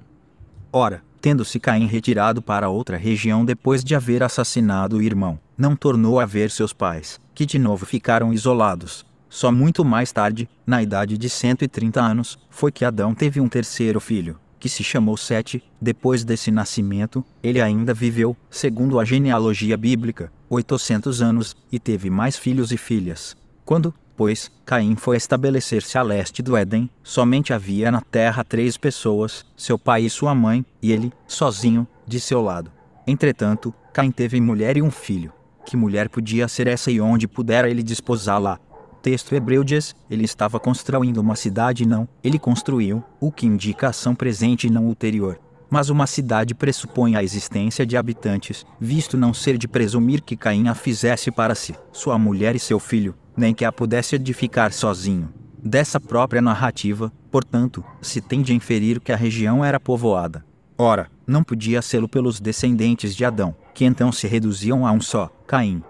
Ora, 0.74 1.04
tendo-se 1.20 1.60
Caim 1.60 1.86
retirado 1.86 2.42
para 2.42 2.70
outra 2.70 2.98
região 2.98 3.46
depois 3.46 3.84
de 3.84 3.94
haver 3.94 4.24
assassinado 4.24 4.98
o 4.98 5.02
irmão, 5.02 5.40
não 5.58 5.76
tornou 5.76 6.20
a 6.20 6.26
ver 6.26 6.50
seus 6.50 6.74
pais, 6.74 7.20
que 7.36 7.46
de 7.46 7.60
novo 7.60 7.86
ficaram 7.86 8.34
isolados. 8.34 9.06
Só 9.30 9.52
muito 9.52 9.86
mais 9.86 10.12
tarde, 10.12 10.50
na 10.66 10.84
idade 10.84 11.18
de 11.18 11.30
130 11.30 12.02
anos, 12.02 12.40
foi 12.50 12.72
que 12.72 12.84
Adão 12.84 13.14
teve 13.14 13.40
um 13.40 13.48
terceiro 13.48 14.00
filho, 14.00 14.38
que 14.60 14.68
se 14.68 14.84
chamou 14.84 15.16
Sete. 15.16 15.64
Depois 15.80 16.26
desse 16.26 16.52
nascimento, 16.52 17.24
ele 17.42 17.62
ainda 17.62 17.94
viveu, 17.94 18.36
segundo 18.50 19.00
a 19.00 19.06
genealogia 19.06 19.78
bíblica, 19.78 20.32
oitocentos 20.52 21.22
anos, 21.22 21.56
e 21.72 21.80
teve 21.80 22.10
mais 22.10 22.36
filhos 22.36 22.72
e 22.72 22.78
filhas. 22.78 23.38
Quando, 23.64 23.94
pois, 24.18 24.52
Caim 24.66 24.96
foi 24.98 25.16
estabelecer-se 25.16 25.98
a 25.98 26.04
leste 26.04 26.44
do 26.44 26.58
Éden, 26.58 26.90
somente 27.02 27.54
havia 27.54 27.90
na 27.90 28.02
terra 28.02 28.44
três 28.44 28.76
pessoas, 28.76 29.46
seu 29.56 29.80
pai 29.80 30.04
e 30.04 30.10
sua 30.10 30.36
mãe, 30.36 30.66
e 30.82 30.92
ele, 30.92 31.14
sozinho, 31.26 31.88
de 32.06 32.20
seu 32.20 32.42
lado. 32.42 32.70
Entretanto, 33.08 33.74
Caim 33.94 34.12
teve 34.12 34.42
mulher 34.42 34.76
e 34.76 34.82
um 34.82 34.92
filho. 34.92 35.32
Que 35.66 35.78
mulher 35.78 36.10
podia 36.10 36.48
ser 36.48 36.68
essa 36.68 36.92
e 36.92 37.00
onde 37.00 37.28
pudera 37.28 37.70
ele 37.70 37.82
desposá-la? 37.82 38.60
Texto 39.02 39.34
hebreu 39.34 39.64
diz: 39.64 39.96
ele 40.10 40.26
estava 40.26 40.60
construindo 40.60 41.18
uma 41.18 41.36
cidade, 41.36 41.88
não, 41.88 42.08
ele 42.24 42.38
construiu, 42.38 43.04
o 43.20 43.32
que 43.32 43.48
indica 43.48 43.88
ação 43.88 44.14
presente 44.14 44.68
e 44.68 44.70
não 44.70 44.86
ulterior. 44.86 45.40
Mas 45.72 45.90
uma 45.90 46.06
cidade 46.06 46.54
pressupõe 46.54 47.16
a 47.16 47.24
existência 47.24 47.86
de 47.86 47.96
habitantes, 47.96 48.66
visto 48.78 49.16
não 49.16 49.34
ser 49.34 49.58
de 49.58 49.70
presumir 49.70 50.22
que 50.22 50.36
Caim 50.36 50.68
a 50.68 50.76
fizesse 50.76 51.32
para 51.32 51.56
si, 51.56 51.74
sua 51.94 52.20
mulher 52.20 52.58
e 52.58 52.60
seu 52.60 52.78
filho, 52.78 53.16
nem 53.38 53.54
que 53.54 53.64
a 53.64 53.72
pudesse 53.72 54.16
edificar 54.16 54.74
sozinho. 54.74 55.34
Dessa 55.64 55.98
própria 55.98 56.42
narrativa, 56.42 57.10
portanto, 57.32 57.86
se 58.02 58.20
tende 58.20 58.52
a 58.52 58.56
inferir 58.56 59.00
que 59.00 59.14
a 59.14 59.16
região 59.16 59.64
era 59.64 59.80
povoada. 59.80 60.44
Ora, 60.78 61.10
não 61.26 61.42
podia 61.42 61.82
sê-lo 61.82 62.10
pelos 62.10 62.42
descendentes 62.42 63.16
de 63.16 63.24
Adão, 63.24 63.56
que 63.74 63.86
então 63.86 64.12
se 64.12 64.28
reduziam 64.28 64.86
a 64.86 64.92
um 64.92 65.00
só, 65.00 65.30
Caim. 65.48 65.82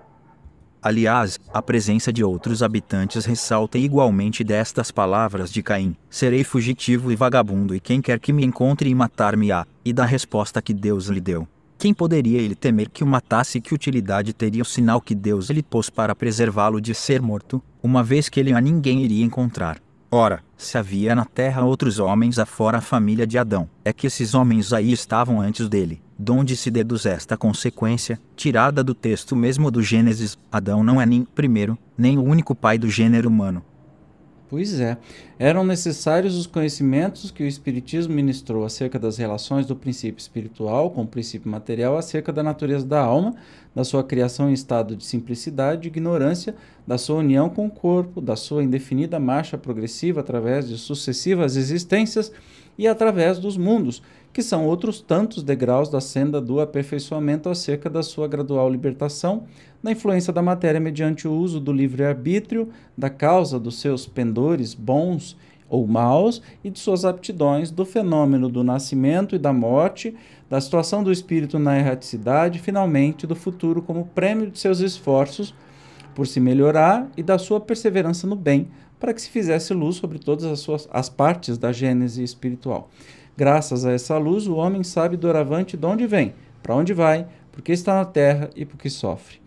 Aliás, 0.83 1.39
a 1.53 1.61
presença 1.61 2.11
de 2.11 2.23
outros 2.23 2.63
habitantes 2.63 3.23
ressalta 3.23 3.77
igualmente 3.77 4.43
destas 4.43 4.89
palavras 4.89 5.51
de 5.51 5.61
Caim: 5.61 5.95
Serei 6.09 6.43
fugitivo 6.43 7.11
e 7.11 7.15
vagabundo, 7.15 7.75
e 7.75 7.79
quem 7.79 8.01
quer 8.01 8.19
que 8.19 8.33
me 8.33 8.43
encontre 8.43 8.89
e 8.89 8.95
matar-me-á, 8.95 9.67
e 9.85 9.93
da 9.93 10.05
resposta 10.05 10.59
que 10.59 10.73
Deus 10.73 11.05
lhe 11.05 11.21
deu. 11.21 11.47
Quem 11.77 11.93
poderia 11.93 12.41
ele 12.41 12.55
temer 12.55 12.89
que 12.89 13.03
o 13.03 13.07
matasse 13.07 13.59
e 13.59 13.61
que 13.61 13.75
utilidade 13.75 14.33
teria 14.33 14.63
o 14.63 14.65
sinal 14.65 14.99
que 14.99 15.13
Deus 15.13 15.51
lhe 15.51 15.61
pôs 15.61 15.87
para 15.87 16.15
preservá-lo 16.15 16.81
de 16.81 16.95
ser 16.95 17.21
morto, 17.21 17.61
uma 17.83 18.03
vez 18.03 18.27
que 18.27 18.39
ele 18.39 18.51
a 18.51 18.59
ninguém 18.59 19.03
iria 19.03 19.23
encontrar? 19.23 19.79
Ora, 20.09 20.43
se 20.57 20.77
havia 20.77 21.15
na 21.15 21.25
terra 21.25 21.63
outros 21.63 21.99
homens 21.99 22.37
afora 22.37 22.79
a 22.79 22.81
família 22.81 23.25
de 23.25 23.37
Adão, 23.37 23.69
é 23.85 23.93
que 23.93 24.07
esses 24.07 24.33
homens 24.33 24.73
aí 24.73 24.91
estavam 24.91 25.39
antes 25.39 25.69
dele. 25.69 26.01
Donde 26.23 26.55
se 26.55 26.69
deduz 26.69 27.07
esta 27.07 27.35
consequência, 27.35 28.19
tirada 28.35 28.83
do 28.83 28.93
texto 28.93 29.35
mesmo 29.35 29.71
do 29.71 29.81
Gênesis, 29.81 30.37
Adão 30.51 30.83
não 30.83 31.01
é 31.01 31.05
nem 31.05 31.25
primeiro, 31.25 31.75
nem 31.97 32.19
o 32.19 32.23
único 32.23 32.53
pai 32.53 32.77
do 32.77 32.87
gênero 32.87 33.27
humano. 33.27 33.63
Pois 34.47 34.79
é, 34.79 34.99
eram 35.39 35.63
necessários 35.63 36.37
os 36.37 36.45
conhecimentos 36.45 37.31
que 37.31 37.41
o 37.41 37.47
Espiritismo 37.47 38.13
ministrou 38.13 38.63
acerca 38.63 38.99
das 38.99 39.17
relações 39.17 39.65
do 39.65 39.75
princípio 39.75 40.21
espiritual 40.21 40.91
com 40.91 41.01
o 41.01 41.07
princípio 41.07 41.49
material, 41.49 41.97
acerca 41.97 42.31
da 42.31 42.43
natureza 42.43 42.85
da 42.85 42.99
alma, 42.99 43.33
da 43.73 43.83
sua 43.83 44.03
criação 44.03 44.47
em 44.47 44.53
estado 44.53 44.95
de 44.95 45.03
simplicidade 45.03 45.87
e 45.87 45.89
ignorância, 45.89 46.53
da 46.85 46.99
sua 46.99 47.15
união 47.15 47.49
com 47.49 47.65
o 47.65 47.71
corpo, 47.71 48.21
da 48.21 48.35
sua 48.35 48.63
indefinida 48.63 49.19
marcha 49.19 49.57
progressiva 49.57 50.19
através 50.19 50.69
de 50.69 50.77
sucessivas 50.77 51.55
existências 51.55 52.31
e 52.77 52.87
através 52.87 53.39
dos 53.39 53.57
mundos, 53.57 54.01
que 54.33 54.41
são 54.41 54.65
outros 54.65 55.01
tantos 55.01 55.43
degraus 55.43 55.89
da 55.89 55.99
senda 55.99 56.39
do 56.39 56.59
aperfeiçoamento 56.59 57.49
acerca 57.49 57.89
da 57.89 58.01
sua 58.01 58.27
gradual 58.27 58.69
libertação 58.69 59.43
da 59.83 59.91
influência 59.91 60.31
da 60.31 60.41
matéria 60.41 60.79
mediante 60.79 61.27
o 61.27 61.33
uso 61.33 61.59
do 61.59 61.73
livre-arbítrio, 61.73 62.69
da 62.97 63.09
causa 63.09 63.59
dos 63.59 63.79
seus 63.79 64.05
pendores 64.05 64.73
bons 64.73 65.35
ou 65.67 65.87
maus 65.87 66.41
e 66.63 66.69
de 66.69 66.79
suas 66.79 67.05
aptidões, 67.05 67.71
do 67.71 67.85
fenômeno 67.85 68.49
do 68.49 68.63
nascimento 68.63 69.35
e 69.35 69.39
da 69.39 69.53
morte, 69.53 70.13
da 70.49 70.59
situação 70.59 71.01
do 71.01 71.11
espírito 71.11 71.57
na 71.57 71.79
erraticidade, 71.79 72.59
finalmente 72.59 73.25
do 73.25 73.35
futuro 73.35 73.81
como 73.81 74.05
prêmio 74.05 74.51
de 74.51 74.59
seus 74.59 74.81
esforços 74.81 75.53
por 76.13 76.27
se 76.27 76.41
melhorar 76.41 77.09
e 77.15 77.23
da 77.23 77.37
sua 77.37 77.59
perseverança 77.59 78.27
no 78.27 78.35
bem, 78.35 78.67
para 79.01 79.13
que 79.13 79.21
se 79.21 79.29
fizesse 79.29 79.73
luz 79.73 79.97
sobre 79.97 80.17
todas 80.17 80.45
as, 80.45 80.61
suas, 80.61 80.87
as 80.93 81.09
partes 81.09 81.57
da 81.57 81.73
gênese 81.73 82.23
espiritual. 82.23 82.89
Graças 83.35 83.85
a 83.85 83.91
essa 83.91 84.17
luz, 84.17 84.47
o 84.47 84.55
homem 84.55 84.83
sabe 84.83 85.17
doravante 85.17 85.75
de 85.75 85.85
onde 85.85 86.07
vem, 86.07 86.33
para 86.63 86.75
onde 86.75 86.93
vai, 86.93 87.27
porque 87.51 87.73
está 87.73 87.95
na 87.95 88.05
terra 88.05 88.49
e 88.55 88.63
porque 88.63 88.89
sofre 88.89 89.41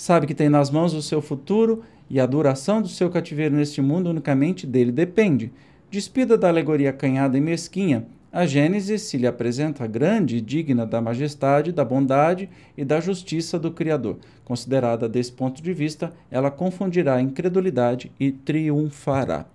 sabe 0.00 0.26
que 0.26 0.34
tem 0.34 0.48
nas 0.48 0.70
mãos 0.70 0.94
o 0.94 1.02
seu 1.02 1.20
futuro 1.20 1.82
e 2.08 2.18
a 2.18 2.24
duração 2.24 2.80
do 2.80 2.88
seu 2.88 3.10
cativeiro 3.10 3.54
neste 3.54 3.82
mundo 3.82 4.08
unicamente 4.08 4.66
dele 4.66 4.90
depende. 4.90 5.52
Despida 5.90 6.38
da 6.38 6.48
alegoria 6.48 6.90
canhada 6.90 7.36
e 7.36 7.40
mesquinha, 7.40 8.06
a 8.32 8.46
Gênesis 8.46 9.02
se 9.02 9.16
lhe 9.16 9.26
apresenta 9.26 9.86
grande 9.86 10.36
e 10.36 10.40
digna 10.40 10.86
da 10.86 11.00
majestade, 11.00 11.72
da 11.72 11.84
bondade 11.84 12.48
e 12.76 12.84
da 12.84 13.00
justiça 13.00 13.58
do 13.58 13.70
Criador. 13.72 14.18
Considerada 14.44 15.08
desse 15.08 15.32
ponto 15.32 15.60
de 15.60 15.72
vista, 15.72 16.12
ela 16.30 16.50
confundirá 16.50 17.14
a 17.14 17.20
incredulidade 17.20 18.12
e 18.20 18.30
triunfará. 18.30 19.46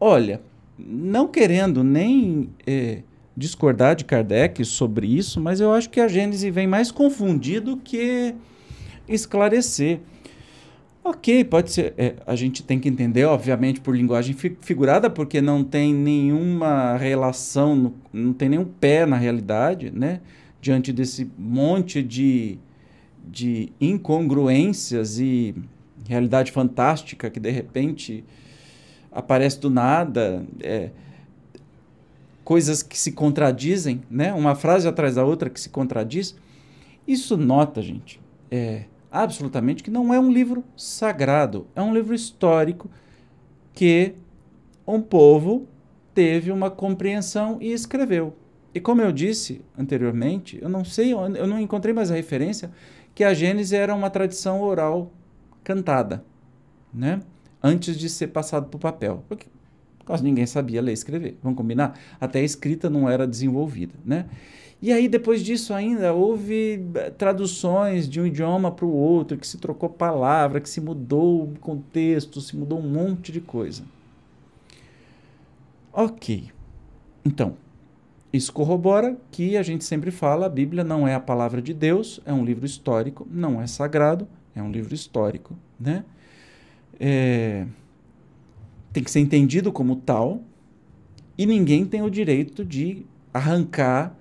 Olha, 0.00 0.40
não 0.78 1.28
querendo 1.28 1.84
nem 1.84 2.50
eh, 2.66 3.02
discordar 3.36 3.94
de 3.96 4.04
Kardec 4.04 4.64
sobre 4.64 5.06
isso, 5.06 5.40
mas 5.40 5.60
eu 5.60 5.72
acho 5.72 5.90
que 5.90 6.00
a 6.00 6.08
Gênesis 6.08 6.54
vem 6.54 6.66
mais 6.66 6.90
confundido 6.90 7.76
que 7.76 8.34
esclarecer. 9.08 10.00
Ok, 11.06 11.44
pode 11.44 11.70
ser. 11.70 11.92
É, 11.98 12.14
a 12.26 12.34
gente 12.34 12.62
tem 12.62 12.80
que 12.80 12.88
entender, 12.88 13.26
obviamente, 13.26 13.78
por 13.78 13.94
linguagem 13.94 14.34
fi 14.34 14.56
figurada, 14.62 15.10
porque 15.10 15.38
não 15.38 15.62
tem 15.62 15.92
nenhuma 15.92 16.96
relação, 16.96 17.76
no, 17.76 17.94
não 18.10 18.32
tem 18.32 18.48
nenhum 18.48 18.64
pé 18.64 19.04
na 19.04 19.16
realidade, 19.16 19.90
né? 19.90 20.22
Diante 20.62 20.94
desse 20.94 21.30
monte 21.36 22.02
de, 22.02 22.58
de 23.22 23.70
incongruências 23.78 25.18
e 25.18 25.54
realidade 26.08 26.50
fantástica 26.50 27.28
que 27.28 27.38
de 27.38 27.50
repente 27.50 28.24
aparece 29.12 29.60
do 29.60 29.68
nada, 29.68 30.46
é, 30.62 30.90
coisas 32.42 32.82
que 32.82 32.98
se 32.98 33.12
contradizem, 33.12 34.00
né? 34.10 34.32
Uma 34.32 34.54
frase 34.54 34.88
atrás 34.88 35.16
da 35.16 35.24
outra 35.24 35.50
que 35.50 35.60
se 35.60 35.68
contradiz. 35.68 36.34
Isso 37.06 37.36
nota, 37.36 37.82
gente. 37.82 38.18
É, 38.50 38.84
absolutamente 39.14 39.82
que 39.82 39.90
não 39.90 40.12
é 40.12 40.18
um 40.18 40.30
livro 40.30 40.64
sagrado, 40.76 41.68
é 41.76 41.80
um 41.80 41.94
livro 41.94 42.14
histórico 42.14 42.90
que 43.72 44.14
um 44.86 45.00
povo 45.00 45.68
teve 46.12 46.50
uma 46.50 46.70
compreensão 46.70 47.58
e 47.60 47.72
escreveu. 47.72 48.36
E 48.74 48.80
como 48.80 49.00
eu 49.00 49.12
disse 49.12 49.62
anteriormente, 49.78 50.58
eu 50.60 50.68
não 50.68 50.84
sei, 50.84 51.12
eu 51.12 51.46
não 51.46 51.60
encontrei 51.60 51.94
mais 51.94 52.10
a 52.10 52.14
referência 52.16 52.72
que 53.14 53.22
a 53.22 53.32
Gênese 53.32 53.76
era 53.76 53.94
uma 53.94 54.10
tradição 54.10 54.60
oral 54.60 55.12
cantada, 55.62 56.24
né? 56.92 57.20
Antes 57.62 57.96
de 57.96 58.08
ser 58.08 58.28
passado 58.28 58.66
para 58.68 58.76
o 58.76 58.80
papel. 58.80 59.24
Porque 59.28 59.46
quase 60.04 60.24
ninguém 60.24 60.44
sabia 60.44 60.82
ler 60.82 60.90
e 60.90 60.94
escrever. 60.94 61.38
Vamos 61.40 61.56
combinar? 61.56 61.98
Até 62.20 62.40
a 62.40 62.42
escrita 62.42 62.90
não 62.90 63.08
era 63.08 63.26
desenvolvida, 63.26 63.94
né? 64.04 64.26
E 64.84 64.92
aí, 64.92 65.08
depois 65.08 65.42
disso 65.42 65.72
ainda, 65.72 66.12
houve 66.12 66.86
eh, 66.94 67.08
traduções 67.08 68.06
de 68.06 68.20
um 68.20 68.26
idioma 68.26 68.70
para 68.70 68.84
o 68.84 68.92
outro, 68.94 69.38
que 69.38 69.46
se 69.46 69.56
trocou 69.56 69.88
palavra, 69.88 70.60
que 70.60 70.68
se 70.68 70.78
mudou 70.78 71.44
o 71.44 71.58
contexto, 71.58 72.38
se 72.38 72.54
mudou 72.54 72.80
um 72.80 72.86
monte 72.86 73.32
de 73.32 73.40
coisa. 73.40 73.82
Ok. 75.90 76.50
Então, 77.24 77.56
isso 78.30 78.52
corrobora 78.52 79.16
que 79.30 79.56
a 79.56 79.62
gente 79.62 79.84
sempre 79.84 80.10
fala, 80.10 80.44
a 80.44 80.50
Bíblia 80.50 80.84
não 80.84 81.08
é 81.08 81.14
a 81.14 81.20
palavra 81.20 81.62
de 81.62 81.72
Deus, 81.72 82.20
é 82.26 82.32
um 82.34 82.44
livro 82.44 82.66
histórico, 82.66 83.26
não 83.30 83.62
é 83.62 83.66
sagrado, 83.66 84.28
é 84.54 84.62
um 84.62 84.70
livro 84.70 84.94
histórico, 84.94 85.56
né? 85.80 86.04
É, 87.00 87.66
tem 88.92 89.02
que 89.02 89.10
ser 89.10 89.20
entendido 89.20 89.72
como 89.72 89.96
tal, 89.96 90.42
e 91.38 91.46
ninguém 91.46 91.86
tem 91.86 92.02
o 92.02 92.10
direito 92.10 92.62
de 92.62 93.06
arrancar 93.32 94.14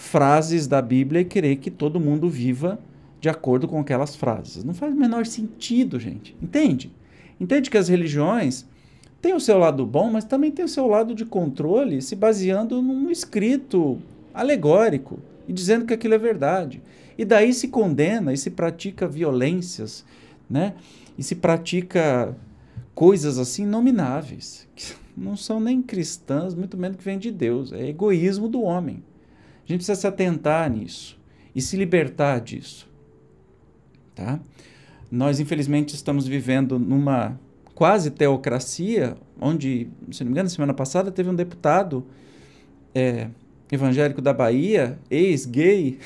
frases 0.00 0.66
da 0.66 0.80
Bíblia 0.80 1.20
e 1.20 1.26
querer 1.26 1.56
que 1.56 1.70
todo 1.70 2.00
mundo 2.00 2.26
viva 2.26 2.80
de 3.20 3.28
acordo 3.28 3.68
com 3.68 3.78
aquelas 3.78 4.16
frases. 4.16 4.64
Não 4.64 4.72
faz 4.72 4.94
o 4.94 4.96
menor 4.96 5.26
sentido, 5.26 6.00
gente. 6.00 6.34
Entende? 6.40 6.90
Entende 7.38 7.68
que 7.68 7.76
as 7.76 7.88
religiões 7.88 8.66
têm 9.20 9.34
o 9.34 9.40
seu 9.40 9.58
lado 9.58 9.84
bom, 9.84 10.10
mas 10.10 10.24
também 10.24 10.50
tem 10.50 10.64
o 10.64 10.68
seu 10.68 10.86
lado 10.86 11.14
de 11.14 11.26
controle, 11.26 12.00
se 12.00 12.16
baseando 12.16 12.80
num 12.80 13.10
escrito 13.10 13.98
alegórico 14.32 15.18
e 15.46 15.52
dizendo 15.52 15.84
que 15.84 15.92
aquilo 15.92 16.14
é 16.14 16.18
verdade. 16.18 16.82
E 17.18 17.24
daí 17.24 17.52
se 17.52 17.68
condena 17.68 18.32
e 18.32 18.38
se 18.38 18.50
pratica 18.50 19.06
violências, 19.06 20.02
né? 20.48 20.72
E 21.18 21.22
se 21.22 21.34
pratica 21.34 22.34
coisas 22.94 23.38
assim 23.38 23.66
nomináveis, 23.66 24.66
que 24.74 24.94
não 25.14 25.36
são 25.36 25.60
nem 25.60 25.82
cristãs, 25.82 26.54
muito 26.54 26.78
menos 26.78 26.96
que 26.96 27.04
vêm 27.04 27.18
de 27.18 27.30
Deus. 27.30 27.70
É 27.70 27.86
egoísmo 27.86 28.48
do 28.48 28.62
homem. 28.62 29.02
A 29.70 29.72
gente 29.72 29.84
precisa 29.84 30.00
se 30.00 30.06
atentar 30.08 30.68
nisso 30.68 31.16
e 31.54 31.62
se 31.62 31.76
libertar 31.76 32.40
disso. 32.40 32.88
Tá? 34.16 34.40
Nós, 35.08 35.38
infelizmente, 35.38 35.94
estamos 35.94 36.26
vivendo 36.26 36.76
numa 36.76 37.38
quase 37.72 38.10
teocracia, 38.10 39.16
onde, 39.40 39.88
se 40.10 40.24
não 40.24 40.26
me 40.26 40.32
engano, 40.32 40.50
semana 40.50 40.74
passada 40.74 41.12
teve 41.12 41.30
um 41.30 41.34
deputado 41.36 42.04
é, 42.92 43.28
evangélico 43.70 44.20
da 44.20 44.32
Bahia, 44.32 44.98
ex-gay, 45.08 46.00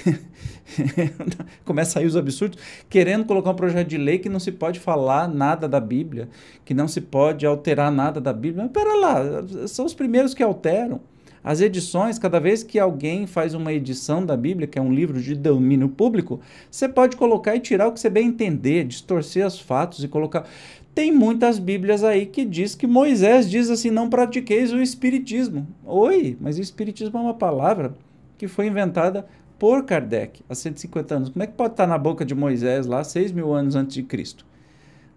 começa 1.64 1.92
a 1.92 1.92
sair 1.94 2.06
os 2.06 2.18
absurdos, 2.18 2.58
querendo 2.90 3.24
colocar 3.24 3.52
um 3.52 3.56
projeto 3.56 3.88
de 3.88 3.96
lei 3.96 4.18
que 4.18 4.28
não 4.28 4.38
se 4.38 4.52
pode 4.52 4.78
falar 4.78 5.26
nada 5.26 5.66
da 5.66 5.80
Bíblia, 5.80 6.28
que 6.66 6.74
não 6.74 6.86
se 6.86 7.00
pode 7.00 7.46
alterar 7.46 7.90
nada 7.90 8.20
da 8.20 8.32
Bíblia. 8.34 8.64
Mas 8.64 8.72
pera 8.72 8.94
lá, 8.94 9.66
são 9.66 9.86
os 9.86 9.94
primeiros 9.94 10.34
que 10.34 10.42
alteram. 10.42 11.00
As 11.44 11.60
edições, 11.60 12.18
cada 12.18 12.40
vez 12.40 12.62
que 12.62 12.78
alguém 12.78 13.26
faz 13.26 13.52
uma 13.52 13.70
edição 13.70 14.24
da 14.24 14.34
Bíblia, 14.34 14.66
que 14.66 14.78
é 14.78 14.82
um 14.82 14.90
livro 14.90 15.20
de 15.20 15.34
domínio 15.34 15.90
público, 15.90 16.40
você 16.70 16.88
pode 16.88 17.18
colocar 17.18 17.54
e 17.54 17.60
tirar 17.60 17.86
o 17.86 17.92
que 17.92 18.00
você 18.00 18.08
bem 18.08 18.28
entender, 18.28 18.84
distorcer 18.84 19.46
os 19.46 19.60
fatos 19.60 20.02
e 20.02 20.08
colocar. 20.08 20.48
Tem 20.94 21.12
muitas 21.12 21.58
Bíblias 21.58 22.02
aí 22.02 22.24
que 22.24 22.46
diz 22.46 22.74
que 22.74 22.86
Moisés 22.86 23.50
diz 23.50 23.68
assim: 23.68 23.90
não 23.90 24.08
pratiqueis 24.08 24.72
o 24.72 24.80
Espiritismo. 24.80 25.66
Oi, 25.84 26.34
mas 26.40 26.56
o 26.56 26.62
Espiritismo 26.62 27.18
é 27.18 27.20
uma 27.20 27.34
palavra 27.34 27.94
que 28.38 28.48
foi 28.48 28.66
inventada 28.66 29.26
por 29.58 29.84
Kardec 29.84 30.42
há 30.48 30.54
150 30.54 31.14
anos. 31.14 31.28
Como 31.28 31.42
é 31.42 31.46
que 31.46 31.52
pode 31.52 31.74
estar 31.74 31.86
na 31.86 31.98
boca 31.98 32.24
de 32.24 32.34
Moisés 32.34 32.86
lá 32.86 33.04
6 33.04 33.32
mil 33.32 33.52
anos 33.52 33.76
antes 33.76 33.94
de 33.94 34.02
Cristo? 34.02 34.46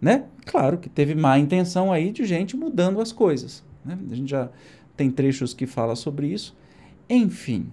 Né? 0.02 0.26
Claro 0.46 0.78
que 0.78 0.90
teve 0.90 1.16
má 1.16 1.40
intenção 1.40 1.92
aí 1.92 2.12
de 2.12 2.26
gente 2.26 2.58
mudando 2.58 3.00
as 3.00 3.12
coisas. 3.14 3.64
Né? 3.84 3.98
A 4.12 4.16
gente 4.16 4.30
já 4.30 4.50
tem 4.98 5.12
trechos 5.12 5.54
que 5.54 5.68
fala 5.68 5.95
sobre 5.95 6.28
isso. 6.28 6.58
Enfim, 7.08 7.68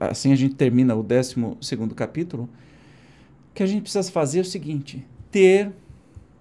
assim 0.00 0.32
a 0.32 0.36
gente 0.36 0.54
termina 0.54 0.96
o 0.96 1.02
12 1.02 1.36
capítulo. 1.94 2.48
O 3.50 3.54
que 3.54 3.62
a 3.62 3.66
gente 3.66 3.82
precisa 3.82 4.10
fazer 4.10 4.38
é 4.38 4.42
o 4.42 4.44
seguinte: 4.44 5.06
ter 5.30 5.70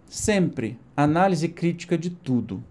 sempre 0.08 0.80
análise 0.96 1.48
crítica 1.50 1.98
de 1.98 2.10
tudo, 2.10 2.64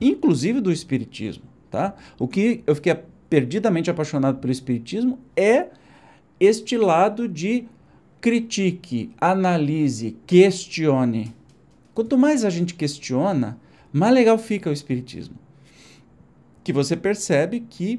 inclusive 0.00 0.60
do 0.60 0.72
Espiritismo. 0.72 1.44
Tá? 1.70 1.94
O 2.18 2.26
que 2.26 2.62
eu 2.66 2.74
fiquei 2.74 2.96
perdidamente 3.28 3.90
apaixonado 3.90 4.38
pelo 4.38 4.52
Espiritismo 4.52 5.18
é 5.36 5.66
este 6.40 6.78
lado 6.78 7.28
de 7.28 7.66
critique, 8.20 9.10
analise, 9.20 10.16
questione. 10.26 11.34
Quanto 11.92 12.16
mais 12.16 12.44
a 12.44 12.50
gente 12.50 12.74
questiona, 12.74 13.58
mais 13.92 14.14
legal 14.14 14.38
fica 14.38 14.70
o 14.70 14.72
Espiritismo 14.72 15.36
que 16.68 16.72
você 16.74 16.94
percebe 16.94 17.60
que 17.60 17.98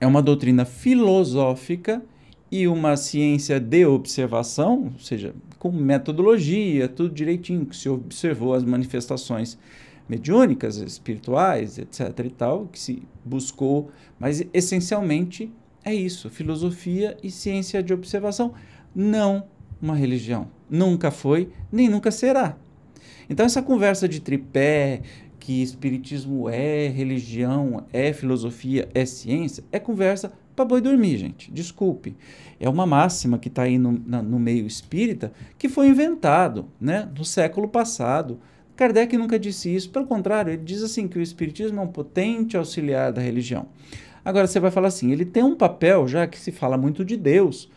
é 0.00 0.06
uma 0.06 0.22
doutrina 0.22 0.64
filosófica 0.64 2.02
e 2.50 2.66
uma 2.66 2.96
ciência 2.96 3.60
de 3.60 3.84
observação, 3.84 4.90
ou 4.94 4.98
seja, 4.98 5.34
com 5.58 5.70
metodologia, 5.70 6.88
tudo 6.88 7.14
direitinho, 7.14 7.66
que 7.66 7.76
se 7.76 7.86
observou 7.86 8.54
as 8.54 8.64
manifestações 8.64 9.58
mediúnicas, 10.08 10.78
espirituais, 10.78 11.76
etc 11.76 12.18
e 12.24 12.30
tal, 12.30 12.66
que 12.68 12.78
se 12.78 13.02
buscou, 13.22 13.90
mas 14.18 14.42
essencialmente 14.54 15.52
é 15.84 15.94
isso, 15.94 16.30
filosofia 16.30 17.14
e 17.22 17.30
ciência 17.30 17.82
de 17.82 17.92
observação, 17.92 18.54
não 18.94 19.44
uma 19.82 19.94
religião. 19.94 20.48
Nunca 20.70 21.10
foi, 21.10 21.50
nem 21.70 21.90
nunca 21.90 22.10
será. 22.10 22.56
Então 23.28 23.44
essa 23.44 23.60
conversa 23.60 24.08
de 24.08 24.18
tripé, 24.18 25.02
que 25.50 25.62
espiritismo 25.62 26.48
é 26.48 26.86
religião, 26.86 27.84
é 27.92 28.12
filosofia, 28.12 28.88
é 28.94 29.04
ciência, 29.04 29.64
é 29.72 29.80
conversa 29.80 30.32
para 30.54 30.64
boi 30.64 30.80
dormir, 30.80 31.16
gente. 31.16 31.50
Desculpe. 31.50 32.16
É 32.60 32.68
uma 32.68 32.86
máxima 32.86 33.36
que 33.36 33.48
está 33.48 33.62
aí 33.62 33.76
no, 33.76 34.00
na, 34.06 34.22
no 34.22 34.38
meio 34.38 34.64
espírita 34.64 35.32
que 35.58 35.68
foi 35.68 35.88
inventado 35.88 36.68
né, 36.80 37.10
no 37.18 37.24
século 37.24 37.66
passado. 37.66 38.38
Kardec 38.76 39.16
nunca 39.16 39.40
disse 39.40 39.74
isso, 39.74 39.90
pelo 39.90 40.06
contrário, 40.06 40.52
ele 40.52 40.62
diz 40.62 40.84
assim 40.84 41.08
que 41.08 41.18
o 41.18 41.22
espiritismo 41.22 41.80
é 41.80 41.82
um 41.82 41.88
potente 41.88 42.56
auxiliar 42.56 43.12
da 43.12 43.20
religião. 43.20 43.66
Agora 44.24 44.46
você 44.46 44.60
vai 44.60 44.70
falar 44.70 44.86
assim, 44.86 45.10
ele 45.10 45.24
tem 45.24 45.42
um 45.42 45.56
papel, 45.56 46.06
já 46.06 46.28
que 46.28 46.38
se 46.38 46.52
fala 46.52 46.78
muito 46.78 47.04
de 47.04 47.16
Deus, 47.16 47.68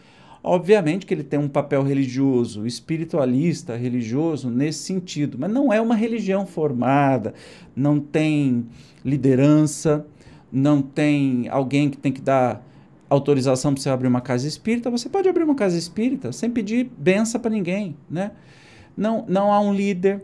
Obviamente 0.44 1.06
que 1.06 1.14
ele 1.14 1.24
tem 1.24 1.40
um 1.40 1.48
papel 1.48 1.82
religioso, 1.84 2.68
espiritualista, 2.68 3.78
religioso 3.78 4.50
nesse 4.50 4.80
sentido, 4.80 5.38
mas 5.40 5.50
não 5.50 5.72
é 5.72 5.80
uma 5.80 5.96
religião 5.96 6.46
formada, 6.46 7.34
não 7.74 7.98
tem 7.98 8.66
liderança, 9.06 10.06
não 10.52 10.82
tem 10.82 11.48
alguém 11.50 11.90
que 11.90 11.98
tem 11.98 12.12
que 12.12 12.20
dar 12.20 12.62
autorização 13.10 13.74
para 13.74 13.82
você 13.82 13.90
abrir 13.90 14.08
uma 14.08 14.20
casa 14.20 14.46
espírita. 14.46 14.92
Você 14.92 15.08
pode 15.08 15.30
abrir 15.30 15.44
uma 15.44 15.56
casa 15.56 15.78
espírita 15.78 16.34
sem 16.34 16.50
pedir 16.50 16.92
benção 16.98 17.40
para 17.40 17.52
ninguém, 17.52 17.96
né? 18.10 18.32
Não, 18.98 19.26
não 19.28 19.52
há 19.52 19.62
um 19.62 19.74
líder, 19.74 20.24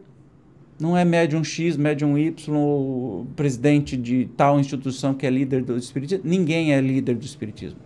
não 0.79 0.97
é 0.97 1.05
médium 1.05 1.43
X, 1.43 1.77
médium 1.77 2.17
Y, 2.17 3.25
presidente 3.35 3.95
de 3.95 4.29
tal 4.35 4.59
instituição 4.59 5.13
que 5.13 5.25
é 5.25 5.29
líder 5.29 5.63
do 5.63 5.77
espiritismo. 5.77 6.23
Ninguém 6.27 6.73
é 6.73 6.81
líder 6.81 7.15
do 7.15 7.25
espiritismo, 7.25 7.79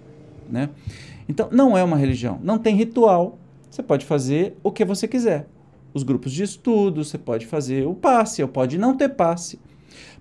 né? 0.50 0.70
Então, 1.28 1.49
não 1.51 1.78
é 1.78 1.84
uma 1.84 1.97
religião, 1.97 2.39
não 2.43 2.57
tem 2.57 2.76
ritual. 2.76 3.39
Você 3.69 3.82
pode 3.82 4.05
fazer 4.05 4.55
o 4.63 4.71
que 4.71 4.86
você 4.86 5.07
quiser. 5.07 5.47
Os 5.93 6.03
grupos 6.03 6.32
de 6.32 6.43
estudo, 6.43 7.03
você 7.03 7.17
pode 7.17 7.45
fazer 7.45 7.88
o 7.88 7.93
passe, 7.93 8.41
ou 8.41 8.47
pode 8.47 8.78
não 8.78 8.95
ter 8.95 9.09
passe. 9.09 9.59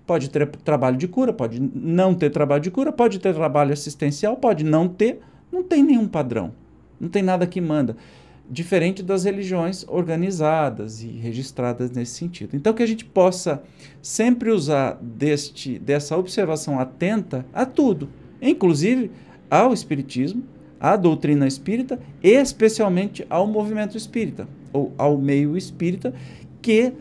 Pode 0.05 0.29
ter 0.29 0.47
trabalho 0.47 0.97
de 0.97 1.07
cura, 1.07 1.31
pode 1.31 1.59
não 1.59 2.13
ter 2.13 2.29
trabalho 2.29 2.61
de 2.61 2.69
cura, 2.69 2.91
pode 2.91 3.19
ter 3.19 3.33
trabalho 3.33 3.73
assistencial, 3.73 4.35
pode 4.37 4.63
não 4.63 4.87
ter. 4.87 5.19
Não 5.51 5.63
tem 5.63 5.83
nenhum 5.83 6.07
padrão. 6.07 6.51
Não 6.99 7.09
tem 7.09 7.23
nada 7.23 7.47
que 7.47 7.61
manda. 7.61 7.95
Diferente 8.49 9.01
das 9.01 9.23
religiões 9.23 9.85
organizadas 9.87 11.01
e 11.01 11.07
registradas 11.07 11.89
nesse 11.91 12.13
sentido. 12.13 12.55
Então, 12.55 12.73
que 12.73 12.83
a 12.83 12.87
gente 12.87 13.05
possa 13.05 13.63
sempre 14.01 14.51
usar 14.51 14.99
deste, 15.01 15.79
dessa 15.79 16.17
observação 16.17 16.79
atenta 16.79 17.45
a 17.53 17.65
tudo, 17.65 18.09
inclusive 18.41 19.09
ao 19.49 19.73
Espiritismo, 19.73 20.43
à 20.83 20.97
doutrina 20.97 21.47
espírita, 21.47 21.97
especialmente 22.21 23.25
ao 23.29 23.47
movimento 23.47 23.95
espírita, 23.95 24.45
ou 24.73 24.91
ao 24.97 25.17
meio 25.17 25.55
espírita, 25.55 26.13
que, 26.61 26.91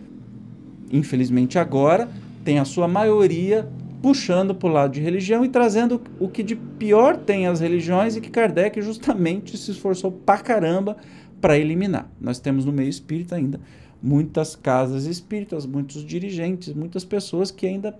infelizmente 0.93 1.59
agora, 1.59 2.09
tem 2.45 2.61
a 2.61 2.65
sua 2.65 2.87
maioria 2.87 3.69
puxando 4.01 4.55
para 4.55 4.69
o 4.69 4.73
lado 4.73 4.93
de 4.93 5.01
religião 5.01 5.45
e 5.45 5.49
trazendo 5.49 6.01
o 6.21 6.29
que 6.29 6.45
de 6.45 6.55
pior 6.55 7.17
tem 7.17 7.49
as 7.49 7.59
religiões 7.59 8.15
e 8.15 8.21
que 8.21 8.31
Kardec 8.31 8.81
justamente 8.81 9.57
se 9.59 9.73
esforçou 9.73 10.13
pra 10.13 10.39
caramba 10.39 10.97
para 11.41 11.59
eliminar. 11.59 12.09
Nós 12.21 12.39
temos 12.39 12.65
no 12.65 12.73
meio 12.73 12.89
espírita 12.89 13.35
ainda 13.35 13.59
muitas 14.01 14.55
casas 14.55 15.07
espíritas, 15.07 15.67
muitos 15.67 16.05
dirigentes, 16.05 16.73
muitas 16.73 17.05
pessoas 17.05 17.51
que 17.51 17.67
ainda 17.67 17.97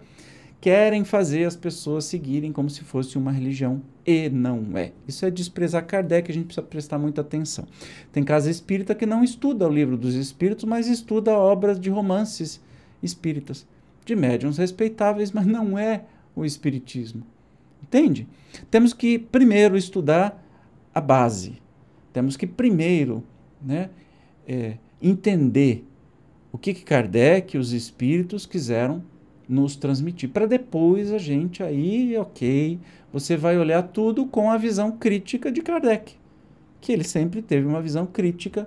querem 0.63 1.03
fazer 1.03 1.45
as 1.45 1.57
pessoas 1.57 2.05
seguirem 2.05 2.53
como 2.53 2.71
se 2.71 2.85
fosse 2.85 3.19
uma 3.19 3.33
religião 3.33 3.83
e 4.07 4.29
não 4.29 4.79
é. 4.79 4.93
Isso 5.09 5.27
é 5.27 5.31
desprezar 5.31 5.85
Kardec, 5.85 6.31
a 6.31 6.35
gente 6.35 6.45
precisa 6.45 6.65
prestar 6.65 6.99
muita 7.01 7.21
atenção. 7.21 7.67
Tem 8.13 8.23
casa 8.23 8.49
espírita 8.49 8.95
que 8.95 9.05
não 9.05 9.25
estuda 9.25 9.67
o 9.67 9.73
livro 9.73 9.97
dos 9.97 10.15
espíritos, 10.15 10.65
mas 10.65 10.87
estuda 10.87 11.37
obras 11.37 11.81
de 11.81 11.91
romances 11.91 12.61
espíritas, 13.03 13.67
de 14.05 14.15
médiums 14.15 14.57
respeitáveis, 14.57 15.33
mas 15.33 15.45
não 15.47 15.77
é 15.77 16.05
o 16.35 16.45
espiritismo. 16.45 17.27
Entende? 17.83 18.29
Temos 18.71 18.93
que 18.93 19.19
primeiro 19.19 19.77
estudar 19.77 20.47
a 20.95 21.01
base. 21.01 21.61
Temos 22.13 22.37
que 22.37 22.47
primeiro 22.47 23.25
né, 23.61 23.91
é, 24.47 24.77
entender 25.03 25.85
o 26.53 26.59
que, 26.59 26.73
que 26.73 26.85
Kardec 26.85 27.57
e 27.57 27.59
os 27.59 27.73
espíritos 27.73 28.47
quiseram 28.47 29.03
nos 29.53 29.77
transmitir, 29.77 30.31
para 30.31 30.47
depois 30.47 31.13
a 31.13 31.19
gente 31.19 31.63
aí, 31.63 32.17
ok, 32.17 32.81
você 33.13 33.37
vai 33.37 33.59
olhar 33.59 33.83
tudo 33.83 34.25
com 34.27 34.51
a 34.51 34.57
visão 34.57 34.93
crítica 34.93 35.53
de 35.53 35.61
Kardec, 35.61 36.15
que 36.81 36.91
ele 36.91 37.05
sempre 37.05 37.43
teve 37.43 37.67
uma 37.67 37.83
visão 37.83 38.07
crítica, 38.07 38.67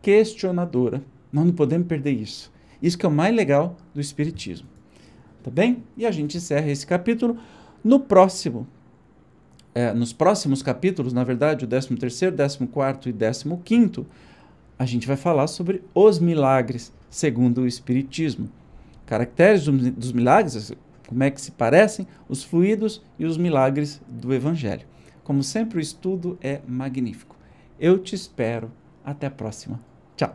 questionadora. 0.00 1.02
Nós 1.32 1.44
não 1.44 1.52
podemos 1.52 1.88
perder 1.88 2.12
isso. 2.12 2.52
Isso 2.80 2.96
que 2.96 3.04
é 3.04 3.08
o 3.08 3.12
mais 3.12 3.34
legal 3.34 3.76
do 3.92 4.00
Espiritismo. 4.00 4.68
Tá 5.42 5.50
bem? 5.50 5.82
E 5.96 6.06
a 6.06 6.10
gente 6.12 6.36
encerra 6.36 6.70
esse 6.70 6.86
capítulo 6.86 7.36
no 7.82 7.98
próximo. 7.98 8.66
É, 9.74 9.92
nos 9.92 10.12
próximos 10.12 10.62
capítulos, 10.62 11.12
na 11.12 11.24
verdade, 11.24 11.64
o 11.64 11.68
13 11.68 11.96
terceiro, 11.96 12.36
14 12.36 12.64
quarto 12.68 13.08
e 13.08 13.12
15 13.12 13.56
quinto, 13.64 14.06
a 14.78 14.86
gente 14.86 15.06
vai 15.06 15.16
falar 15.16 15.48
sobre 15.48 15.82
os 15.92 16.20
milagres 16.20 16.92
segundo 17.10 17.62
o 17.62 17.66
Espiritismo 17.66 18.48
caracteres 19.12 19.66
dos 19.66 20.10
milagres, 20.10 20.72
como 21.06 21.22
é 21.22 21.30
que 21.30 21.38
se 21.38 21.50
parecem 21.50 22.06
os 22.30 22.42
fluidos 22.42 23.02
e 23.18 23.26
os 23.26 23.36
milagres 23.36 24.00
do 24.08 24.32
Evangelho. 24.32 24.86
Como 25.22 25.42
sempre, 25.42 25.76
o 25.76 25.80
estudo 25.82 26.38
é 26.40 26.62
magnífico. 26.66 27.36
Eu 27.78 27.98
te 27.98 28.14
espero. 28.14 28.72
Até 29.04 29.26
a 29.26 29.30
próxima. 29.30 29.78
Tchau. 30.16 30.34